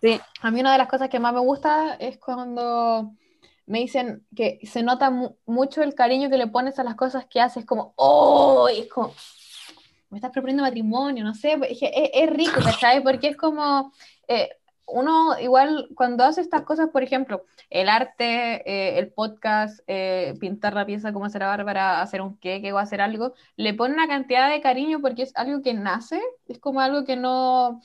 [0.00, 0.18] sentido.
[0.18, 3.12] Sí, a mí una de las cosas que más me gusta es cuando
[3.66, 7.26] me dicen que se nota mu- mucho el cariño que le pones a las cosas
[7.26, 9.12] que haces, como, oh, es como,
[10.10, 13.02] me estás proponiendo matrimonio, no sé, es, es, es rico, ¿cachai?
[13.02, 13.92] Porque es como,
[14.28, 14.48] eh,
[14.90, 20.74] uno igual cuando hace estas cosas, por ejemplo, el arte, eh, el podcast, eh, pintar
[20.74, 24.50] la pieza como la Bárbara, hacer un queque o hacer algo, le pone una cantidad
[24.50, 27.80] de cariño porque es algo que nace, es como algo que no,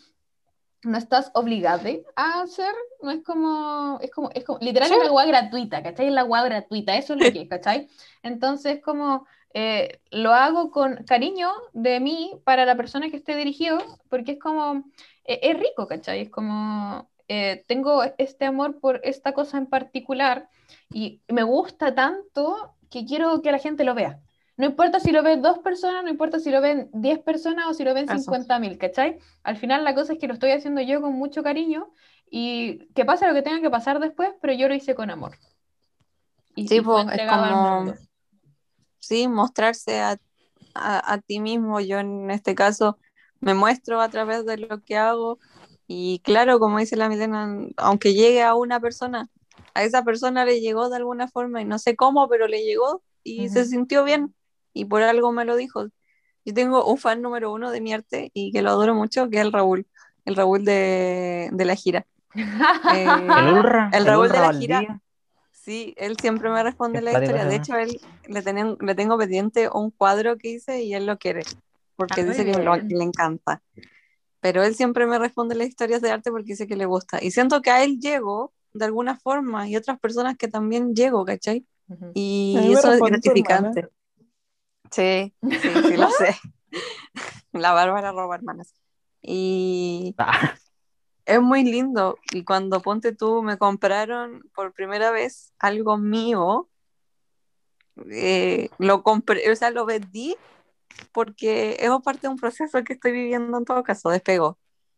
[0.86, 5.10] no estás obligado a hacer, no es como, es como, es como, literal es la
[5.10, 6.07] guay gratuita, ¿cachai?
[6.07, 7.88] Es la guay gratuita, eso es lo que es, ¿cachai?
[8.23, 13.80] Entonces, como, eh, lo hago con cariño de mí para la persona que esté dirigido,
[14.10, 14.86] porque es como,
[15.26, 16.22] eh, es rico, ¿cachai?
[16.22, 20.49] Es como, eh, tengo este amor por esta cosa en particular
[20.91, 24.19] y me gusta tanto que quiero que la gente lo vea.
[24.57, 27.73] No importa si lo ven dos personas, no importa si lo ven 10 personas o
[27.73, 28.07] si lo ven.
[28.07, 29.18] 50 mil, ¿cachai?
[29.43, 31.91] Al final la cosa es que lo estoy haciendo yo con mucho cariño
[32.30, 35.35] y que pase lo que tenga que pasar después, pero yo lo hice con amor.
[36.56, 37.93] Y, Sí, po, es como-
[38.99, 40.18] sí, mostrarse a,
[40.73, 41.81] a, a ti mismo.
[41.81, 42.97] Yo en este caso
[43.46, 45.40] me muestro a través de lo que hago
[45.88, 49.30] y claro, como dice la Milena, aunque llegue a una persona,
[49.76, 53.04] a esa persona le llegó de alguna forma y no sé cómo, pero le llegó
[53.24, 54.36] y se sintió bien
[54.74, 55.88] y por algo me lo dijo.
[56.46, 59.38] Yo tengo un fan número uno de mi arte y que lo adoro mucho, que
[59.38, 59.88] es el Raúl,
[60.26, 62.08] el Raúl de, de la gira.
[62.94, 65.02] Eh, El Ulra, el Raúl de la gira.
[65.52, 67.46] Sí, él siempre me responde Qué la historia.
[67.46, 71.18] De hecho, él le, tenen- le tengo pendiente un cuadro que hice y él lo
[71.18, 71.44] quiere,
[71.96, 73.62] porque Ah, dice que, lo- le encanta.
[74.40, 77.24] Pero él siempre me responde las historias de arte porque dice que le gusta.
[77.24, 81.26] Y siento que a él llego de alguna forma y otras personas que también llego,
[81.26, 81.66] ¿cachai?
[81.88, 82.12] Ujú.
[82.14, 83.88] Y eso es gratificante.
[84.92, 86.36] Sí, sí, sí, lo sé.
[87.54, 88.74] La Bárbara roba hermanas.
[89.22, 90.54] Y Ah,
[91.26, 92.18] es muy lindo.
[92.32, 96.70] Y cuando ponte tú, me compraron por primera vez algo mío,
[98.12, 100.36] eh, lo compré, o sea, lo vendí
[101.12, 104.58] porque es parte de un proceso que estoy viviendo en todo caso, despego,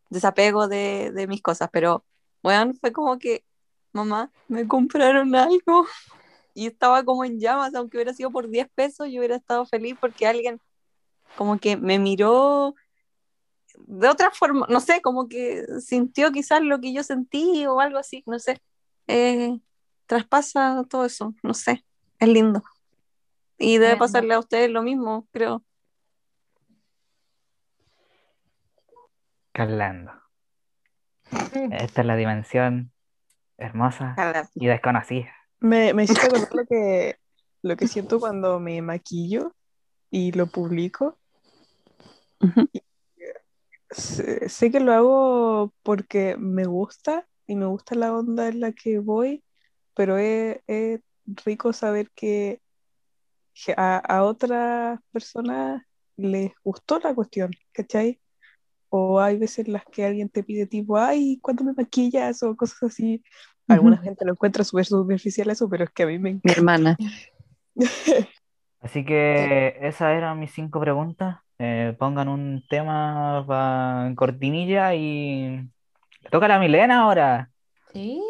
[0.10, 1.70] desapego de, de mis cosas.
[1.72, 2.06] Pero,
[2.42, 3.44] bueno, fue como que,
[3.94, 5.86] mamá, me compraron algo
[6.54, 9.96] y estaba como en llamas, aunque hubiera sido por 10 pesos, yo hubiera estado feliz
[10.00, 10.60] porque alguien
[11.36, 12.74] como que me miró
[13.86, 18.00] de otra forma, no sé, como que sintió quizás lo que yo sentí o algo
[18.00, 18.60] así, no sé.
[19.08, 19.60] Eh,
[20.08, 21.86] traspasa todo eso, no sé,
[22.20, 22.64] es lindo.
[23.60, 25.64] Y debe pasarle a ustedes lo mismo, creo.
[29.58, 30.12] Carlando.
[31.72, 32.92] Esta es la dimensión
[33.58, 34.16] hermosa
[34.54, 35.34] y desconocida.
[35.60, 37.18] Me, me hiciste acordar lo que,
[37.64, 39.56] lo que siento cuando me maquillo
[40.12, 41.18] y lo publico.
[43.90, 48.74] Sé, sé que lo hago porque me gusta y me gusta la onda en la
[48.74, 49.44] que voy,
[49.96, 52.62] pero es, es rico saber que,
[53.56, 55.82] que a, a otras personas
[56.16, 58.22] les gustó la cuestión, ¿cachai?
[58.90, 62.42] O hay veces en las que alguien te pide tipo, ay, ¿cuándo me maquillas?
[62.44, 63.24] O cosas así.
[63.68, 66.60] Alguna gente lo encuentra súper superficial eso, pero es que a mí me Mi encanta.
[66.60, 66.98] hermana.
[68.80, 71.38] Así que esas eran mis cinco preguntas.
[71.60, 75.70] Eh, pongan un tema pa- en cortinilla y
[76.22, 77.52] le toca a la Milena ahora.
[77.94, 78.22] Sí.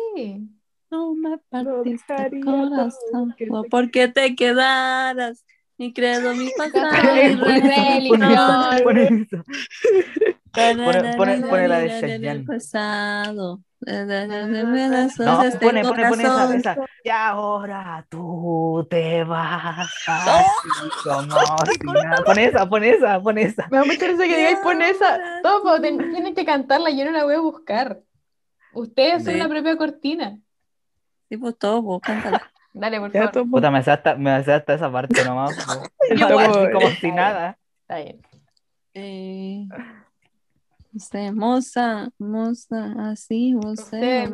[0.89, 5.43] No me No partiste el dejaría todo corazón que o te- porque te quedaras.
[5.77, 8.19] Mi credo, mi pasado, mi religión.
[10.53, 11.89] Pone- pone- pone la de
[12.47, 13.59] pasado.
[15.25, 16.71] No, pone, pone, pone esa.
[17.03, 21.93] Y ahora tú te vas así como.
[22.25, 23.67] Pon esa, pon esa, pon esa.
[23.69, 25.19] Me da mucha risa que digáis pon esa.
[25.43, 27.99] Topo, ten- tienen que cantarla, yo no la voy a buscar.
[28.73, 30.39] Ustedes son la propia cortina.
[31.29, 32.41] Sí, pues todo, pues, cántala.
[32.79, 33.31] Dale, por Ya, favor.
[33.33, 33.51] tomo.
[33.51, 35.55] Puta, me sé hasta, me sé hasta esa parte nomás.
[36.17, 36.71] Yo igual.
[36.73, 37.57] como si nada.
[37.81, 38.21] Está bien.
[38.93, 39.67] Eh,
[40.93, 44.31] usted, moza, moza, así, Usted.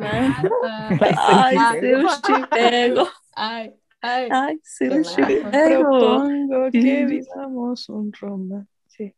[1.18, 3.08] Ay, se un chipego.
[3.34, 4.28] Ay, ay.
[4.30, 5.50] Ay, se un chipego.
[5.90, 9.14] Propongo que vivamos un romance.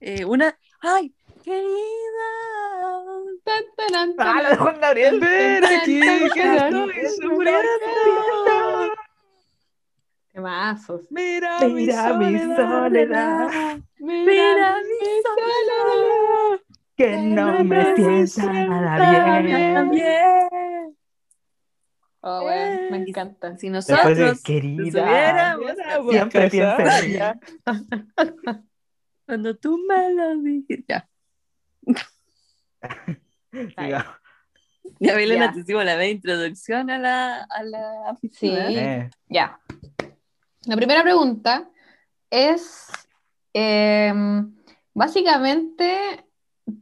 [0.00, 0.56] Eh, una.
[0.80, 1.12] ¡Ay!
[1.44, 1.68] Querida.
[3.44, 5.18] Tan, tan, tan, Ah, la de Juan Gabriel.
[5.20, 6.00] Ven aquí,
[6.34, 8.92] que estoy sufriendo.
[10.32, 11.02] Temazos.
[11.10, 13.50] Mira, Mira mi soledad,
[13.98, 16.60] Mira mi soledad.
[16.96, 19.90] que no me sienta nada bien.
[19.90, 20.96] bien.
[22.22, 23.56] Oh, bueno, me Eh, encanta.
[23.56, 25.76] Si de nosotros nos querida, Hubiéramos
[26.10, 27.40] siempre piensa en ya.
[29.26, 30.84] Cuando tú me lo dijiste.
[30.88, 31.08] Ya.
[34.98, 38.50] Ya, te hicimos la media introducción a la, a la Sí.
[38.50, 39.58] Eh, Ya.
[40.66, 41.68] La primera pregunta
[42.28, 42.86] es
[43.54, 44.54] em,
[44.92, 46.24] básicamente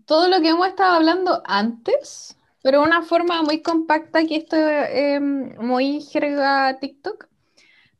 [0.04, 4.56] todo lo que hemos estado hablando antes, pero de una forma muy compacta, que esto
[4.56, 7.28] es em, muy jerga TikTok.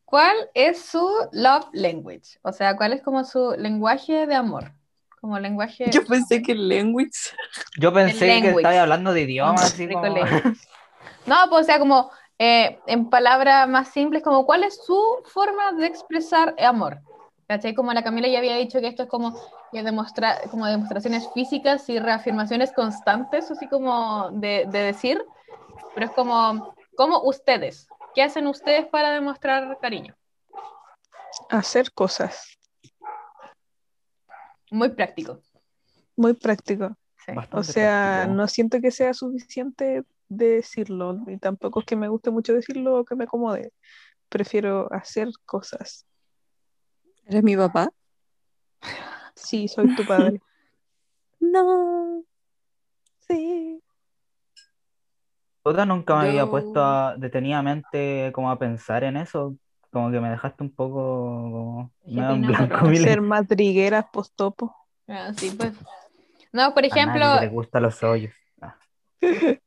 [0.05, 2.39] ¿Cuál es su love language?
[2.43, 4.73] O sea, ¿cuál es como su lenguaje de amor?
[5.21, 5.91] Como lenguaje...
[5.91, 7.31] Yo pensé que el language.
[7.77, 8.57] Yo pensé que language.
[8.57, 10.15] estaba hablando de idiomas, así como.
[11.27, 15.73] No, pues o sea, como eh, en palabras más simples, como cuál es su forma
[15.73, 17.01] de expresar amor.
[17.47, 17.75] ¿Cachai?
[17.75, 19.35] Como la Camila ya había dicho que esto es como,
[19.73, 25.25] demostra, como demostraciones físicas y reafirmaciones constantes, así como de, de decir,
[25.95, 30.15] pero es como, como ustedes, ¿qué hacen ustedes para demostrar cariño?
[31.49, 32.58] Hacer cosas.
[34.71, 35.41] Muy práctico.
[36.17, 36.97] Muy práctico.
[37.25, 37.33] Sí.
[37.53, 38.35] O sea, práctico.
[38.37, 43.05] no siento que sea suficiente decirlo, y tampoco es que me guste mucho decirlo o
[43.05, 43.73] que me acomode.
[44.29, 46.07] Prefiero hacer cosas.
[47.27, 47.91] ¿Eres mi papá?
[49.35, 50.41] Sí, soy tu padre.
[51.41, 52.25] No.
[53.29, 53.81] Sí.
[55.63, 59.57] Puta, nunca me había puesto a- detenidamente como a pensar en eso.
[59.91, 62.87] Como que me dejaste un poco como medio en blanco.
[62.87, 63.05] Mile.
[63.05, 64.75] Hacer madrigueras post-topo.
[65.07, 65.73] Ah, sí, pues.
[66.53, 68.35] No, por A ejemplo, nadie le gustan los hoyos.
[68.61, 68.77] Ah.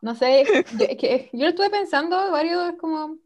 [0.00, 0.44] no sé,
[0.78, 3.16] yo, que yo lo estuve pensando varios como,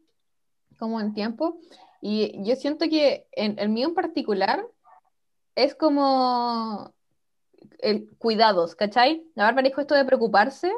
[0.77, 1.59] como en tiempo,
[2.01, 4.65] y yo siento que en el mío en particular
[5.55, 6.93] es como
[7.79, 9.23] el cuidados, ¿cachai?
[9.35, 10.71] La Bárbara dijo esto de preocuparse,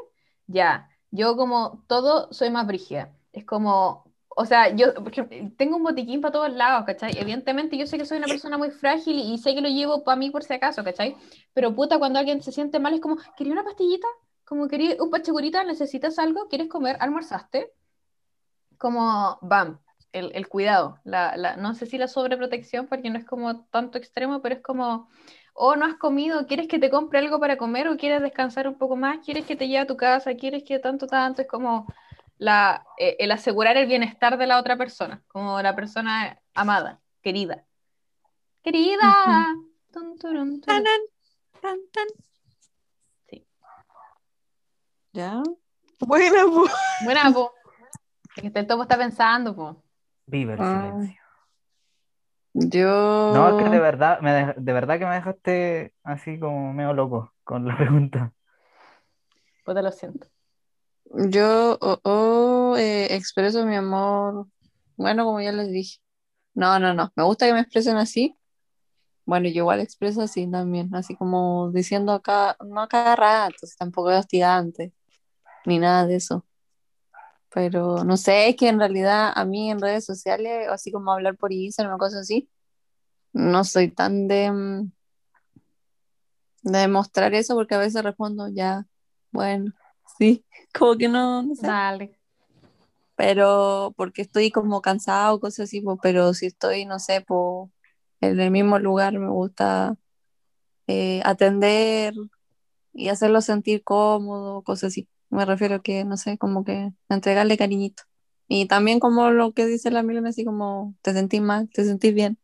[0.47, 5.83] ya, yo como todo soy más brígida, es como, o sea, yo ejemplo, tengo un
[5.83, 7.17] botiquín para todos lados, ¿cachai?
[7.17, 10.15] Evidentemente yo sé que soy una persona muy frágil y sé que lo llevo para
[10.15, 11.15] mí por si acaso, ¿cachai?
[11.53, 14.07] Pero puta, cuando alguien se siente mal es como, ¿quería una pastillita?
[14.45, 16.97] Como quería un pachegurita, necesitas algo, ¿quieres comer?
[16.99, 17.71] ¿Almorzaste?
[18.77, 19.79] Como, bam,
[20.13, 23.97] el, el cuidado, la, la, no sé si la sobreprotección, porque no es como tanto
[23.97, 25.09] extremo, pero es como,
[25.53, 28.75] oh, no has comido, ¿quieres que te compre algo para comer o quieres descansar un
[28.75, 29.19] poco más?
[29.25, 30.35] ¿Quieres que te lleve a tu casa?
[30.35, 31.41] ¿Quieres que tanto, tanto?
[31.41, 31.87] Es como
[32.41, 37.65] la, eh, el asegurar el bienestar de la otra persona, como la persona amada, querida.
[38.63, 39.45] Querida.
[39.93, 40.61] Tun, turun, turun.
[40.61, 40.83] Tan,
[41.61, 42.07] tan, tan.
[43.29, 43.45] Sí.
[45.13, 45.43] ¿Ya?
[45.99, 46.65] Buena, po.
[47.03, 47.53] Buena, po.
[48.35, 49.83] Es que el topo está pensando, po.
[50.25, 50.81] Vive el Ah.
[50.93, 51.21] silencio.
[52.53, 53.31] Yo.
[53.35, 56.93] No, es que de verdad, me dej- de verdad que me dejaste así como medio
[56.93, 58.33] loco con la pregunta.
[59.63, 60.27] Puta, lo siento.
[61.13, 64.47] Yo oh, oh, eh, expreso mi amor.
[64.97, 65.99] Bueno, como ya les dije.
[66.53, 67.11] No, no, no.
[67.15, 68.37] Me gusta que me expresen así.
[69.25, 70.93] Bueno, yo igual expreso así también.
[70.95, 74.93] Así como diciendo acá, no a cada rato, tampoco es hostigante,
[75.65, 76.45] ni nada de eso.
[77.53, 81.35] Pero no sé, es que en realidad a mí en redes sociales, así como hablar
[81.37, 82.49] por Instagram o cosas así,
[83.33, 84.91] no soy tan de, mm,
[86.63, 88.85] de demostrar eso porque a veces respondo ya,
[89.31, 89.73] bueno,
[90.17, 90.45] sí,
[90.77, 92.19] como que no, no sé Dale.
[93.15, 97.71] pero porque estoy como cansado, cosas así, po, pero si estoy, no sé, po,
[98.21, 99.95] en el mismo lugar me gusta
[100.87, 102.13] eh, atender
[102.93, 105.07] y hacerlo sentir cómodo, cosas así.
[105.29, 108.03] Me refiero que, no sé, como que entregarle cariñito.
[108.47, 112.13] Y también como lo que dice la Milena, así como te sentís mal, te sentís
[112.13, 112.37] bien,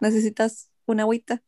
[0.00, 1.42] necesitas una agüita,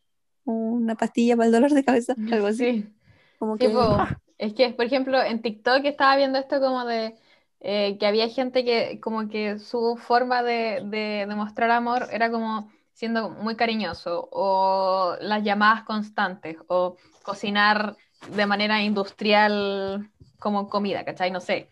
[0.45, 2.59] una pastilla para el dolor de cabeza, algo así.
[2.59, 2.95] Sí.
[3.39, 3.73] Como que...
[4.41, 7.15] Es que, por ejemplo, en TikTok estaba viendo esto como de
[7.61, 12.71] eh, que había gente que como que su forma de, de demostrar amor era como
[12.95, 17.97] siendo muy cariñoso o las llamadas constantes o cocinar
[18.35, 21.31] de manera industrial como comida, ¿cachai?
[21.31, 21.69] No sé.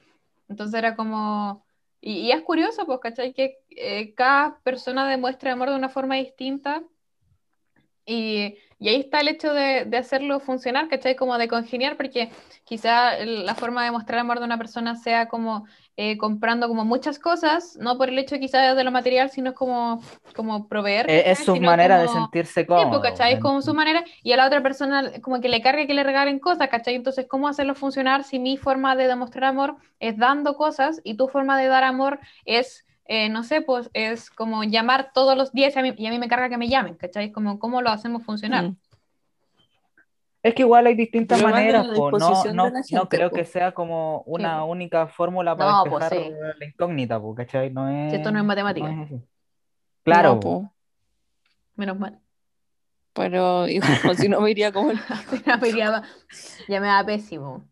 [0.48, 1.64] Entonces era como...
[2.02, 3.32] Y, y es curioso, pues, ¿cachai?
[3.32, 6.82] Que eh, cada persona demuestra amor de una forma distinta
[8.04, 11.16] y, y ahí está el hecho de, de hacerlo funcionar, ¿cachai?
[11.16, 12.30] Como de congeniar, porque
[12.64, 17.18] quizá la forma de mostrar amor de una persona sea como eh, comprando como muchas
[17.18, 20.00] cosas, no por el hecho quizá de lo material, sino como,
[20.36, 23.02] como proveer, Eh, Es su manera de sentirse Sí, pues, cómodo.
[23.02, 23.32] ¿cachai?
[23.34, 26.04] Es como su manera, y a la otra persona como que le cargue que le
[26.04, 26.94] regalen cosas, ¿cachai?
[26.94, 31.26] Entonces, ¿cómo hacerlo funcionar si mi forma de demostrar amor es dando cosas y tu
[31.28, 35.74] forma de dar amor es, eh, no sé, pues es como llamar todos los días
[35.74, 37.32] y a mí, y a mí me carga que me llamen, ¿cachai?
[37.32, 38.64] Como, ¿cómo lo hacemos funcionar?
[38.64, 38.76] Mm.
[40.42, 42.12] Es que igual hay distintas Pero maneras, po.
[42.12, 43.36] No, no, no creo po.
[43.36, 44.66] que sea como una po.
[44.66, 46.58] única fórmula para No, pues, despejar sí.
[46.60, 47.70] la incógnita, po, ¿cachai?
[47.70, 48.88] No es, Si esto no es matemática.
[48.88, 49.10] no es.
[50.04, 50.62] Claro, No, po.
[50.62, 50.72] po.
[51.74, 52.20] Menos mal.
[53.14, 54.98] Pero igual, si no me iría como el
[55.46, 56.02] Ya me iría-
[56.68, 57.66] ya me da pésimo.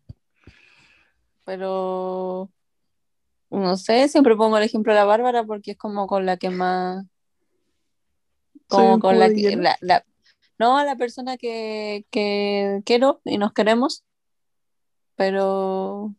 [1.45, 2.49] Pero
[3.49, 6.49] no sé, siempre pongo el ejemplo de la Bárbara porque es como con la que
[6.49, 7.05] más,
[8.67, 10.05] como con la que, la, la-
[10.59, 14.03] no, la persona que, que quiero y nos queremos,
[15.15, 16.13] pero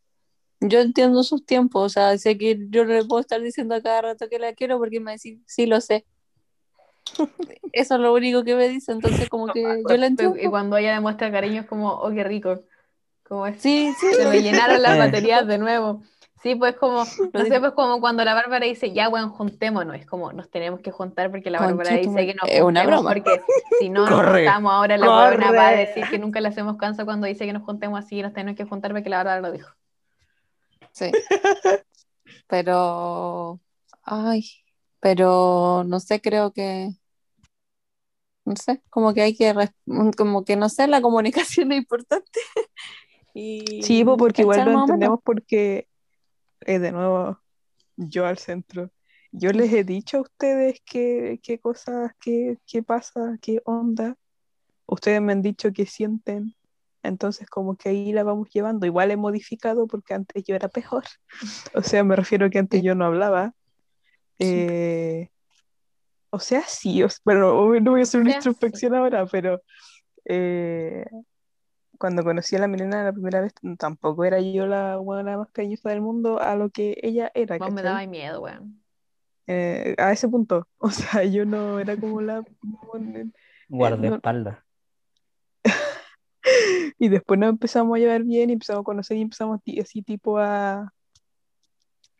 [0.60, 3.80] yo entiendo sus tiempos, o sea, sé que yo no le puedo estar diciendo a
[3.82, 6.04] cada rato que la quiero porque me decir, sí, lo sé.
[7.72, 10.36] Eso es lo único que me dice, entonces como que yo la entiendo.
[10.40, 12.62] Y cuando ella demuestra cariño es como, oh, qué rico.
[13.22, 16.02] Como es, Sí, sí, se me llenaron las baterías de nuevo.
[16.42, 16.98] Sí, pues como,
[17.32, 20.80] no sé, pues como cuando la Bárbara dice, ya, weón, juntémonos, es como, nos tenemos
[20.80, 23.14] que juntar porque la Bárbara dice que nos madre, es una juntemos broma.
[23.14, 23.42] porque
[23.78, 26.76] si no nos Corre, juntamos ahora la weona va a decir que nunca le hacemos
[26.76, 29.40] caso cuando dice que nos juntemos así y nos tenemos que juntar porque la Bárbara
[29.40, 29.70] lo dijo.
[30.92, 31.10] Sí.
[32.48, 33.60] Pero,
[34.02, 34.44] ay,
[35.00, 36.90] pero no sé, creo que,
[38.44, 39.54] no sé, como que hay que,
[40.16, 42.40] como que no sé, la comunicación es importante.
[43.34, 45.87] Y Sí, po, porque igual lo entendemos porque,
[46.68, 47.40] eh, de nuevo,
[47.96, 48.90] yo al centro.
[49.32, 54.16] Yo les he dicho a ustedes qué, qué cosas, qué, qué pasa, qué onda.
[54.86, 56.54] Ustedes me han dicho qué sienten.
[57.02, 58.84] Entonces, como que ahí la vamos llevando.
[58.84, 61.04] Igual he modificado porque antes yo era peor.
[61.74, 63.54] O sea, me refiero que antes yo no hablaba.
[64.38, 65.28] Eh,
[66.30, 67.02] o sea, sí.
[67.02, 68.48] o- bueno, no voy a hacer una sea, sí.
[68.48, 69.62] introspección ahora, pero
[70.26, 71.06] eh,
[71.98, 75.90] cuando conocí a la Milena la primera vez, tampoco era yo la buena más cariñosa
[75.90, 78.82] del mundo a lo que ella era, Vos me daba miedo, weón.
[79.46, 80.66] Eh, a ese punto.
[80.78, 82.44] O sea, yo no era como la...
[82.94, 83.34] en-
[83.68, 84.58] Guardaespaldas.
[87.00, 90.38] Y después nos empezamos a llevar bien y empezamos a conocer y empezamos así tipo
[90.38, 90.92] a,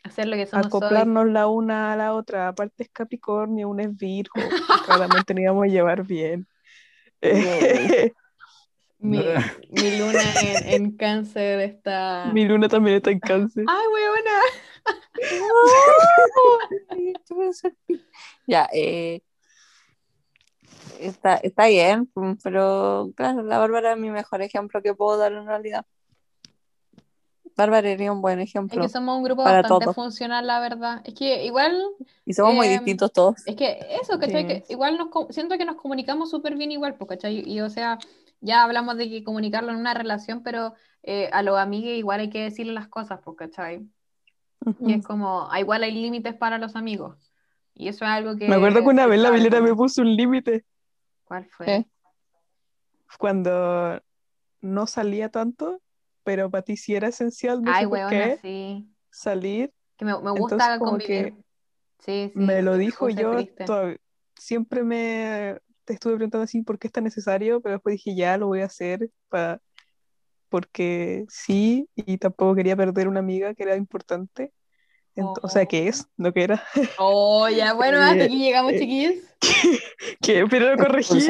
[0.05, 0.68] Hacer lo que somos hoy.
[0.68, 2.48] acoplarnos la una a la otra.
[2.48, 4.34] Aparte es Capricornio, una es Virgo,
[4.86, 6.46] claramente nos íbamos a llevar bien.
[7.20, 8.12] Eh,
[9.00, 9.18] Mi,
[9.70, 12.30] mi luna en, en cáncer está...
[12.32, 13.64] mi luna también está en cáncer.
[13.68, 14.40] ¡Ay, weona!
[18.46, 19.20] Ya, eh,
[21.00, 22.10] está, está bien,
[22.42, 25.84] pero claro, la Bárbara es mi mejor ejemplo que puedo dar en realidad.
[27.56, 28.80] Bárbara sería un buen Es ejemplo.
[28.80, 29.96] que somos un grupo para bastante todos.
[29.96, 31.02] funcional, la verdad.
[31.04, 31.76] Es que igual
[32.24, 33.46] Y somos muy em, distintos todos.
[33.46, 34.42] Es que eso, ¿cachai?
[34.42, 34.48] Sí.
[34.48, 37.42] Que igual nos, siento que nos comunicamos súper bien igual, pues, ¿cachai?
[37.44, 37.98] Y o sea,
[38.40, 42.31] ya hablamos de que comunicarlo en una relación, pero eh, a los amigos igual hay
[42.31, 43.86] que decirle las cosas, pues, ¿cachai?
[44.81, 47.16] Y es como, ah, igual hay límites para los amigos.
[47.74, 48.48] Y eso es algo que...
[48.48, 50.65] Me acuerdo que una vez la Milena me puso un límite
[51.24, 51.66] ¿Cuál fue?
[51.66, 51.86] ¿Qué?
[53.19, 54.02] cuando
[54.60, 55.81] no salía tanto,
[56.24, 58.89] pero para ti sí era esencial, no Ay, sé por weona, qué, sí.
[59.10, 59.73] salir.
[59.97, 61.35] Que me, me Entonces, gusta como convivir.
[61.98, 62.39] Sí, sí.
[62.39, 63.36] me lo dijo yo,
[64.36, 65.59] siempre me
[65.89, 68.60] te estuve preguntando así por qué es tan necesario, pero después dije ya lo voy
[68.60, 69.60] a hacer pa-
[70.51, 74.52] porque sí, y tampoco quería perder una amiga que era importante.
[75.16, 76.62] Ent- O sea, que es, no que era.
[76.98, 79.15] Oh, ya, bueno, hasta Eh, aquí llegamos, eh, chiquillos.
[80.23, 81.20] que, pero lo corregí.
[81.20, 81.28] Sí,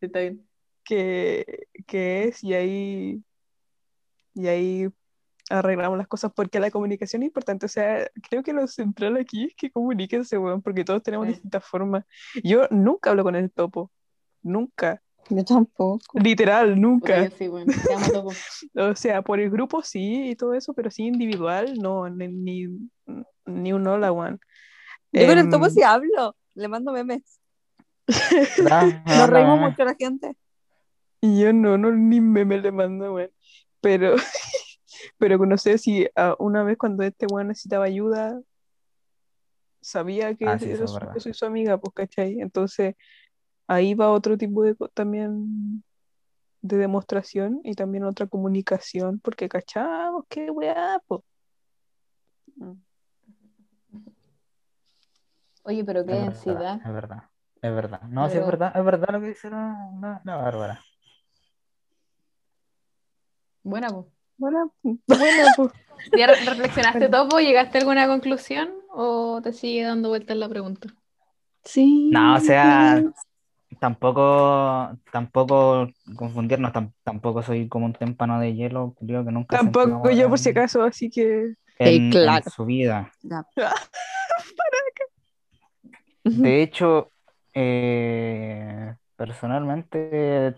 [0.00, 0.46] está bien.
[0.84, 3.22] que, que es, y ahí,
[4.34, 4.88] y ahí
[5.50, 7.66] arreglamos las cosas, porque la comunicación es importante.
[7.66, 11.32] O sea, creo que lo central aquí es que comuníquense, weón, porque todos tenemos Sí.
[11.34, 12.04] distintas formas.
[12.42, 13.90] Yo nunca hablo con el topo,
[14.42, 16.18] nunca, Yo tampoco.
[16.18, 17.30] literal, nunca.
[17.30, 17.72] sí, bueno,
[18.12, 18.32] topo.
[18.74, 22.66] O sea, por el grupo sí y todo eso, pero sí individual, no, ni, ni,
[23.44, 24.40] ni un hola, weón.
[25.12, 27.40] Yo con el Em, topo sí hablo, le mando memes.
[29.06, 30.36] Nos reímos mucho la gente.
[31.20, 33.30] Y yo no, no, ni meme le mando, weón.
[33.80, 34.14] Pero,
[35.18, 38.40] pero no sé si ah, una vez cuando este weón necesitaba ayuda,
[39.80, 42.40] sabía que Ah, sí, era su- soy su amiga, pues, ¿cachai?
[42.40, 42.94] Entonces,
[43.68, 45.84] ahí va otro tipo de también
[46.62, 51.22] de demostración y también otra comunicación, porque cachamos, qué weá, pues.
[55.64, 56.54] Oye, pero qué Es densidad.
[56.54, 57.22] verdad, es verdad,
[57.62, 58.02] es verdad.
[58.02, 60.80] No, sí, es verdad, es verdad lo que dice la, la, la Bárbara.
[63.62, 64.06] Buena, pues.
[64.38, 65.72] Bueno, bueno, pues.
[66.16, 67.40] ¿Ya re- reflexionaste, Topo?
[67.40, 70.88] ¿Llegaste a alguna conclusión o te sigue dando vueltas la pregunta?
[71.64, 72.10] Sí.
[72.12, 73.02] No, o sea,
[73.80, 80.28] tampoco, tampoco confundirnos, tam- tampoco soy como un témpano de hielo, que nunca Tampoco yo
[80.28, 82.50] por si en- acaso, así que en, en claro.
[82.50, 83.10] su vida.
[86.24, 87.12] De hecho,
[87.54, 90.54] eh, personalmente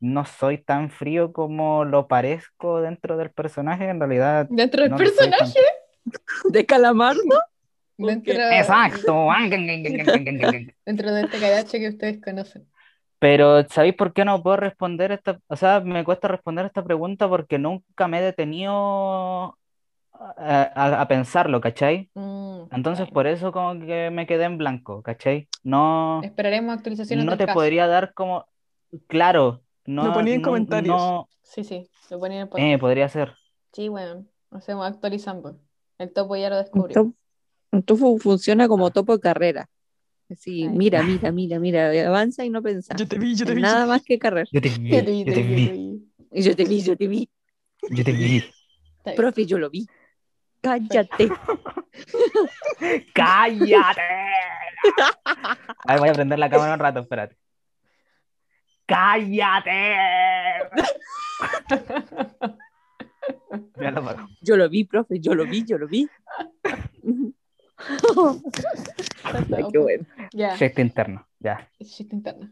[0.00, 4.98] no soy tan frío como lo parezco dentro del personaje, en realidad ¿Dentro del no
[4.98, 5.36] personaje?
[5.38, 5.60] tanto.
[6.52, 7.36] De calamar, ¿no?
[7.98, 9.12] Dentro, Exacto.
[10.84, 12.68] dentro de este caracho que ustedes conocen.
[13.18, 15.40] Pero ¿sabéis por qué no puedo responder esta?
[15.48, 19.58] O sea, me cuesta responder esta pregunta porque nunca me he detenido
[20.12, 22.10] a, a- a pensarlo, ¿cachai?
[22.14, 25.48] Mm, Entonces por eso como que me quedé en blanco, ¿cachai?
[25.64, 27.54] No, Esperaremos actualizaciones no te caso.
[27.54, 28.46] podría dar como,
[29.08, 30.96] claro, no, Lo ponía en no- comentarios.
[30.96, 32.80] no- Sí, sí, lo ponía en el eh, podcast.
[32.80, 33.34] podría ser.
[33.72, 35.58] Sí, bueno, hacemos actualizando.
[35.98, 36.94] El topo ya lo descubrió.
[36.94, 37.14] Top-
[37.72, 39.68] Un topo funciona como topo de carrera.
[40.28, 40.68] Ay.
[40.70, 42.96] mira, mira, mira, mira, avanza y no pensar.
[42.96, 43.62] yo te vi, yo te vi.
[43.62, 44.48] Nada más que carrera.
[44.52, 45.62] Yo te vi, Yo te vi, yo te vi,
[46.32, 47.30] yo te vi, yo te vi.
[47.90, 48.44] yo te vi.
[49.14, 49.86] Profe, yo lo vi.
[50.60, 51.28] Cállate.
[53.14, 54.00] ¡Cállate!
[55.84, 57.36] A ver, voy a prender la cámara un rato, espérate.
[58.86, 59.94] ¡Cállate!
[63.80, 64.28] Ya lo.
[64.40, 66.08] Yo lo vi, profe, yo lo vi, yo lo vi.
[69.24, 70.06] Ay, qué bueno.
[70.32, 70.56] Ya.
[70.56, 71.68] Chiste interno, ya.
[71.78, 72.50] Chiste interno.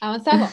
[0.00, 0.50] Avanzamos.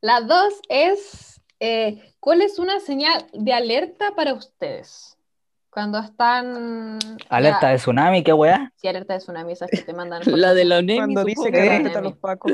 [0.00, 5.16] La dos es, eh, ¿cuál es una señal de alerta para ustedes?
[5.70, 6.98] Cuando están...
[7.28, 8.72] Alerta ya- de tsunami, qué weá.
[8.76, 10.22] Sí, alerta de tsunami, esas que te mandan.
[10.22, 11.68] por La de la ONEMI, Cuando dice que Sí.
[11.68, 12.52] respeta a los pacos.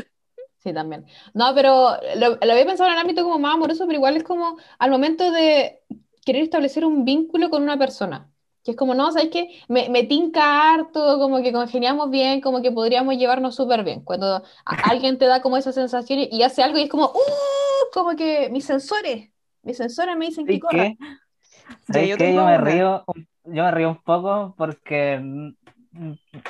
[0.65, 1.05] Sí, también.
[1.35, 4.25] No, pero lo, lo había pensado en el ámbito como más amoroso, pero igual es
[4.25, 5.83] como al momento de
[6.25, 8.31] querer establecer un vínculo con una persona.
[8.65, 9.61] Que es como, no, ¿sabes qué?
[9.69, 14.01] Me, me tinca harto, como que congeniamos bien, como que podríamos llevarnos súper bien.
[14.05, 17.07] Cuando a- alguien te da como esa sensación y, y hace algo y es como,
[17.09, 17.91] ¡uh!
[17.93, 19.31] Como que mis sensores,
[19.63, 20.95] mis sensores me dicen que ¿Y corra.
[21.83, 22.35] ¿Sabes yo qué?
[22.35, 22.59] Yo me una.
[22.59, 25.51] río, un- yo me río un poco porque mm,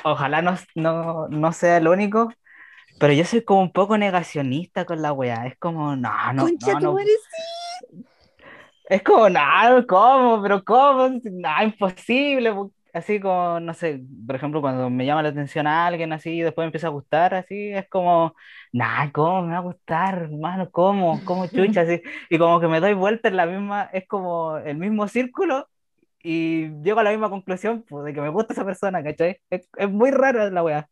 [0.03, 2.31] ojalá no, no, no sea el único,
[2.99, 5.47] pero yo soy como un poco negacionista con la weá.
[5.47, 6.97] Es como, no, no, Concha no, no.
[8.87, 9.39] Es como, no,
[9.87, 10.41] ¿cómo?
[10.41, 11.09] ¿Pero cómo?
[11.23, 12.53] No, imposible.
[12.93, 16.41] Así como, no sé, por ejemplo, cuando me llama la atención a alguien así y
[16.41, 18.33] después me empieza a gustar, así, es como,
[18.71, 20.69] nah, ¿cómo me va a gustar, hermano?
[20.71, 21.19] ¿Cómo?
[21.25, 21.81] ¿Cómo chucha?
[21.81, 25.67] Así, y como que me doy vuelta en la misma, es como el mismo círculo
[26.23, 29.41] y llego a la misma conclusión, pues, de que me gusta esa persona, ¿cachai?
[29.49, 30.89] Es, es muy raro la weá.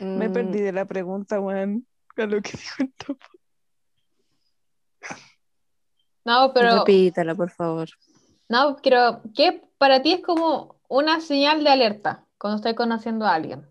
[0.00, 1.86] Me Mm, perdí de la pregunta, weón.
[2.16, 3.26] A lo que dijo el topo.
[6.24, 7.88] No, pero, Repítala, por favor.
[8.48, 13.34] no, pero, ¿qué para ti es como una señal de alerta cuando estás conociendo a
[13.34, 13.66] alguien?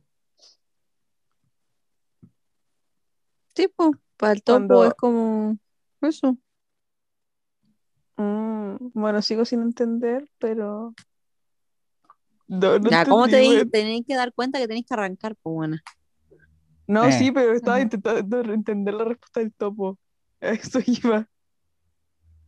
[3.56, 5.57] Sí, pues, para el topo Cuando- es como
[6.02, 6.38] eso.
[8.18, 10.94] Mm, bueno, sigo sin entender, pero.
[12.48, 13.72] No, no Ya, ¿cómo te entendí, di- weón.
[13.72, 15.84] tenéis que dar cuenta que tenéis que arrancar, pues buena?
[16.90, 17.11] No, Eh.
[17.11, 19.99] sí, pero estaba intentando entender la respuesta del topo.
[20.41, 21.30] A Eso iba.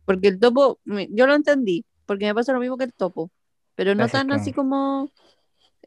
[0.04, 3.30] Porque el topo, yo lo entendí, porque me pasa lo mismo que el topo,
[3.76, 5.08] pero no tan así como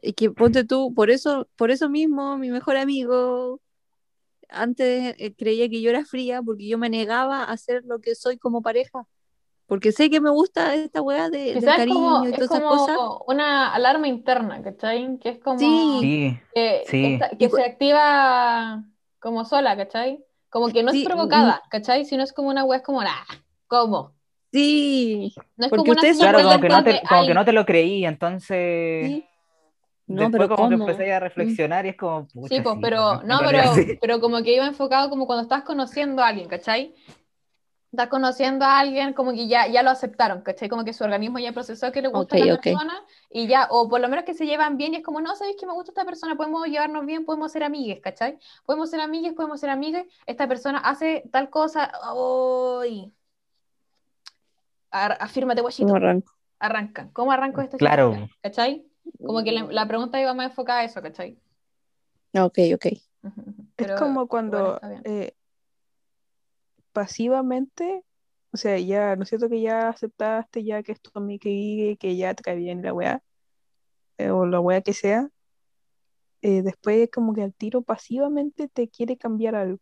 [0.00, 3.60] es que ponte tú, por eso, por eso mismo, mi mejor amigo
[4.48, 8.14] antes eh, creía que yo era fría porque yo me negaba a hacer lo que
[8.14, 9.06] soy como pareja.
[9.66, 12.50] Porque sé que me gusta esta weá de, del es cariño como, y es todas
[12.50, 12.98] esas como cosas.
[13.26, 15.18] una alarma interna, ¿cachai?
[15.18, 16.00] Que es como Sí.
[16.00, 17.04] Sí, que, Sí.
[17.14, 18.84] esta- que se activa
[19.18, 20.24] como sola, ¿cachai?
[20.50, 22.04] Como que no es Sí, provocada, ¿cachai?
[22.04, 23.26] Sino es como una wea, es como, ah,
[23.66, 24.12] ¿cómo?
[24.52, 27.28] Sí, No es Porque como una ustedes señal claro, como que no te, como que
[27.30, 29.24] "Ay, no te lo creí, entonces sí.
[30.06, 30.88] No, después pero como que ¿cómo?
[30.88, 33.98] empecé a reflexionar y es como, pucha, Sí, pues, sí, pero, no, pero, sí.
[34.00, 36.94] pero como que iba enfocado como cuando estás conociendo a alguien, ¿cachai?
[37.96, 40.68] Estás conociendo a alguien, como que ya, ya lo aceptaron, ¿cachai?
[40.68, 42.92] Como que su organismo ya procesó que le gusta Ok, a la persona
[43.30, 45.56] y ya, o por lo menos que se llevan bien y es como, no, ¿sabéis
[45.58, 46.36] que me gusta esta persona?
[46.36, 48.38] Podemos llevarnos bien, podemos ser amigues, ¿cachai?
[48.66, 51.90] Podemos ser amigues, podemos ser amigas, esta persona hace tal cosa,
[52.82, 53.14] ¡ay!
[54.90, 56.32] Ar- afírmate, guachito, ¿Cómo arranco?
[56.58, 57.08] arranca.
[57.14, 58.10] ¿Cómo arranco esta Claro.
[58.10, 58.30] situación?
[58.42, 58.86] ¿Cachai?
[59.24, 61.38] Como que la, la pregunta iba más enfocada a eso, ¿cachai?
[62.34, 62.86] Ok, ok.
[63.22, 63.40] Ujú.
[63.48, 65.34] Es Pero como cuando está eh,
[66.96, 68.02] pasivamente,
[68.52, 71.94] o sea, ya, ¿no es cierto que ya aceptaste ya que es tu amiga y
[71.98, 73.22] que ya te cae bien la weá,
[74.16, 75.28] eh, o la weá que sea,
[76.40, 79.78] eh, después como que al tiro pasivamente te quiere cambiar algo.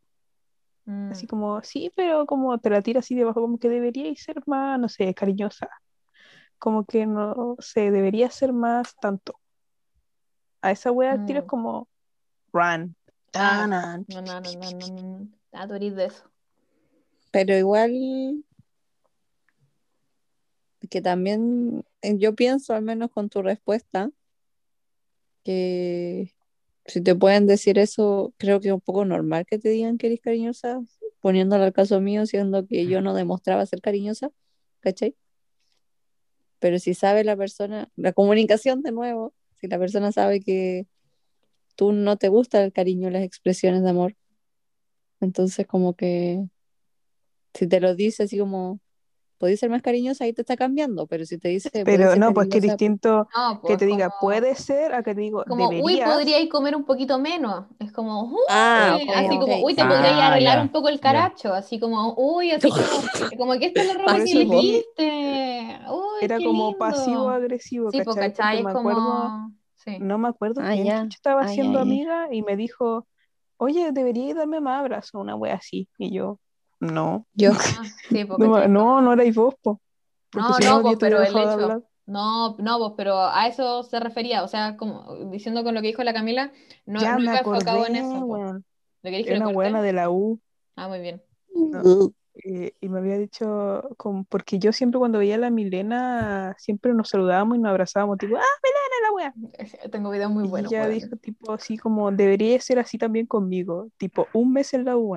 [0.86, 1.12] Mm.
[1.12, 4.80] Así como, sí, pero como te la tira así debajo, como que deberíais ser más,
[4.80, 5.68] no sé, cariñosa.
[6.58, 9.38] Como que no sé, debería ser más tanto.
[10.62, 11.48] A esa wea al tiro es Mm.
[11.48, 11.88] como
[12.52, 12.96] run.
[13.34, 13.68] Ah.
[14.08, 15.28] No, no, no, no, no, no, no.
[15.52, 16.33] Ah, tú eres de eso.
[17.34, 18.44] Pero igual
[20.88, 24.12] que también eh, yo pienso, al menos con tu respuesta,
[25.42, 26.32] que
[26.86, 30.06] si te pueden decir eso, creo que es un poco normal que te digan que
[30.06, 30.80] eres cariñosa,
[31.20, 34.30] poniéndolo al caso mío, siendo que yo no demostraba ser cariñosa,
[34.78, 35.16] ¿cachai?
[36.60, 40.86] Pero si sabe la persona, la comunicación de nuevo, si la persona sabe que
[41.74, 44.14] tú no te gusta el cariño, las expresiones de amor,
[45.20, 46.48] entonces como que
[47.54, 48.80] si te lo dice así como,
[49.38, 52.34] podéis ser más cariñosa, ahí te está cambiando, pero si te dice, "Podéis Pero no,
[52.34, 55.20] pues que cariñosa", distinto No, que pues te diga como, puede ser a que te
[55.22, 56.14] digo como uy, deberías.
[56.14, 57.66] podríais comer un poquito menos.
[57.78, 59.88] Es como, uy, Ah, ok, así como, ok, uy, te sí.
[59.88, 61.52] podríais Ah, arreglar un poco el caracho.
[61.54, 62.80] Así como, uy, así como,
[63.38, 65.78] como que esta es la ropa que elegiste.
[65.90, 68.30] Uy, era qué como pasivo-agresivo, Sí, pues, ¿cachai?
[68.30, 68.56] ¿cachai?
[68.56, 69.96] Porque Es me acuerdo, como, sí.
[69.98, 71.82] no me acuerdo Ah, quién chucha estaba Ah, siendo ya.
[71.82, 73.06] amiga y me dijo,
[73.58, 75.88] oye, deberíais darme más abrazos, una wea así.
[75.98, 76.40] Y yo,
[76.84, 77.52] no, Ah, Yo,
[78.10, 79.80] sí, pues, no, no, no erais vos, po.
[80.30, 81.84] Porque No, si no, no, hubiera pero el hecho-.
[82.06, 85.86] No, no, vos, pero a eso se refería, o sea, como diciendo con lo que
[85.88, 86.52] dijo la Camila,
[86.84, 88.24] no, ya no me iba enfocado en acordé, eso.
[88.26, 88.64] weón.
[89.02, 90.38] ¿Lo que Era lo una buena de la U.
[90.76, 91.22] Ah, muy bien.
[92.44, 96.92] eh, y me había dicho, como, porque yo siempre cuando veía a la Milena, siempre
[96.92, 99.34] nos saludábamos y nos abrazábamos, tipo, ¡ah, Milena, la wea!
[99.90, 100.94] Tengo videos muy y buenos, ella weón.
[100.94, 105.16] dijo, tipo, así como, debería ser así también conmigo, tipo, un mes en la U.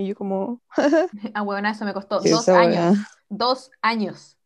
[0.00, 0.62] Y yo como,
[1.34, 2.98] Ah, weón, eso me costó Sí, dos años.
[3.28, 4.38] Dos años.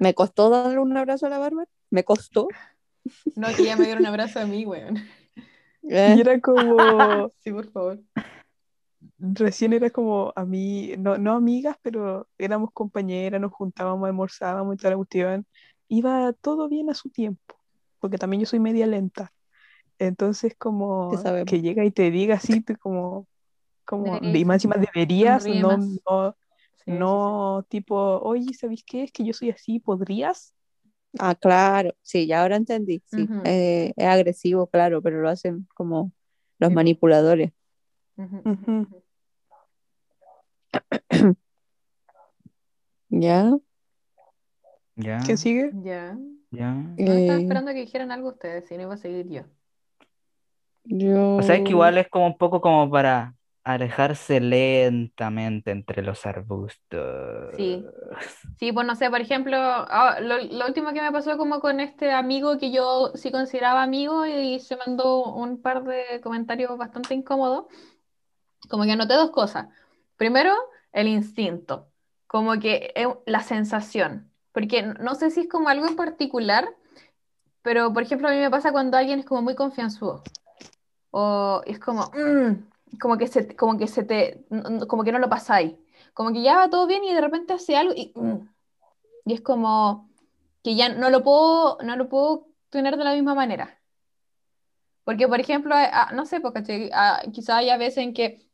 [0.00, 1.68] Me costó darle un abrazo a la Bárbara.
[1.90, 2.48] Me costó.
[3.36, 4.96] No, que ella me diera un abrazo a mí, weón.
[5.86, 8.00] Eh, y era como, Sí, por favor.
[9.18, 14.78] recién era como a mí, no, no amigas, pero éramos compañeras, nos juntábamos, almorzábamos y
[14.78, 15.46] toda la cuestión.
[15.88, 17.56] Iba todo bien a su tiempo,
[18.00, 19.30] porque también yo soy media lenta.
[19.98, 21.10] Entonces, como
[21.44, 23.26] que llega y te diga así, tú como,
[23.84, 26.00] como, Deberías y más encima deberías, sonríe no, más.
[26.06, 26.36] no,
[26.76, 29.04] Sí, sí, no tipo, oye, ¿sabéis qué?
[29.04, 30.52] Es que yo soy así, ¿podrías?
[31.18, 31.94] Ah, claro.
[32.02, 33.02] Sí, ya ahora entendí.
[33.06, 36.12] Sí, eh, es agresivo, claro, pero lo hacen como
[36.58, 36.74] los Sí.
[36.74, 37.52] manipuladores.
[43.08, 43.56] ¿Ya?
[44.96, 45.70] Ya, ¿Quién sigue?
[45.82, 46.18] Ya.
[46.50, 46.72] ya.
[46.72, 49.42] No, estaba Eh, esperando que dijeran algo ustedes, si no iba a seguir yo.
[50.84, 51.36] yo...
[51.36, 53.34] O sea, es que igual es como un poco como para
[53.64, 57.54] alejarse lentamente entre los arbustos.
[57.56, 57.84] Sí.
[58.60, 61.80] Sí, pues no sé, por ejemplo, ah, lo, lo último que me pasó como con
[61.80, 67.14] este amigo que yo sí consideraba amigo y se mandó un par de comentarios bastante
[67.14, 67.66] incómodos,
[68.68, 69.66] como que anoté dos cosas.
[70.16, 70.54] Primero,
[70.92, 71.88] el instinto,
[72.26, 76.68] como que es la sensación, porque no sé si es como algo en particular,
[77.62, 80.22] pero por ejemplo a mí me pasa cuando alguien es como muy confianzudo
[81.10, 84.44] o es como, mm, como que se, como que se te,
[84.88, 85.74] como que no lo pasáis,
[86.14, 88.48] como que ya va todo bien y de repente hace algo y, mm,
[89.26, 90.10] y es como
[90.62, 93.80] que ya no lo puedo, no lo puedo tener de la misma manera.
[95.04, 96.90] Porque, por ejemplo, ah, no sé, porque
[97.32, 98.48] quizás hay veces en que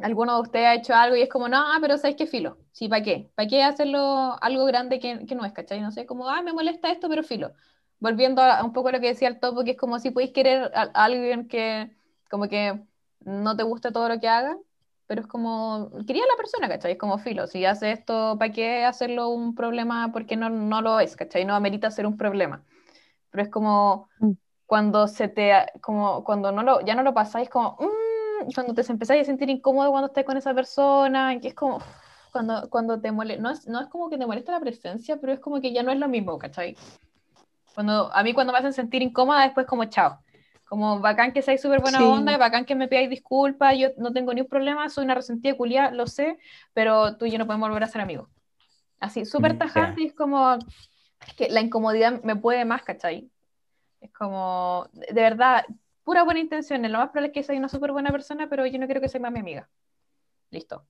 [0.00, 2.58] alguno de ustedes ha hecho algo y es como, no, ah, pero ¿sabes qué filo?
[2.72, 3.30] Sí, ¿para qué?
[3.34, 5.80] ¿Para qué hacerlo algo grande que, que no es, ¿cachai?
[5.80, 7.52] No sé, como, ah, me molesta esto, pero filo.
[7.98, 10.32] Volviendo a un poco a lo que decía el topo, que es como si podéis
[10.32, 11.90] querer a, a alguien que,
[12.30, 12.80] como que
[13.20, 14.56] no te gusta todo lo que haga,
[15.06, 16.92] pero es como, quería la persona, ¿cachai?
[16.92, 20.10] Es como filo, si hace esto, ¿para qué hacerlo un problema?
[20.12, 21.44] Porque no, no lo es, ¿cachai?
[21.44, 22.64] No amerita ser un problema.
[23.30, 24.32] Pero es como Mm.
[24.66, 28.82] cuando se te, como cuando no lo, ya no lo pasáis, como, mm, cuando te
[28.92, 31.78] empezáis a sentir incómodo cuando estás con esa persona, que es como,
[32.32, 35.32] cuando, cuando te molesta, no es, no es como que te molesta la presencia, pero
[35.32, 36.76] es como que ya no es lo mismo, ¿cachai?
[37.74, 40.18] Cuando, a mí cuando me hacen sentir incómoda, después como, chao.
[40.70, 42.04] Como bacán que seáis súper buena Sí.
[42.04, 45.56] onda, bacán que me pidáis disculpas, yo no tengo ni un problema, soy una resentida
[45.56, 46.38] culia, lo sé,
[46.74, 48.28] pero tú y yo no podemos volver a ser amigos.
[49.00, 50.04] Así, súper Mm, tajante, ya.
[50.04, 50.58] y es como
[51.36, 53.28] que la incomodidad me puede más, ¿cachai?
[54.00, 55.64] Es como, de verdad,
[56.04, 58.78] pura buena intención, lo más probable es que soy una súper buena persona, pero yo
[58.78, 59.68] no quiero que sea más mi amiga.
[60.50, 60.86] Listo.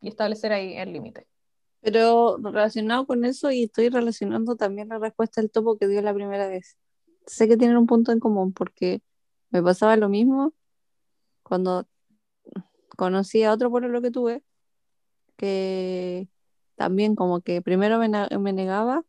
[0.00, 1.26] Y establecer ahí el límite.
[1.80, 6.14] Pero relacionado con eso, y estoy relacionando también la respuesta del topo que dio la
[6.14, 6.76] primera vez.
[7.26, 9.02] Sé que tienen un punto en común porque
[9.50, 10.54] me pasaba lo mismo
[11.42, 11.86] cuando
[12.96, 14.42] conocí a otro por lo que tuve,
[15.36, 16.28] que
[16.76, 19.04] también como que primero me, negaba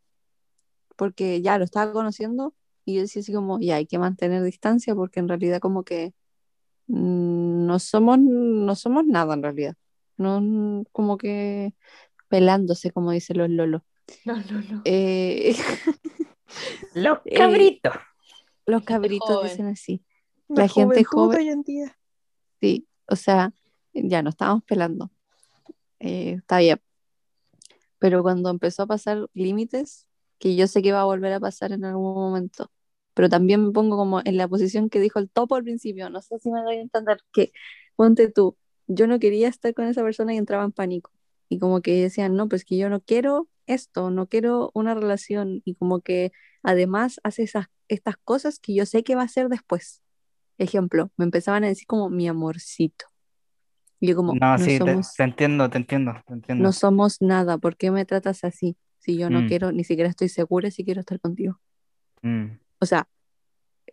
[0.96, 4.94] porque ya lo estaba conociendo y yo decía así como, ya hay que mantener distancia
[4.94, 6.14] porque en realidad como que
[6.86, 9.76] no somos, no somos nada en realidad.
[10.16, 11.74] No, como que
[12.28, 13.82] pelándose, como dicen los lolos.
[14.24, 14.82] No, no.
[14.84, 15.54] Eh,
[16.94, 17.92] Los Eh, cabritos.
[18.66, 19.48] los cabritos joven.
[19.50, 20.04] dicen así.
[20.48, 21.98] La, La gente joven- hoy en día.
[22.60, 23.52] Sí, o sea,
[23.92, 25.10] ya no estábamos pelando.
[25.98, 26.80] Eh, está bien.
[27.98, 30.06] Pero cuando empezó a pasar límites,
[30.38, 32.70] que yo sé que va a volver a pasar en algún momento,
[33.14, 36.20] pero también me pongo como en la posición que dijo el topo al principio, no
[36.20, 37.52] sé si me doy a entender, que
[37.94, 38.56] ponte tú,
[38.88, 41.12] yo no quería estar con esa persona y entraba en pánico.
[41.48, 45.62] Y como que decían, no, pues que yo no quiero esto, no quiero una relación.
[45.64, 46.32] Y como que
[46.62, 50.02] además hace esas, estas cosas que yo sé que va a hacer después.
[50.58, 53.06] Ejemplo, me empezaban a decir como mi amorcito.
[54.00, 54.78] Y yo como, No, no, sí,
[55.16, 56.64] te, entiendo, te entiendo, te entiendo.
[56.64, 58.76] no somos nada, ¿por qué me tratas así?
[58.98, 59.48] Si yo no Mm.
[59.48, 61.60] quiero, ni siquiera estoy segura si quiero estar contigo.
[62.22, 63.08] Mm, O sea,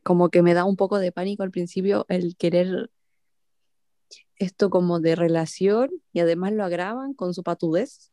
[0.03, 2.89] como que me da un poco de pánico al principio el querer
[4.37, 8.11] esto como de relación y además lo agravan con su patudez.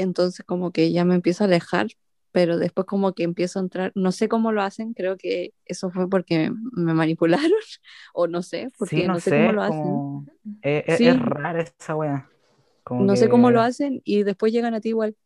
[0.00, 1.88] Entonces como que ya me empiezo a alejar,
[2.32, 5.90] pero después como que empiezo a entrar, no sé cómo lo hacen, creo que eso
[5.90, 7.50] fue porque me manipularon
[8.14, 10.04] o no sé, porque Sí, no no sé sé, cómo lo hacen.
[10.06, 10.26] como...
[10.62, 11.06] Es, es- Sí.
[11.06, 12.28] es rara esa wea.
[12.84, 15.16] Como No sé cómo lo hacen y después llegan a ti igual.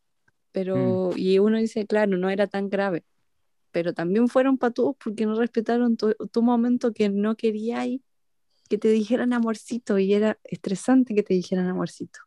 [0.53, 3.05] pero y uno dice, claro, no era tan grave,
[3.73, 7.89] pero también fueron patudos porque no respetaron tu, tu momento que no querías
[8.71, 12.21] que te dijeran amorcito y era estresante que te dijeran amorcito.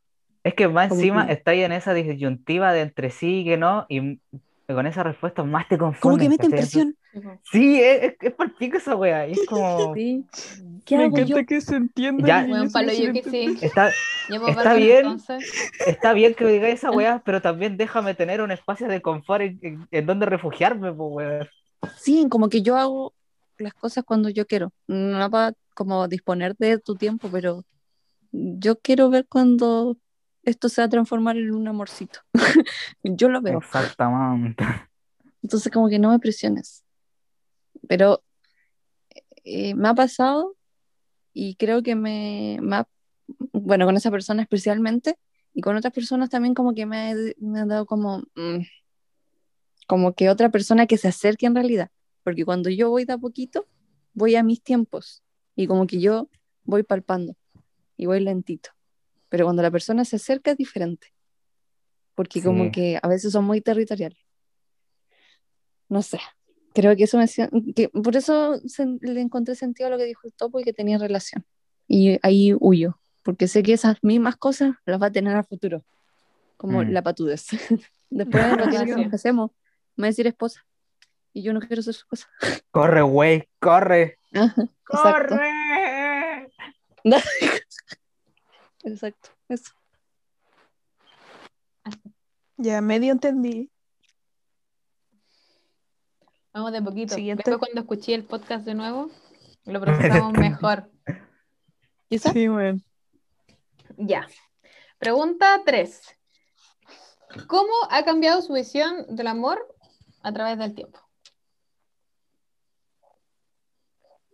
[0.45, 3.45] Es que más Como encima que- está ahí en esa disyuntiva de entre sí y
[3.45, 4.19] que no, y
[4.67, 6.19] con esa respuesta más te Como confunden.
[6.19, 6.95] que meten presión.
[7.51, 9.25] Sí, es, es, es por pico esa wea.
[9.25, 9.93] es como.
[9.95, 10.23] Sí.
[10.85, 11.45] ¿Qué Me hago encanta yo?
[11.47, 12.27] que se entienda.
[12.27, 12.45] Ya.
[12.47, 13.57] Bueno, palo yo que sí.
[13.61, 13.89] Está,
[14.29, 14.97] Ya, pues, Está bien.
[15.05, 15.71] entonces.
[15.87, 19.41] está bien que me digáis esa wea, pero también déjame tener un espacio de confort
[19.41, 21.49] en, en- en donde refugiarme, pues wea.
[21.97, 23.13] Sí, como que yo hago
[23.57, 24.71] las cosas cuando yo quiero.
[24.87, 27.63] No para como disponer de tu tiempo, pero
[28.31, 29.97] yo quiero ver cuando
[30.45, 32.19] esto se va a transformar en un amorcito.
[33.03, 33.59] yo lo veo.
[33.59, 34.63] Exactamente.
[35.41, 36.83] Entonces como que no me presiones.
[37.87, 38.23] Pero
[39.43, 40.55] eh, me ha pasado
[41.33, 42.87] y creo que me, me ha-
[43.51, 45.17] bueno, con esa persona especialmente
[45.53, 48.59] y con otras personas también como que me, ha- me han dado como, mm,
[49.87, 51.89] como que otra persona que se acerque en realidad.
[52.23, 53.67] Porque cuando yo voy de a poquito,
[54.13, 55.23] voy a mis tiempos
[55.55, 56.27] y como que yo
[56.63, 57.35] voy palpando
[57.97, 58.71] y voy lentito.
[59.35, 61.13] Pero cuando la persona se acerca es diferente.
[62.13, 62.71] Porque como Sí.
[62.71, 64.17] que a veces son muy territoriales.
[65.89, 66.19] No sé.
[66.73, 67.25] Creo que eso me
[67.73, 70.71] que por eso se- le encontré sentido a lo que dijo el topo y que
[70.71, 71.45] tenía relación.
[71.85, 75.83] Y ahí huyo, porque sé que esas mismas cosas las va a tener a futuro,
[76.55, 76.91] como Mm.
[76.91, 77.47] la patudez.
[78.09, 79.51] Después de lo que nos casemos,
[79.97, 80.65] me va a decir esposa.
[81.33, 82.29] Y yo no quiero ser su esposa.
[82.71, 84.17] Corre, wey, corre.
[84.85, 86.47] ¡Corre!
[88.85, 89.29] Exacto.
[89.49, 89.73] Eso.
[92.57, 93.69] Ya medio entendí.
[96.53, 97.15] Vamos de poquito.
[97.15, 97.43] Siguiente.
[97.45, 99.09] Después cuando escuché el podcast de nuevo,
[99.65, 100.89] lo procesamos mejor.
[102.09, 102.79] Sí, bueno.
[103.97, 104.27] Ya.
[104.97, 106.01] Pregunta 3.
[107.47, 109.67] ¿Cómo ha cambiado su visión del amor
[110.21, 111.04] a través del tiempo?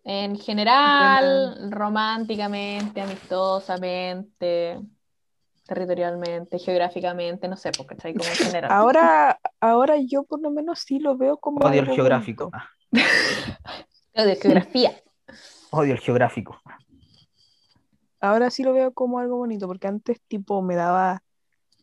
[0.03, 4.79] En general, románticamente, amistosamente,
[5.67, 8.71] territorialmente, geográficamente, no sé, porque está ahí como en general.
[8.71, 12.51] Ahora, ahora yo por lo menos sí lo veo como Odio el geográfico.
[14.15, 14.91] de geografía.
[15.71, 16.59] Odio el geográfico.
[18.19, 21.23] Ahora sí lo veo como algo bonito, porque antes tipo me daba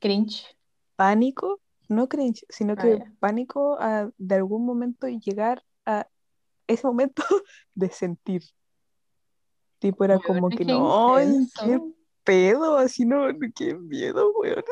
[0.00, 0.44] Cringe.
[0.96, 3.12] pánico, no cringe, sino Ah, que ya.
[3.18, 5.64] pánico a de algún momento llegar
[6.68, 7.22] ese momento
[7.74, 8.42] de sentir.
[9.78, 11.80] Tipo, era Weón, como que no, ay, qué
[12.24, 14.62] pedo, así no, qué miedo, weón.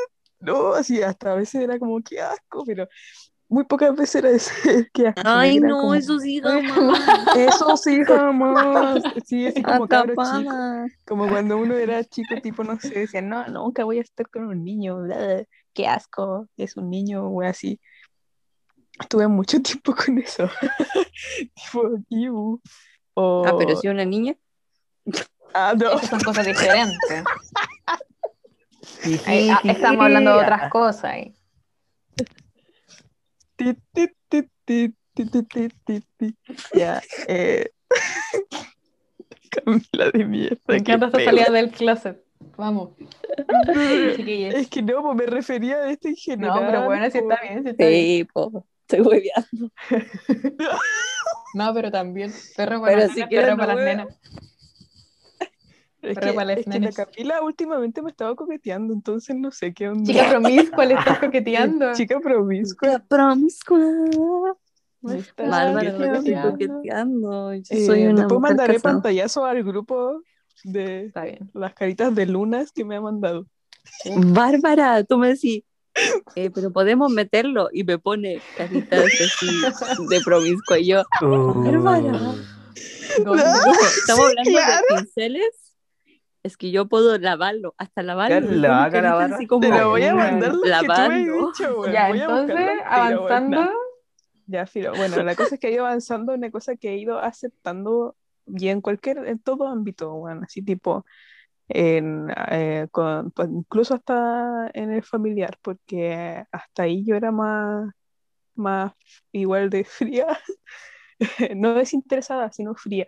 [0.40, 2.86] No, así hasta a veces era como que asco, pero
[3.48, 4.52] muy pocas veces era ese
[4.92, 5.20] que asco.
[5.24, 7.00] Ay, no, como, eso sí, "Ay, jamás.
[7.36, 9.02] Eso sí, jamás.
[9.24, 10.54] Sí, así como cabro chico.
[11.06, 14.46] Como cuando uno era chico, tipo, no sé, decía, no, nunca voy a estar con
[14.46, 17.80] un niño, bla, qué asco, es un niño, o así.
[19.00, 20.48] Estuve mucho tiempo con eso.
[22.08, 22.60] tipo.
[23.14, 23.44] O...
[23.46, 24.36] Ah, pero si una niña.
[25.54, 25.92] Ah, no.
[25.92, 27.24] Esas son cosas diferentes.
[29.26, 31.16] Ahí, estamos hablando de otras cosas.
[36.74, 37.02] Ya.
[39.50, 40.58] Camila de mierda.
[40.68, 42.22] Me encanta esta salida del closet.
[42.56, 42.90] Vamos.
[43.68, 46.60] es que no, me refería a este en general.
[46.60, 48.04] No, pero bueno, si está bien, si sí está bien.
[48.04, 48.66] Sí, po.
[48.88, 49.70] Estoy hueveando.
[51.54, 52.32] No, pero también.
[52.56, 54.08] Perro para Pero las si nenas, perro no para las nenas.
[56.02, 56.92] Es Pero que, para las es que la.
[56.92, 60.04] Camila últimamente me estaba coqueteando, entonces no sé qué onda.
[60.04, 61.92] Chica promiscua, le estás coqueteando.
[61.94, 62.88] Chica promiscua.
[62.88, 63.78] La promiscua.
[65.00, 67.54] Bárbara, no estoy coqueteando.
[67.54, 68.94] Yo Eh, soy una después mandaré casada.
[68.94, 70.20] pantallazo al grupo
[70.64, 71.12] de
[71.54, 73.46] las caritas de lunas que me ha mandado.
[74.16, 75.64] Bárbara, tú me decís,
[76.34, 79.46] eh, pero podemos meterlo y me pone caritas así
[80.08, 81.04] de promiscua y yo.
[81.20, 81.54] Gordo.
[83.24, 84.86] no, estamos hablando claro.
[84.88, 85.74] de pinceles,
[86.42, 88.36] es que yo puedo lavarlo, hasta lavarlo.
[89.34, 91.46] Así como Te lo voy a mandar lo que tú me lavando.
[91.48, 91.92] dicho, güey.
[91.92, 93.70] Ya, Voy entonces, avanzando.
[94.46, 94.92] Ya, filo.
[94.94, 98.14] Bueno, la cosa es que he ido avanzando, una cosa que he ido aceptando
[98.46, 101.04] y en cualquier, en todo ámbito, bueno, así tipo,
[101.68, 107.90] en, eh, con- pues, incluso hasta en el familiar, porque hasta ahí yo era más,
[108.54, 108.92] más
[109.32, 110.26] igual de fría,
[111.56, 113.06] no desinteresada, sino fría.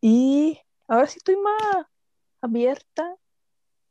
[0.00, 0.58] Y
[0.88, 1.86] ahora sí estoy más
[2.40, 3.14] abierta,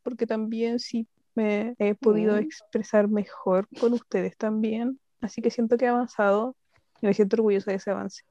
[0.03, 2.39] porque también sí me he podido Mm.
[2.39, 4.99] expresar mejor con ustedes también.
[5.21, 6.55] Así que siento que he avanzado
[7.01, 8.23] y me siento orgullosa de ese avance,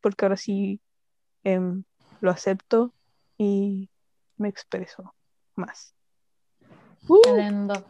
[0.00, 0.80] porque ahora sí
[1.44, 1.84] em,
[2.20, 2.92] lo acepto
[3.38, 3.88] y
[4.36, 5.14] me expreso
[5.54, 5.94] más.
[7.06, 7.84] Qué lindo.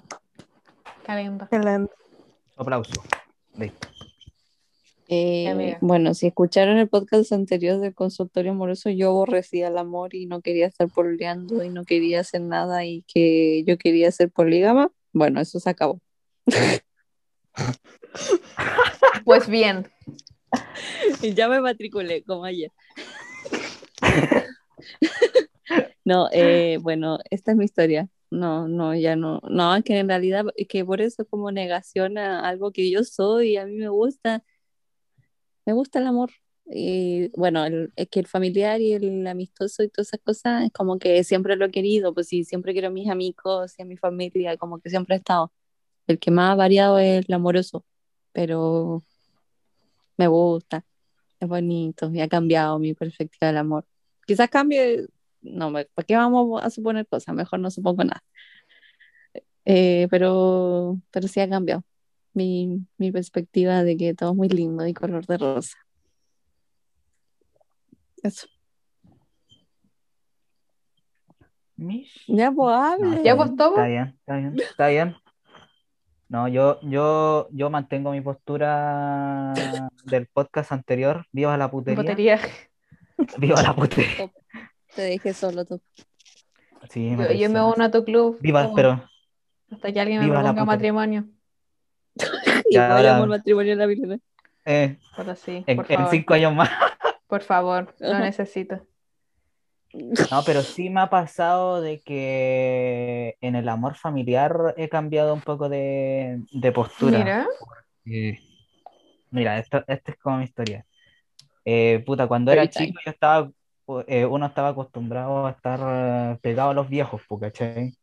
[1.05, 1.49] Qué lindo.
[1.51, 1.91] Qué lindo.
[2.57, 2.93] Aplauso.
[3.57, 3.89] Listo.
[5.09, 10.27] Eh, bueno, si escucharon el podcast anterior del consultorio amoroso, yo aborrecía el amor y
[10.27, 14.91] no quería estar pololeando y no quería hacer nada y que yo quería ser polígama.
[15.13, 16.01] Bueno, eso se acabó.
[19.25, 19.89] Pues bien,
[21.23, 22.71] Y ya me matriculé, como ayer.
[26.05, 28.09] No, eh, bueno, esta es mi historia.
[28.31, 29.41] No, no, ya no.
[29.49, 33.57] No, que en realidad, que por eso como negación a algo que yo soy y
[33.57, 34.45] a mí me gusta.
[35.67, 36.31] Me gusta el amor.
[36.67, 40.73] Y bueno, el- es que el familiar y el amistoso y todas esas cosas es
[40.73, 43.85] como que siempre lo he querido, pues sí, siempre quiero a mis amigos y a
[43.85, 45.53] mi familia, como que siempre he estado.
[46.09, 47.85] El que más ha variado es el amoroso,
[48.33, 49.05] pero
[50.17, 50.85] me gusta,
[51.41, 53.87] es bonito y ha cambiado mi perspectiva del amor.
[54.27, 55.07] Quizás cambie,
[55.45, 57.35] no, me- ¿para qué vamos a suponer cosas?
[57.35, 58.23] Mejor no supongo nada.
[59.65, 61.85] Eh, pero, pero sí ha cambiado
[62.35, 65.77] mi, mi perspectiva de que todo es muy lindo y color de rosa.
[68.23, 68.47] Eso.
[71.77, 72.25] Mish.
[72.29, 73.23] Ya, pues No, hable.
[73.23, 73.77] Ya, está pues, bien, ¿tomo?
[73.77, 75.17] Está bien, está bien, está bien.
[76.29, 79.53] No, yo, yo, yo mantengo mi postura
[80.05, 81.27] del podcast anterior.
[81.33, 82.03] Viva la putería.
[82.03, 82.41] botería.
[83.39, 84.33] Viva la putería.
[84.95, 85.81] Te dejé solo tú.
[86.91, 87.75] Sí, Yo, me yo me traicionas.
[87.77, 88.39] uno a tu club.
[88.41, 89.09] Viva, pero
[89.71, 90.65] Hasta que alguien me putería.
[90.65, 91.25] matrimonio.
[92.71, 94.19] Y ahora- al matrimonio de la Vilena.
[94.65, 96.11] eh, Puta, sí, en, por en favor.
[96.11, 96.71] cinco años más.
[97.27, 98.87] Por favor, lo necesito.
[99.93, 105.41] No, pero sí me ha pasado de que en el amor familiar he cambiado un
[105.41, 107.19] poco de, de postura.
[107.19, 107.49] Mira,
[108.07, 108.39] Eh,
[109.31, 110.87] Mira, esto, esta es como mi historia.
[111.65, 113.51] Eh, puta, cuando era chico yo estaba,
[114.07, 115.81] eh, uno estaba acostumbrado a estar
[116.35, 117.95] eh, pegado a los viejos, ¿cachai?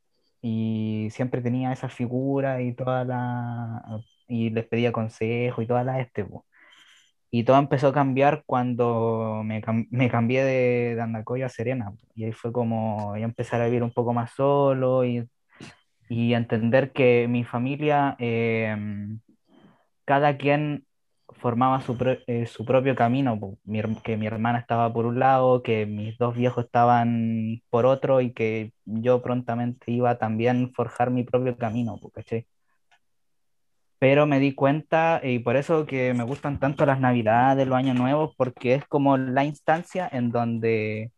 [0.42, 3.84] Y siempre tenía esa figura y toda la,
[4.28, 6.46] y les pedía consejo y toda la este, po.
[7.32, 11.92] Y todo empezó a cambiar cuando me, cam- me cambié de, de Andacoyo a Serena.
[11.92, 11.98] po.
[12.16, 15.28] Y ahí fue como ya empezar a vivir un poco más solo y,
[16.10, 18.76] y entender que mi familia, eh,
[20.06, 20.86] cada quien
[21.42, 23.40] formaba su, pro- eh, su propio camino,
[24.04, 28.34] que mi hermana estaba por un lado, que mis dos viejos estaban por otro y
[28.34, 32.48] que yo prontamente iba también forjar mi propio camino, ¿cachai?
[34.00, 37.96] Pero me di cuenta, y por eso que me gustan tanto las Navidades, los Años
[37.98, 41.12] Nuevos, porque es como la instancia en donde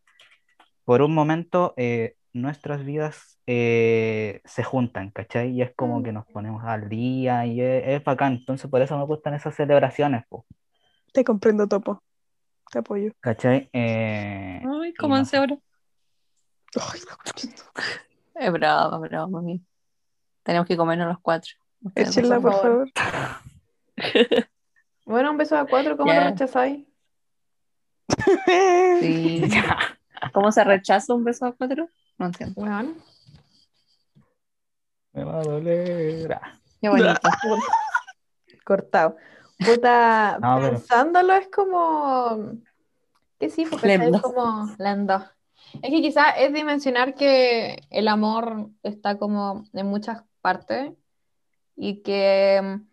[0.85, 5.51] por un momento eh, nuestras vidas eh, se juntan, ¿cachai?
[5.51, 8.33] Y es como que nos ponemos al día y es, es bacán.
[8.33, 10.45] Entonces por eso me gustan esas celebraciones, po,
[11.13, 12.01] Te comprendo, Topo.
[12.71, 13.11] Te apoyo.
[13.19, 13.69] ¿cachai?
[13.71, 15.39] Eh, Ay, y ¿cómo no once sé.
[15.39, 15.59] horas?
[18.35, 19.63] Es bravo, bravo, mami.
[20.41, 21.51] Tenemos que comernos los cuatro.
[21.95, 22.89] Échenla, por favor.
[25.05, 26.21] bueno, un beso a cuatro, ¿cómo Ya.
[26.23, 26.85] lo rechazáis?
[28.99, 29.41] Sí.
[30.33, 31.89] ¿Cómo se rechaza un beso a cuatro?
[32.17, 32.53] No entiendo.
[32.55, 32.95] Bueno,
[35.13, 36.33] Me va a doler.
[36.33, 36.59] Ah.
[36.81, 37.13] Qué bonito.
[38.65, 39.17] cortado.
[39.59, 42.53] Puta, No, pero- pensándolo es como.
[43.39, 45.23] Que sí, porque es como lento.
[45.81, 50.93] Es que quizás es dimensionar que el amor está como en muchas partes
[51.75, 52.87] y que mm,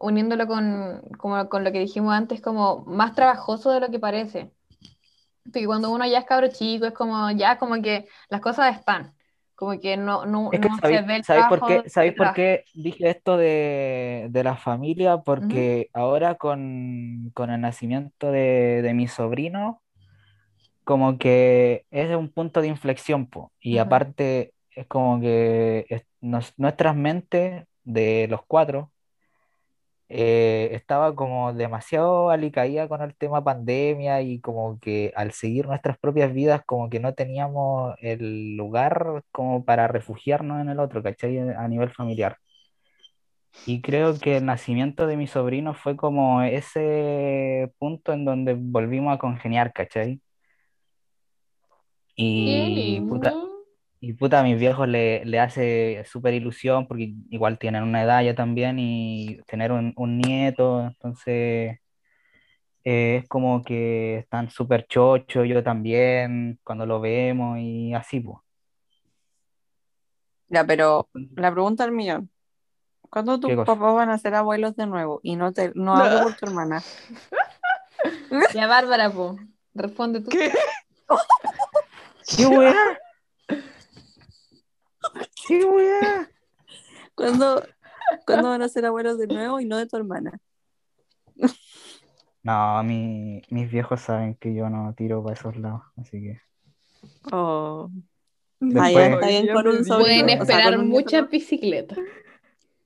[0.00, 4.50] uniéndolo con, como con lo que dijimos antes, como más trabajoso de lo que parece.
[5.52, 9.14] Porque cuando uno ya es cabro chico, es como ya como que las cosas están.
[9.54, 12.14] Como que no, no, Es que no se ¿sabéis, ve el sabéis por qué, sabéis
[12.14, 15.18] por qué dije esto de, de la familia?
[15.18, 19.80] Porque ahora con, con el nacimiento de, de mi sobrino,
[20.84, 23.52] como que es un punto de inflexión, po.
[23.60, 28.92] Y aparte es como que es- nos- nuestras mentes de los cuatro
[30.12, 35.98] eh, estaba como demasiado alicaída con el tema pandemia y como que al seguir nuestras
[35.98, 41.38] propias vidas como que no teníamos el lugar como para refugiarnos en el otro, ¿cachai?
[41.38, 42.38] A nivel familiar.
[43.66, 49.14] Y creo que el nacimiento de mi sobrino fue como ese punto en donde volvimos
[49.14, 50.20] a congeniar, ¿cachai?
[52.16, 53.32] Y puta.
[54.00, 58.22] Y puta, a mis viejos le, le hace súper ilusión porque igual tienen una edad
[58.22, 61.78] ya también y tener un, un nieto, entonces
[62.82, 68.38] eh, es como que están súper chochos, yo también, cuando lo vemos y así, pues.
[70.48, 72.30] Ya, pero la pregunta del millón.
[73.10, 73.74] ¿Cuándo tus ¿Qué cosa?
[73.74, 75.20] papás van a ser abuelos de nuevo?
[75.22, 76.82] Y no te no hablo por tu hermana.
[78.54, 79.38] Ya, Bárbara, po,
[79.74, 80.30] responde tú.
[80.30, 80.52] ¿Qué?
[82.36, 82.98] ¡Qué weá!
[85.50, 86.30] ¡Qué weá!
[87.16, 87.60] ¿Cuándo,
[88.24, 90.38] ¿Cuándo van a ser abuelos de nuevo y no de tu hermana?
[92.44, 96.40] No, mi- mis viejos saben que yo no tiro para esos lados, así que
[97.32, 97.90] Oh.
[98.60, 101.98] Está bien con un sobrino, Pueden o sea, esperar muchas bicicletas.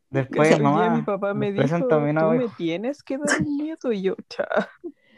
[0.09, 4.17] después, mamá, mi papá me dijo, tú me tienes que dar un nieto y yo,
[4.31, 4.47] cha.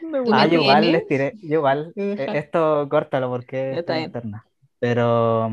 [0.01, 4.03] No, ¿Tú Ah, yo igual les tiré, yo igual, eh, esto córtalo porque bien.
[4.03, 4.45] interna.
[4.79, 5.49] Pero,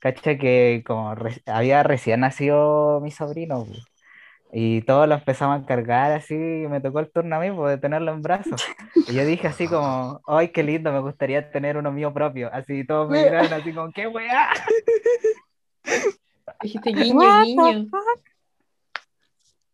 [0.00, 3.66] cacha que como re- había recién nacido mi sobrino,
[4.52, 7.76] y todos lo empezamos a cargar así, y me tocó el turno a mí, pues,
[7.76, 8.66] de tenerlo en brazos.
[9.06, 12.50] Y yo dije así como, ay, qué lindo, me gustaría tener uno mío propio.
[12.52, 14.48] Así todos me miraron así como, qué weá.
[16.62, 17.86] Dijiste guiño, the guiño.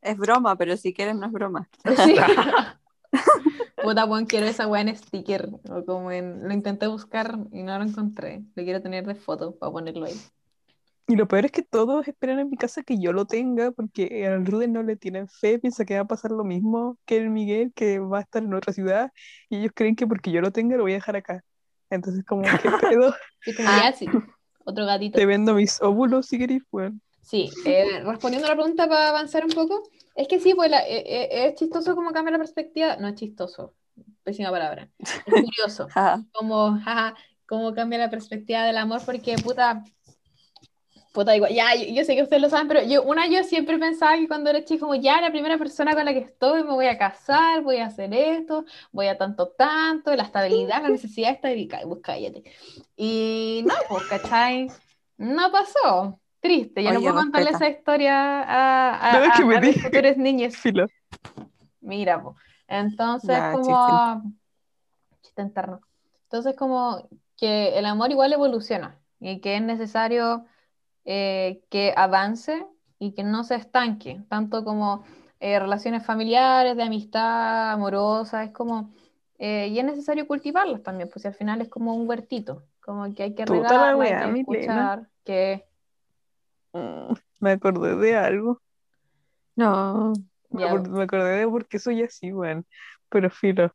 [0.03, 1.69] Es broma, pero si quieres no es broma.
[2.05, 2.17] Sí.
[3.83, 5.49] Puta, weón, quiero esa weá en sticker.
[5.71, 6.47] O como en.
[6.47, 8.43] Lo intenté buscar y no lo encontré.
[8.55, 10.21] Lo quiero tener de foto para ponerlo ahí.
[11.09, 14.27] Y lo peor es que todos esperan en mi casa que yo lo tenga, porque
[14.27, 17.31] al Ruden no le tienen fe, piensa que va a pasar lo mismo que el
[17.31, 19.13] Miguel, que va a estar en otra ciudad,
[19.49, 21.45] y ellos creen que porque yo lo tenga lo voy a dejar acá.
[21.91, 23.15] Entonces, como, ¿qué pedo?
[23.65, 23.93] Ah.
[23.97, 24.07] sí.
[24.65, 25.17] Otro gatito.
[25.17, 27.01] Te vendo mis óvulos si queréis, weón.
[27.23, 30.87] Sí, eh, respondiendo a la pregunta para avanzar un poco, es que sí, pues la-
[30.87, 33.75] eh, eh, es chistoso cómo cambia la perspectiva, no es chistoso,
[34.25, 34.91] pésima palabra,
[35.25, 35.89] es curioso,
[36.33, 37.15] como, jaja,
[37.47, 39.85] cómo cambia la perspectiva del amor, porque puta,
[41.13, 43.79] puta, igual, ya, yo, yo sé que ustedes lo saben, pero yo, una, yo siempre
[43.79, 46.73] pensaba que cuando era chico, como ya, la primera persona con la que estoy, me
[46.73, 51.29] voy a casar, voy a hacer esto, voy a tanto, tanto, la estabilidad, la necesidad
[51.29, 52.45] de estabilidad, pues cállate.
[52.97, 54.77] Y no, pues, ¿cachai?
[55.19, 56.21] No pasó.
[56.47, 59.61] Triste, yo no Oye, puedo contarle esa historia a, a, No, es que me a
[59.61, 60.57] mis futuros niños.
[60.57, 60.87] Filo.
[61.81, 62.37] Mira, po.
[62.69, 64.23] Entonces, Ya, como.
[65.23, 65.81] Chiste interno.
[66.23, 70.45] Entonces, como que el amor igual evoluciona y que es necesario
[71.05, 72.65] eh, que avance
[73.01, 75.03] y que no se estanque, tanto como
[75.41, 78.91] eh, relaciones familiares, de amistad, amorosas, es como.
[79.39, 83.13] eh, y es necesario cultivarlas también, pues si al final es como un huertito, como
[83.15, 85.65] que hay que regarla, hay que escuchar, que.
[86.77, 88.61] Mm, Me acordé de algo.
[89.57, 90.13] No.
[90.51, 92.67] Me, Ya, acor- me acordé de por qué soy así, weón.
[93.09, 93.73] Pero filo.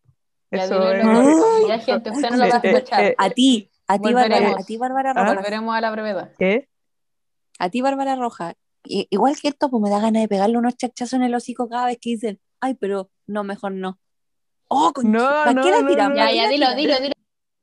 [0.52, 1.06] Ya Eso dilo, es.
[1.38, 1.68] loco.
[1.68, 3.04] Ya, gente, usted no lo va a Eh, eh, escuchar.
[3.04, 4.14] eh, A ti, a ti.
[4.14, 5.14] Bárbara, a ti, Bárbara Ah.
[5.14, 5.36] Rojas.
[5.36, 6.32] Volveremos a la brevedad.
[6.38, 6.68] ¿Qué?
[7.60, 8.54] A ti, Bárbara Roja.
[8.84, 11.70] I- igual que esto, pues me da ganas de pegarle unos chachazos en el hocico
[11.70, 14.00] cada vez que dicen, ay, pero no, mejor no.
[14.68, 16.10] Oh, con No, ¿para no, qué la no, tiran?
[16.10, 17.14] no, Ya, ¿Para qué ya, dilo, dilo, dilo.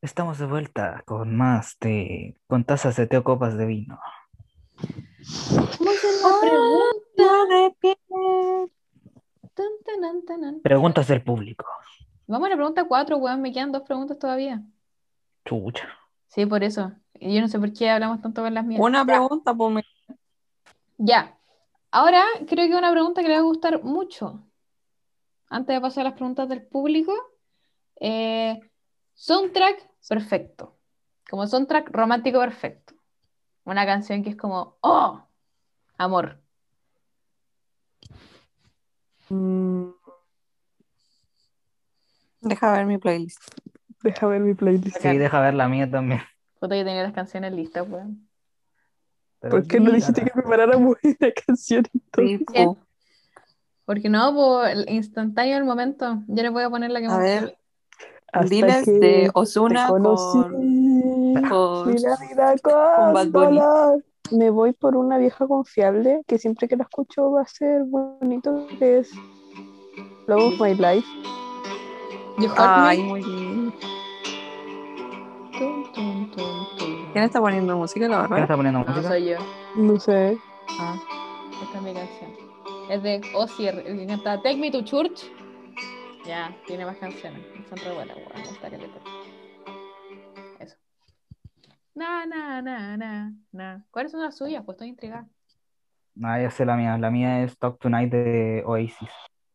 [0.01, 3.98] Estamos de vuelta con más de, con tazas de té o copas de vino.
[6.40, 7.74] Pregunta.
[9.55, 10.61] Tan, tan, tan, tan.
[10.61, 11.65] Preguntas del público.
[12.27, 13.40] Vamos a la pregunta 4, weón.
[13.43, 14.62] Me quedan dos preguntas todavía.
[15.45, 15.89] Chucha.
[16.28, 16.93] Sí, por eso.
[17.20, 18.81] Yo no sé por qué hablamos tanto con las mías.
[18.81, 19.85] Una pregunta, pues me-
[20.99, 21.35] Ya.
[21.90, 24.45] Ahora creo que una pregunta que le va a gustar mucho.
[25.49, 27.12] Antes de pasar a las preguntas del público.
[28.01, 28.61] eh,
[29.15, 30.77] soundtrack perfecto.
[31.28, 32.95] Como soundtrack romántico perfecto.
[33.69, 35.20] Una canción que es como, oh,
[35.99, 36.40] amor.
[39.28, 39.90] Mm,
[42.40, 43.43] Deja ver mi playlist.
[44.03, 44.97] deja ver mi playlist.
[45.03, 46.23] Sí, deja ver la mía también.
[46.59, 48.27] Puta, yo tenía las canciones listas, weón.
[49.40, 52.40] Pero ¿Por qué no dijiste que preparáramos una canción entonces?
[52.51, 52.66] Sí.
[53.85, 56.23] Porque no, por el instantáneo del momento.
[56.27, 57.59] Yo les voy a poner la que A más ver,
[58.32, 60.07] Hasta diles que de Osuna con,
[61.49, 62.17] con- la
[63.51, 63.97] vida.
[64.31, 68.67] Me voy por una vieja confiable que siempre que la escucho va a ser bonito,
[68.79, 69.11] que es
[70.27, 71.07] Love of My Life.
[72.39, 73.73] You Ay, muy lindo.
[75.59, 77.13] Tum, tum, tum, tum.
[77.13, 78.43] ¿Quién está poniendo música, la ¿Quién Bárbara?
[78.43, 79.09] está poniendo No, música?
[79.09, 79.37] soy yo.
[79.77, 80.39] No sé.
[80.79, 80.95] Ah.
[81.63, 82.31] Esta es mi canción.
[82.91, 83.67] Es de Ozzy,
[84.25, 85.25] Take Me to Church.
[86.27, 87.41] Ya, tiene más canciones.
[87.69, 89.28] Son re buenas, weón.
[91.99, 93.85] Na, na, na, na, na.
[93.91, 94.62] ¿Cuáles son las suyas?
[94.65, 95.27] Pues estoy intrigada.
[96.15, 96.97] No, yo sé la mía.
[96.97, 99.11] La mía es Talk Tonight de Oasis.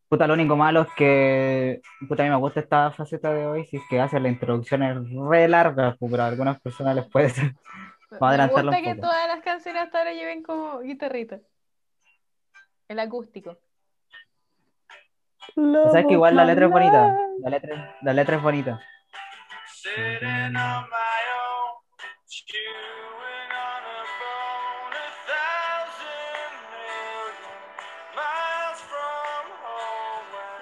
[0.09, 1.81] Puta, lo único malo es que.
[2.09, 4.97] Puta, a mí me gusta esta faceta de Oasis que hace la introducción es
[5.29, 7.53] re larga, pues, pero a algunas personas les puede ser.
[8.19, 9.07] Vamos a Me gusta que poco.
[9.07, 11.39] todas las canciones hasta ahora lleven como guitarrita.
[12.89, 13.57] El acústico.
[15.55, 17.17] Love ¿Sabes que igual la letra es bonita?
[17.39, 18.81] La letra, la letra es bonita.
[19.85, 21.22] On my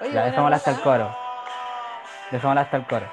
[0.02, 1.16] Oye, Ya, dejémosla hasta el coro.
[2.32, 3.06] Dejémosla hasta el coro.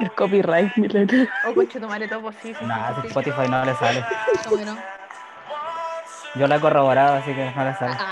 [0.00, 1.28] El copyright, mi letra.
[1.46, 3.06] Oh, conche tu madre, todo sí, sí, Nah, sí.
[3.06, 4.04] Spotify no le sale.
[4.44, 4.76] ¿Cómo que no?
[6.34, 7.96] Yo la he corroborado, así que no le sale.
[8.00, 8.11] Ah,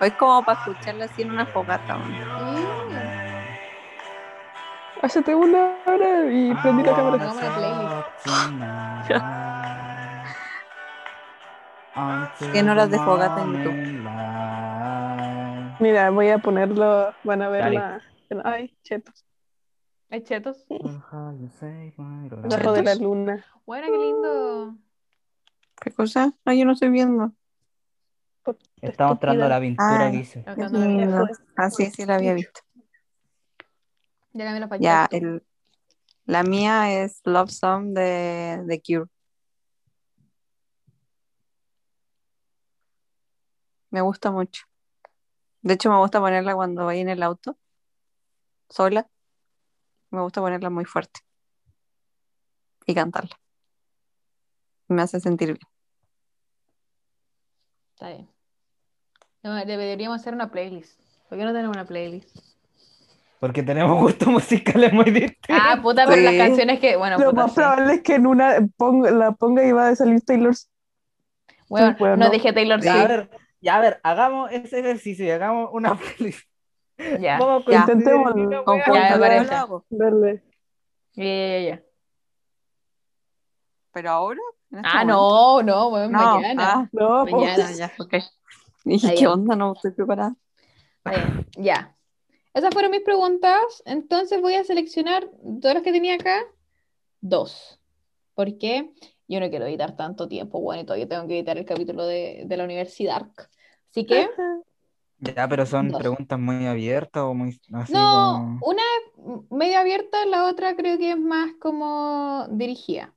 [0.00, 1.96] Es como para escucharla así en una fogata.
[1.96, 2.04] ¿no?
[2.04, 2.20] Mm.
[5.34, 7.16] Una hora y prendí la cámara.
[7.16, 9.06] Hagamos una playlist.
[12.52, 14.00] 100 horas de fogata en YouTube.
[15.80, 17.12] Mira, voy a ponerlo.
[17.24, 17.76] Van a ver Dale.
[17.76, 18.00] la.
[18.44, 19.24] Ay, chetos.
[20.10, 20.64] Hay chetos.
[20.68, 21.32] Bajo
[22.72, 23.44] de la luna.
[23.66, 24.76] Bueno, qué lindo.
[25.80, 26.32] ¿Qué cosa?
[26.44, 27.32] Ah, yo no estoy viendo.
[28.80, 30.10] Está mostrando la pintura Ah.
[30.46, 31.26] que no.
[31.56, 32.60] Ah, sí, sí la había visto.
[34.32, 35.44] Ya la vi la Ya, el,
[36.24, 39.10] la mía es Love Song de The Cure.
[43.90, 44.64] Me gusta mucho.
[45.62, 47.58] De hecho, me gusta ponerla cuando voy en el auto,
[48.68, 49.08] sola.
[50.10, 51.20] Me gusta ponerla muy fuerte
[52.86, 53.38] y cantarla.
[54.88, 55.69] Me hace sentir bien.
[58.00, 58.28] Está bien.
[59.42, 60.98] No, deberíamos hacer una playlist.
[61.28, 62.34] ¿Por qué no tenemos una playlist?
[63.40, 65.50] Porque tenemos gustos musicales muy distintos.
[65.50, 66.22] Ah, puta, pero Sí.
[66.22, 66.96] las canciones que.
[66.96, 67.56] Bueno, Lo puta, más sí.
[67.56, 70.70] probable es que en una ponga- la ponga y va a salir Taylor Swift.
[71.68, 73.08] Bueno, bueno, no dije Taylor Ya, a Swift.
[73.08, 76.48] ver, ya, a ver, hagamos ese ejercicio y hagamos una playlist.
[77.20, 77.38] Ya.
[77.38, 77.86] Vamos a Ya.
[77.86, 78.02] me
[81.14, 81.82] ya, ya, ya.
[83.92, 84.40] ¿Pero ahora?
[84.72, 85.18] ¿En este Ah, momento?
[85.20, 86.72] no, no, bueno, No, mañana.
[86.74, 87.24] ah, No, po.
[87.24, 87.70] Mañana.
[87.70, 88.14] ya, ya, ok.
[88.84, 89.56] Dije, ¿qué onda?
[89.56, 90.36] No estoy preparada.
[91.04, 91.96] Bien, ya.
[92.54, 93.82] Esas fueron mis preguntas.
[93.84, 95.28] Entonces voy a seleccionar
[95.60, 96.42] todos los que tenía acá,
[97.20, 97.80] dos.
[98.34, 98.92] Porque
[99.28, 102.44] yo no quiero editar tanto tiempo, bueno, y todavía tengo que editar el capítulo de,
[102.46, 103.28] de la universidad.
[103.90, 104.28] Así que,
[105.18, 106.00] Ya, pero son Dos.
[106.00, 110.96] preguntas muy abiertas o muy así no, como- una es medio abierta, la otra creo
[110.96, 113.14] que es más como dirigida.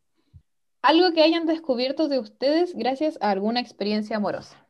[0.83, 4.67] Algo que hayan descubierto de ustedes gracias a alguna experiencia amorosa.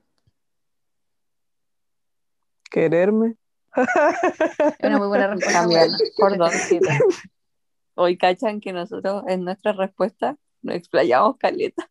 [2.70, 3.36] Quererme.
[3.76, 5.60] Es una muy buena respuesta.
[5.62, 6.54] También, por dos.
[7.96, 11.90] Hoy cachan que nosotros en nuestra respuesta nos explayamos caleta.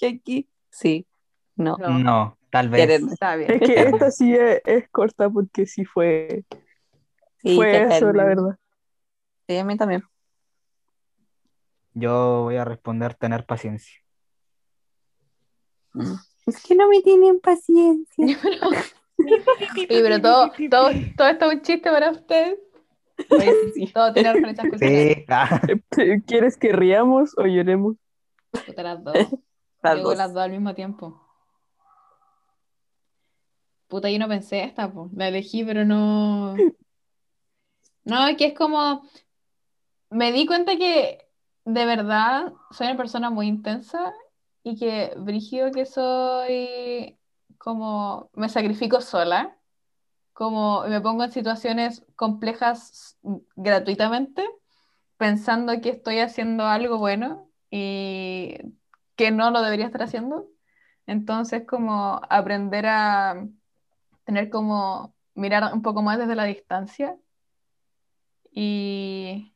[0.00, 0.50] ¿Y aquí?
[0.68, 1.06] Sí,
[1.54, 1.76] no.
[1.78, 2.80] No, No, tal vez.
[2.80, 3.12] Quererme.
[3.12, 3.52] está bien.
[3.52, 6.44] Es que esta sí es, es corta porque sí fue,
[7.38, 8.56] Sí, fue eso, la verdad.
[9.48, 10.04] Sí, a mí también.
[11.94, 14.00] Yo voy a responder tener paciencia.
[15.92, 16.14] Mm.
[16.46, 18.26] Es que no me tienen paciencia.
[19.18, 22.58] Oye, pero todo, todo, todo esto es un chiste para usted.
[23.92, 25.16] Todo tiene referencias culturales.
[25.16, 25.60] Sí, ah,
[26.26, 27.96] ¿Quieres que riamos o lloremos?
[28.50, 29.14] Puta, las dos.
[29.82, 30.16] Las dos.
[30.16, 31.20] las dos al mismo tiempo.
[33.88, 35.10] Puta, yo no pensé esta, po.
[35.14, 36.56] La elegí, pero no.
[38.04, 39.02] No, es que es como.
[40.10, 41.26] Me di cuenta que
[41.64, 44.12] de verdad soy una persona muy intensa
[44.62, 47.18] y que brígido que soy
[47.58, 49.56] como me sacrifico sola,
[50.32, 53.18] como me pongo en situaciones complejas
[53.56, 54.44] gratuitamente,
[55.16, 58.58] pensando que estoy haciendo algo bueno y
[59.16, 60.48] que no lo debería estar haciendo.
[61.06, 63.46] Entonces, como aprender a
[64.24, 67.16] tener como mirar un poco más desde la distancia.
[68.50, 69.51] Y,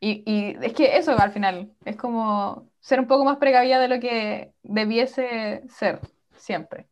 [0.00, 3.88] y, y es que eso al final es como ser un poco más precavida de
[3.88, 6.00] lo que debiese ser
[6.36, 6.88] siempre.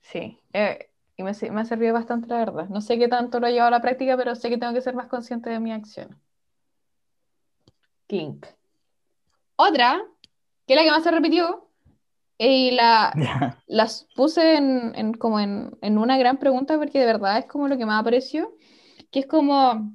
[0.00, 2.68] Sí, eh, y me, me ha servido bastante, la verdad.
[2.68, 4.80] No sé qué tanto lo he llevado a la práctica, pero sé que tengo que
[4.80, 6.18] ser más consciente de mis acciones.
[8.08, 8.46] Clink.
[9.56, 10.02] Otra,
[10.66, 11.68] que es la que más se repitió,
[12.38, 13.12] y la,
[13.66, 17.68] las puse en, en como en, en una gran pregunta porque de verdad es como
[17.68, 18.52] lo que más apareció,
[19.10, 19.92] que es como,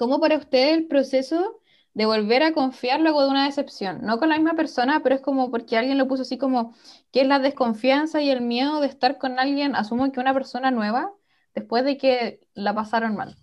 [0.00, 1.60] ¿cómo para usted el proceso
[1.94, 4.00] de volver a confiar luego de una decepción?
[4.02, 6.74] No con la misma persona, pero es como porque alguien lo puso así como,
[7.12, 10.70] ¿qué es la desconfianza y el miedo de estar con alguien, asumo que una persona
[10.72, 11.12] nueva,
[11.54, 13.36] después de que la pasaron mal?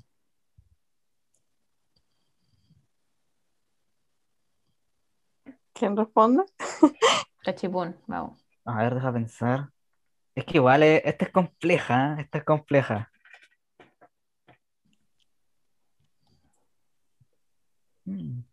[5.74, 6.44] ¿Quién responde?
[7.44, 8.40] Cachipún, vamos.
[8.66, 9.70] A ver, deja pensar.
[10.36, 12.24] Es que igual es- esta es compleja, ¿eh?
[12.24, 13.12] esta es compleja.
[18.08, 18.44] Mm.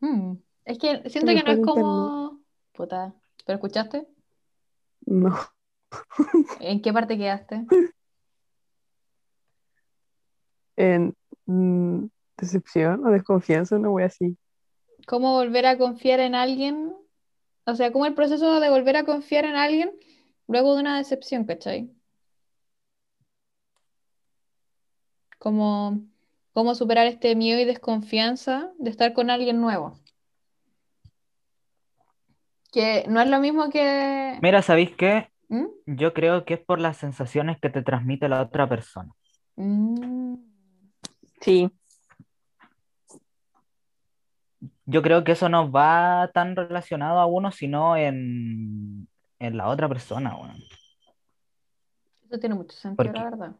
[0.00, 0.38] Mm.
[0.64, 2.40] Es que siento que no es como.
[2.72, 3.14] Puta.
[3.44, 4.06] ¿Pero escuchaste?
[5.06, 5.36] No.
[6.60, 7.66] ¿En qué parte quedaste?
[10.76, 11.14] En
[11.46, 12.06] mm,
[12.36, 14.36] decepción o desconfianza, no voy así.
[15.06, 16.92] ¿Cómo volver a confiar en alguien?
[17.64, 19.92] O sea, ¿cómo el proceso de volver a confiar en alguien
[20.48, 21.94] luego de una decepción, cachai?
[25.38, 26.08] Como
[26.54, 29.98] cómo superar este miedo y desconfianza de estar con alguien nuevo.
[32.72, 34.38] Que no es lo mismo que...
[34.40, 35.28] Mira, ¿sabéis qué?
[35.48, 35.66] ¿Mm?
[35.86, 39.12] Yo creo que es por las sensaciones que te transmite la otra persona.
[39.56, 40.36] Mm.
[41.42, 41.70] Sí,
[44.86, 49.08] Yo creo que eso no va tan relacionado a uno, sino en,
[49.38, 50.36] en la otra persona.
[52.26, 53.56] Eso tiene mucho sentido, la verdad.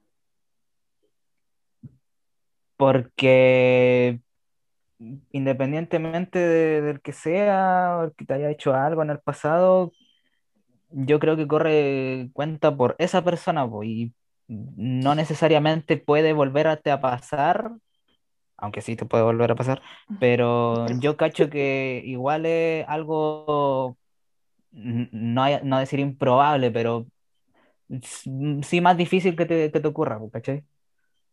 [2.85, 4.21] Porque
[5.33, 9.93] independientemente de- del que sea, o el que te haya hecho algo en el pasado,
[10.91, 14.15] yo creo que corre cuenta por esa persona, po, y
[14.49, 17.73] no necesariamente puede volverte a pasar,
[18.59, 19.83] aunque sí te puede volver a pasar,
[20.19, 23.99] pero yo cacho que igual es algo,
[24.73, 27.07] no, hay- no decir improbable, pero
[28.63, 30.65] sí más difícil que te, que te ocurra, ¿cachai?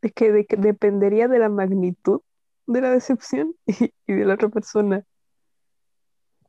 [0.02, 2.22] Es que, de- que dependería de la magnitud
[2.68, 5.06] de la decepción y, de la otra persona.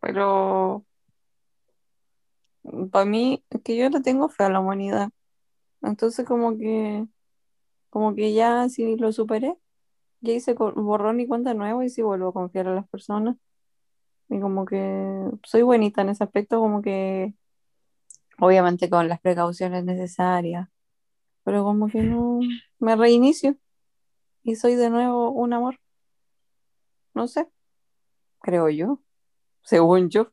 [0.00, 0.84] pero
[2.90, 5.10] para mí, es que yo le tengo fe a la humanidad.
[5.82, 7.06] Entonces como que,
[7.90, 9.56] como que ya si lo superé,
[10.20, 13.36] ya hice borrón y cuenta nueva y sí vuelvo a confiar en las personas.
[14.28, 17.34] Y como que soy bonita en ese aspecto, como que
[18.38, 20.68] obviamente con las precauciones necesarias,
[21.44, 22.40] pero como que no
[22.78, 23.56] me reinicio
[24.42, 25.78] y soy de nuevo un amor.
[27.14, 27.48] No sé,
[28.40, 29.00] creo yo,
[29.62, 30.32] según yo.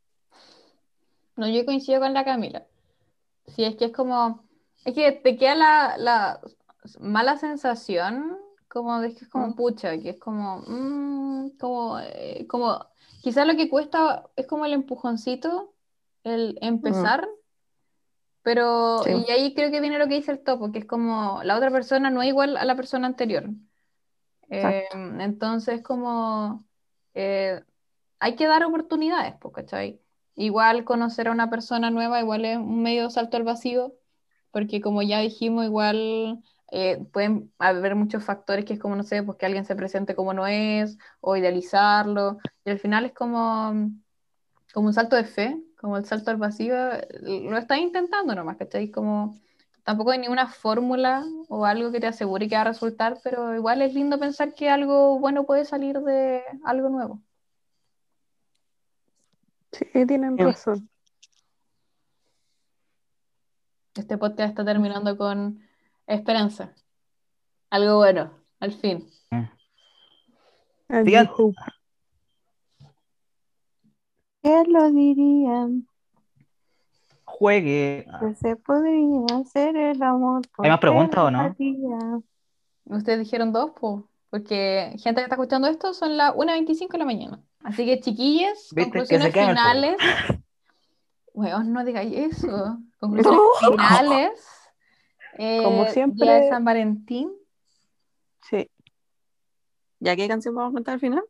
[1.36, 2.65] No, yo coincido con la Camila.
[3.48, 4.44] Sí, es que es como,
[4.86, 6.41] es que te queda la, la
[6.99, 8.38] mala sensación,
[8.68, 9.56] como de que es como Mm.
[9.56, 12.86] pucha, que es como, mm, como, eh, como,
[13.22, 15.73] quizás lo que cuesta es como el empujoncito,
[16.23, 17.27] el empezar,
[18.41, 19.11] pero, Sí.
[19.28, 21.72] y ahí creo que viene lo que dice el topo, que es como, la otra
[21.72, 23.49] persona no es igual a la persona anterior.
[24.49, 24.86] Eh,
[25.20, 26.66] entonces, como,
[27.14, 27.61] eh,
[28.20, 30.02] hay que dar oportunidades, pues, ¿cachai?
[30.36, 33.94] Igual conocer a una persona nueva, igual es un medio salto al vacío,
[34.52, 36.41] porque como ya dijimos, igual
[36.72, 40.16] eh, pueden haber muchos factores que es como, no sé, pues que alguien se presente
[40.16, 43.91] como no es, o idealizarlo, y al final es como,
[44.74, 46.76] como un salto de fe, como el salto al vacío,
[47.22, 48.91] lo estás intentando nomás, ¿cachai?
[48.91, 49.39] Como,
[49.84, 53.81] tampoco hay ninguna fórmula o algo que te asegure que va a resultar, pero igual
[53.81, 57.22] es lindo pensar que algo bueno puede salir de algo nuevo.
[59.72, 60.43] Sí, tienen Sí.
[60.43, 60.89] razón.
[63.95, 65.61] Este podcast está terminando con
[66.07, 66.73] esperanza.
[67.69, 69.07] Algo bueno, al fin.
[70.89, 71.56] Digan- hope.
[74.41, 75.88] ¿Qué lo dirían?
[77.26, 78.06] Juegue.
[78.20, 80.41] Que se podría hacer el amor.
[80.56, 81.56] por ¿Hay más preguntas o no?
[82.86, 87.06] Ustedes dijeron dos, pues, porque gente que está escuchando esto son las 1.25 de la
[87.06, 87.40] mañana.
[87.64, 89.98] Así que, chiquillas, que conclusiones finales.
[91.34, 92.80] Weón, no digáis eso.
[92.99, 94.32] Conclusiones finales.
[95.64, 97.32] Como Eh, siempre- Día de San Valentín.
[98.49, 98.70] Sí.
[99.99, 101.24] ¿Ya qué canción vamos a cantar al final?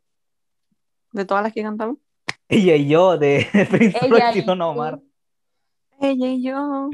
[1.12, 1.98] De todas las que cantamos.
[2.50, 4.60] Ella y yo de Prince Ella Royce y Don.
[4.62, 5.00] Omar.
[6.00, 6.90] Ella y yo.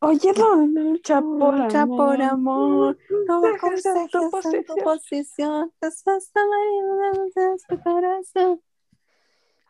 [0.00, 2.96] Oye, no, lucha por Lucha por amor.
[3.26, 3.66] No en tu
[3.98, 4.78] en tu posición.
[4.84, 5.72] posición.
[7.68, 8.60] Su corazón.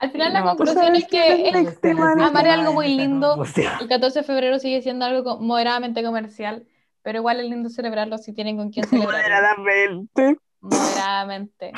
[0.00, 0.74] Al final, No la acuerdo.
[0.74, 3.42] conclusión es que el, Víctima de- Amar es algo muy lindo.
[3.80, 6.66] el 14 de febrero sigue siendo algo moderadamente comercial,
[7.02, 9.16] pero igual es lindo celebrarlo si tienen con quién celebrarlo.
[9.16, 10.36] Moderadamente.
[10.60, 11.72] Moderadamente.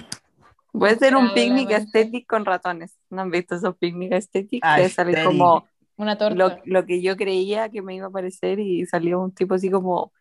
[0.73, 2.97] Puede ser un picnic estético con ratones.
[3.11, 4.69] ¿No han visto esos picnic estéticos?
[4.71, 5.67] Ah, que sale como
[5.97, 6.35] Una torta.
[6.37, 9.71] lo, lo que yo creía que me iba a parecer y salió un tipo así
[9.71, 10.13] como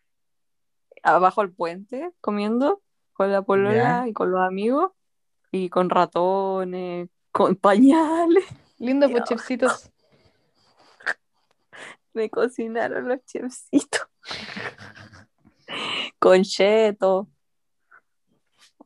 [1.02, 2.82] abajo del puente comiendo
[3.12, 4.08] con la polola Ya.
[4.08, 4.90] y con los amigos
[5.52, 8.44] y con ratones, con pañales.
[8.78, 9.90] Lindo, pues, chefcitos.
[12.12, 14.08] Me cocinaron los chefcitos.
[16.18, 17.28] Con cheto.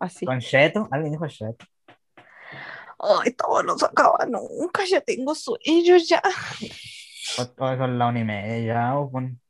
[0.01, 0.27] Así.
[0.27, 0.89] ¿Con Cheto?
[0.91, 1.65] ¿Alguien dijo Cheto?
[2.99, 6.23] Ay, todo no se acaba nunca, ya tengo sueño ya.
[7.39, 9.41] O- o son la una y media ya, o con-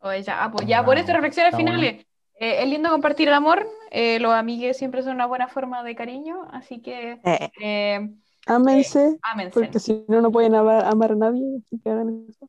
[0.00, 2.04] Oye, ya, ah, pues ya, por estas reflexiones finales.
[2.40, 3.66] Eh, es lindo compartir el amor.
[3.90, 8.10] eh, los amigues siempre son una buena forma de cariño, así que Eh, eh,
[8.46, 9.58] Ámense, ámense.
[9.60, 11.58] porque si no, no pueden amar, amar a nadie.
[11.64, 12.48] así que hagan eso.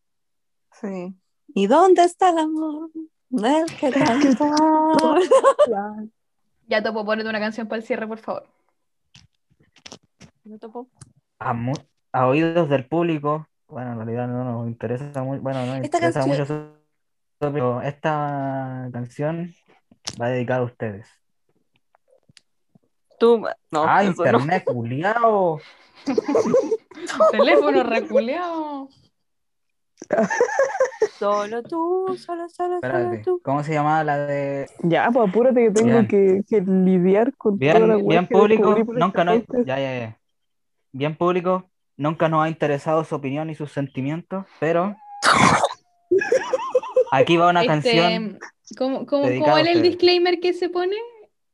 [0.82, 1.16] sí.
[1.56, 2.90] ¿Y dónde está el amor?
[3.32, 3.90] El que.
[6.70, 8.48] Ya topo, ponete una canción para el cierre, por favor.
[11.40, 13.48] A, oídos del público.
[13.68, 15.42] Bueno, en realidad no nos interesa mucho.
[15.42, 16.80] Bueno, no Esta interesa canción- mucho
[17.40, 19.54] pero esta canción
[20.22, 21.08] Va dedicado a ustedes.
[23.20, 23.40] Tú,
[23.72, 24.10] no, ah, no.
[24.10, 25.60] internet, culiao.
[27.32, 28.90] Teléfono reculeado.
[31.18, 33.42] Solo tú, solo, solo, solo tú.
[33.44, 37.80] ¿cómo se llamaba la de Ya, pues apúrate que tengo que, que lidiar con toda
[37.80, 39.68] la Bien, weá bien público, nunca podcast.
[39.68, 40.20] ya, ya, ya.
[40.92, 44.96] Bien público, nunca nos ha interesado su opinión y sus sentimientos, pero
[47.12, 48.40] aquí va una Este, canción.
[48.78, 50.96] ¿cómo, cómo, cómo es el disclaimer que se pone?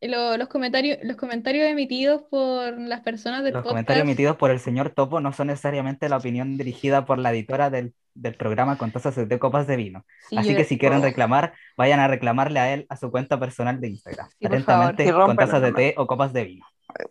[0.01, 3.71] Lo- los comentarios, los comentarios emitidos por las personas del Los podcast.
[3.73, 7.69] comentarios emitidos por el señor Topo no son necesariamente la opinión dirigida por la editora
[7.69, 10.05] del, del programa con tazas de copas de vino.
[10.29, 13.39] Sí, Así que si quieren oh, reclamar, vayan a reclamarle a él a su cuenta
[13.39, 14.29] personal de Instagram.
[14.29, 14.85] Sí, por favor.
[14.93, 16.65] Atentamente, con tazas de té o copas de vino.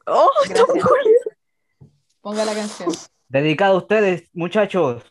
[0.07, 0.31] Oh,
[2.21, 2.91] Ponga la canción.
[3.29, 5.03] Dedicado a ustedes, muchachos.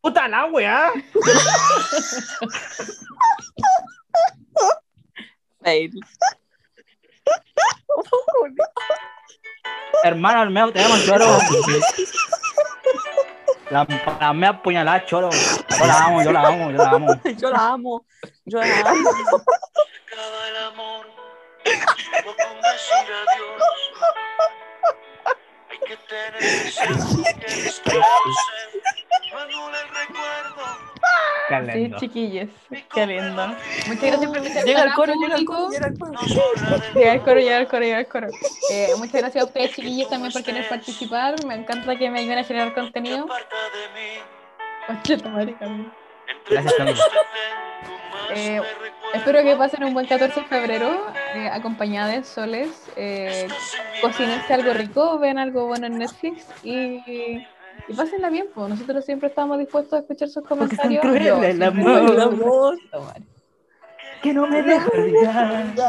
[0.00, 0.92] ¡Puta la weá!
[5.64, 5.90] fail.
[10.04, 11.38] Hermano, al menos tenemos choro.
[13.70, 13.86] La,
[14.20, 15.30] la mea apuñalada, choro.
[15.30, 17.20] Yo la amo, yo la amo, yo la amo.
[17.38, 18.06] Yo la amo.
[18.44, 19.10] Yo la amo.
[20.06, 21.06] acaba el amor,
[21.64, 23.62] con decir adiós.
[25.70, 26.42] Hay que tener
[27.40, 28.02] que recuerdo.
[28.84, 28.93] Qué
[31.72, 32.48] Sí, chiquillos.
[32.94, 33.46] Qué lindo.
[33.86, 35.54] Muchas gracias por estar Llega el acá, coro, llega público.
[35.68, 36.20] coro, llega el coro.
[36.94, 38.28] Llega coro, llega el coro, llega el coro.
[38.70, 41.44] Eh, muchas gracias a ustedes, chiquillos, también por querer participar.
[41.44, 43.26] Me encanta que me ayuden a generar contenido.
[44.88, 45.46] Gracias, más
[48.30, 48.60] Eh.
[49.14, 52.90] Espero que pasen un buen 14 de febrero, eh, acompañadas, soles.
[52.96, 53.46] Eh,
[54.00, 57.46] cocinense algo rico, vean algo bueno en Netflix y,
[57.88, 61.02] y pásenla bien, pues nosotros siempre estamos dispuestos a escuchar sus Porque son comentarios.
[61.02, 62.10] crueles Yo el amor.
[62.10, 62.78] El amor.
[62.90, 63.22] tomar.
[64.22, 65.74] Que no me deja olvidar.
[65.74, 65.80] que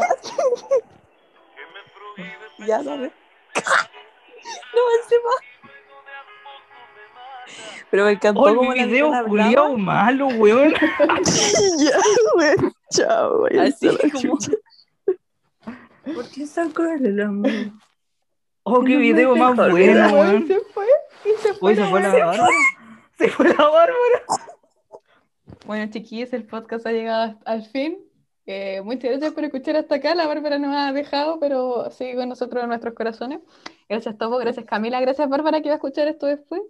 [1.73, 3.11] me prohíbe Ya, dale.
[4.75, 5.31] No, encima.
[7.89, 10.71] Pero me encantó ¡Oh, como el video culiao malo, weón!
[11.79, 11.99] ya,
[12.33, 12.55] güey.
[12.91, 13.57] Chao, güey.
[13.59, 14.37] Así como.
[16.13, 17.49] ¿Por qué es tan cruel el amor?
[18.67, 20.47] ¡Oh, qué No video más bueno, weón!
[20.47, 20.87] Se fue
[21.23, 21.69] y se fue.
[21.69, 22.47] Uy, se la fue la bárbara.
[23.15, 24.23] Se fue la bárbara.
[25.67, 27.99] Bueno, chiquillos, el podcast ha llegado al fin.
[28.47, 30.15] Eh, muchas gracias por escuchar hasta acá.
[30.15, 33.41] La Bárbara nos ha dejado, pero sigue con nosotros en nuestros corazones.
[33.87, 34.37] Gracias, Topo.
[34.39, 34.99] Gracias, Camila.
[34.99, 36.61] Gracias, Bárbara, que va a escuchar esto después.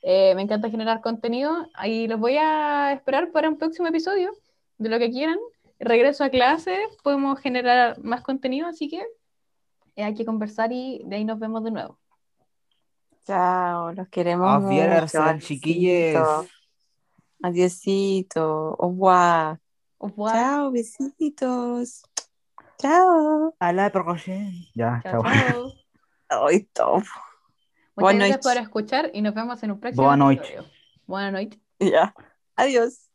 [0.00, 1.68] Eh, me encanta generar contenido.
[1.74, 4.32] Ahí los voy a esperar para un próximo episodio
[4.78, 5.38] de lo que quieran.
[5.78, 9.02] Regreso a clase, podemos generar más contenido, así que
[9.96, 11.98] hay que conversar y de ahí nos vemos de nuevo.
[13.24, 15.38] Chao, los queremos Auf mucho.
[15.38, 16.18] Chiquilles.
[17.42, 18.74] Adiosito.
[18.78, 19.58] Au revoir.
[19.98, 20.34] Au revoir.
[20.34, 22.02] Chao, besitos.
[22.78, 23.54] Chao.
[23.58, 24.50] A la próxima.
[24.74, 25.32] Ya, Chao, chao.
[25.32, 25.72] chao.
[26.48, 26.94] Ay, top.
[26.94, 27.12] Muchas
[27.94, 28.54] Buenas gracias noches.
[28.54, 30.50] por escuchar y nos vemos en un próximo Buenas noches.
[30.50, 30.70] episodio.
[31.06, 31.60] Buenas noches.
[31.78, 32.14] Ya.
[32.56, 33.08] Adiós.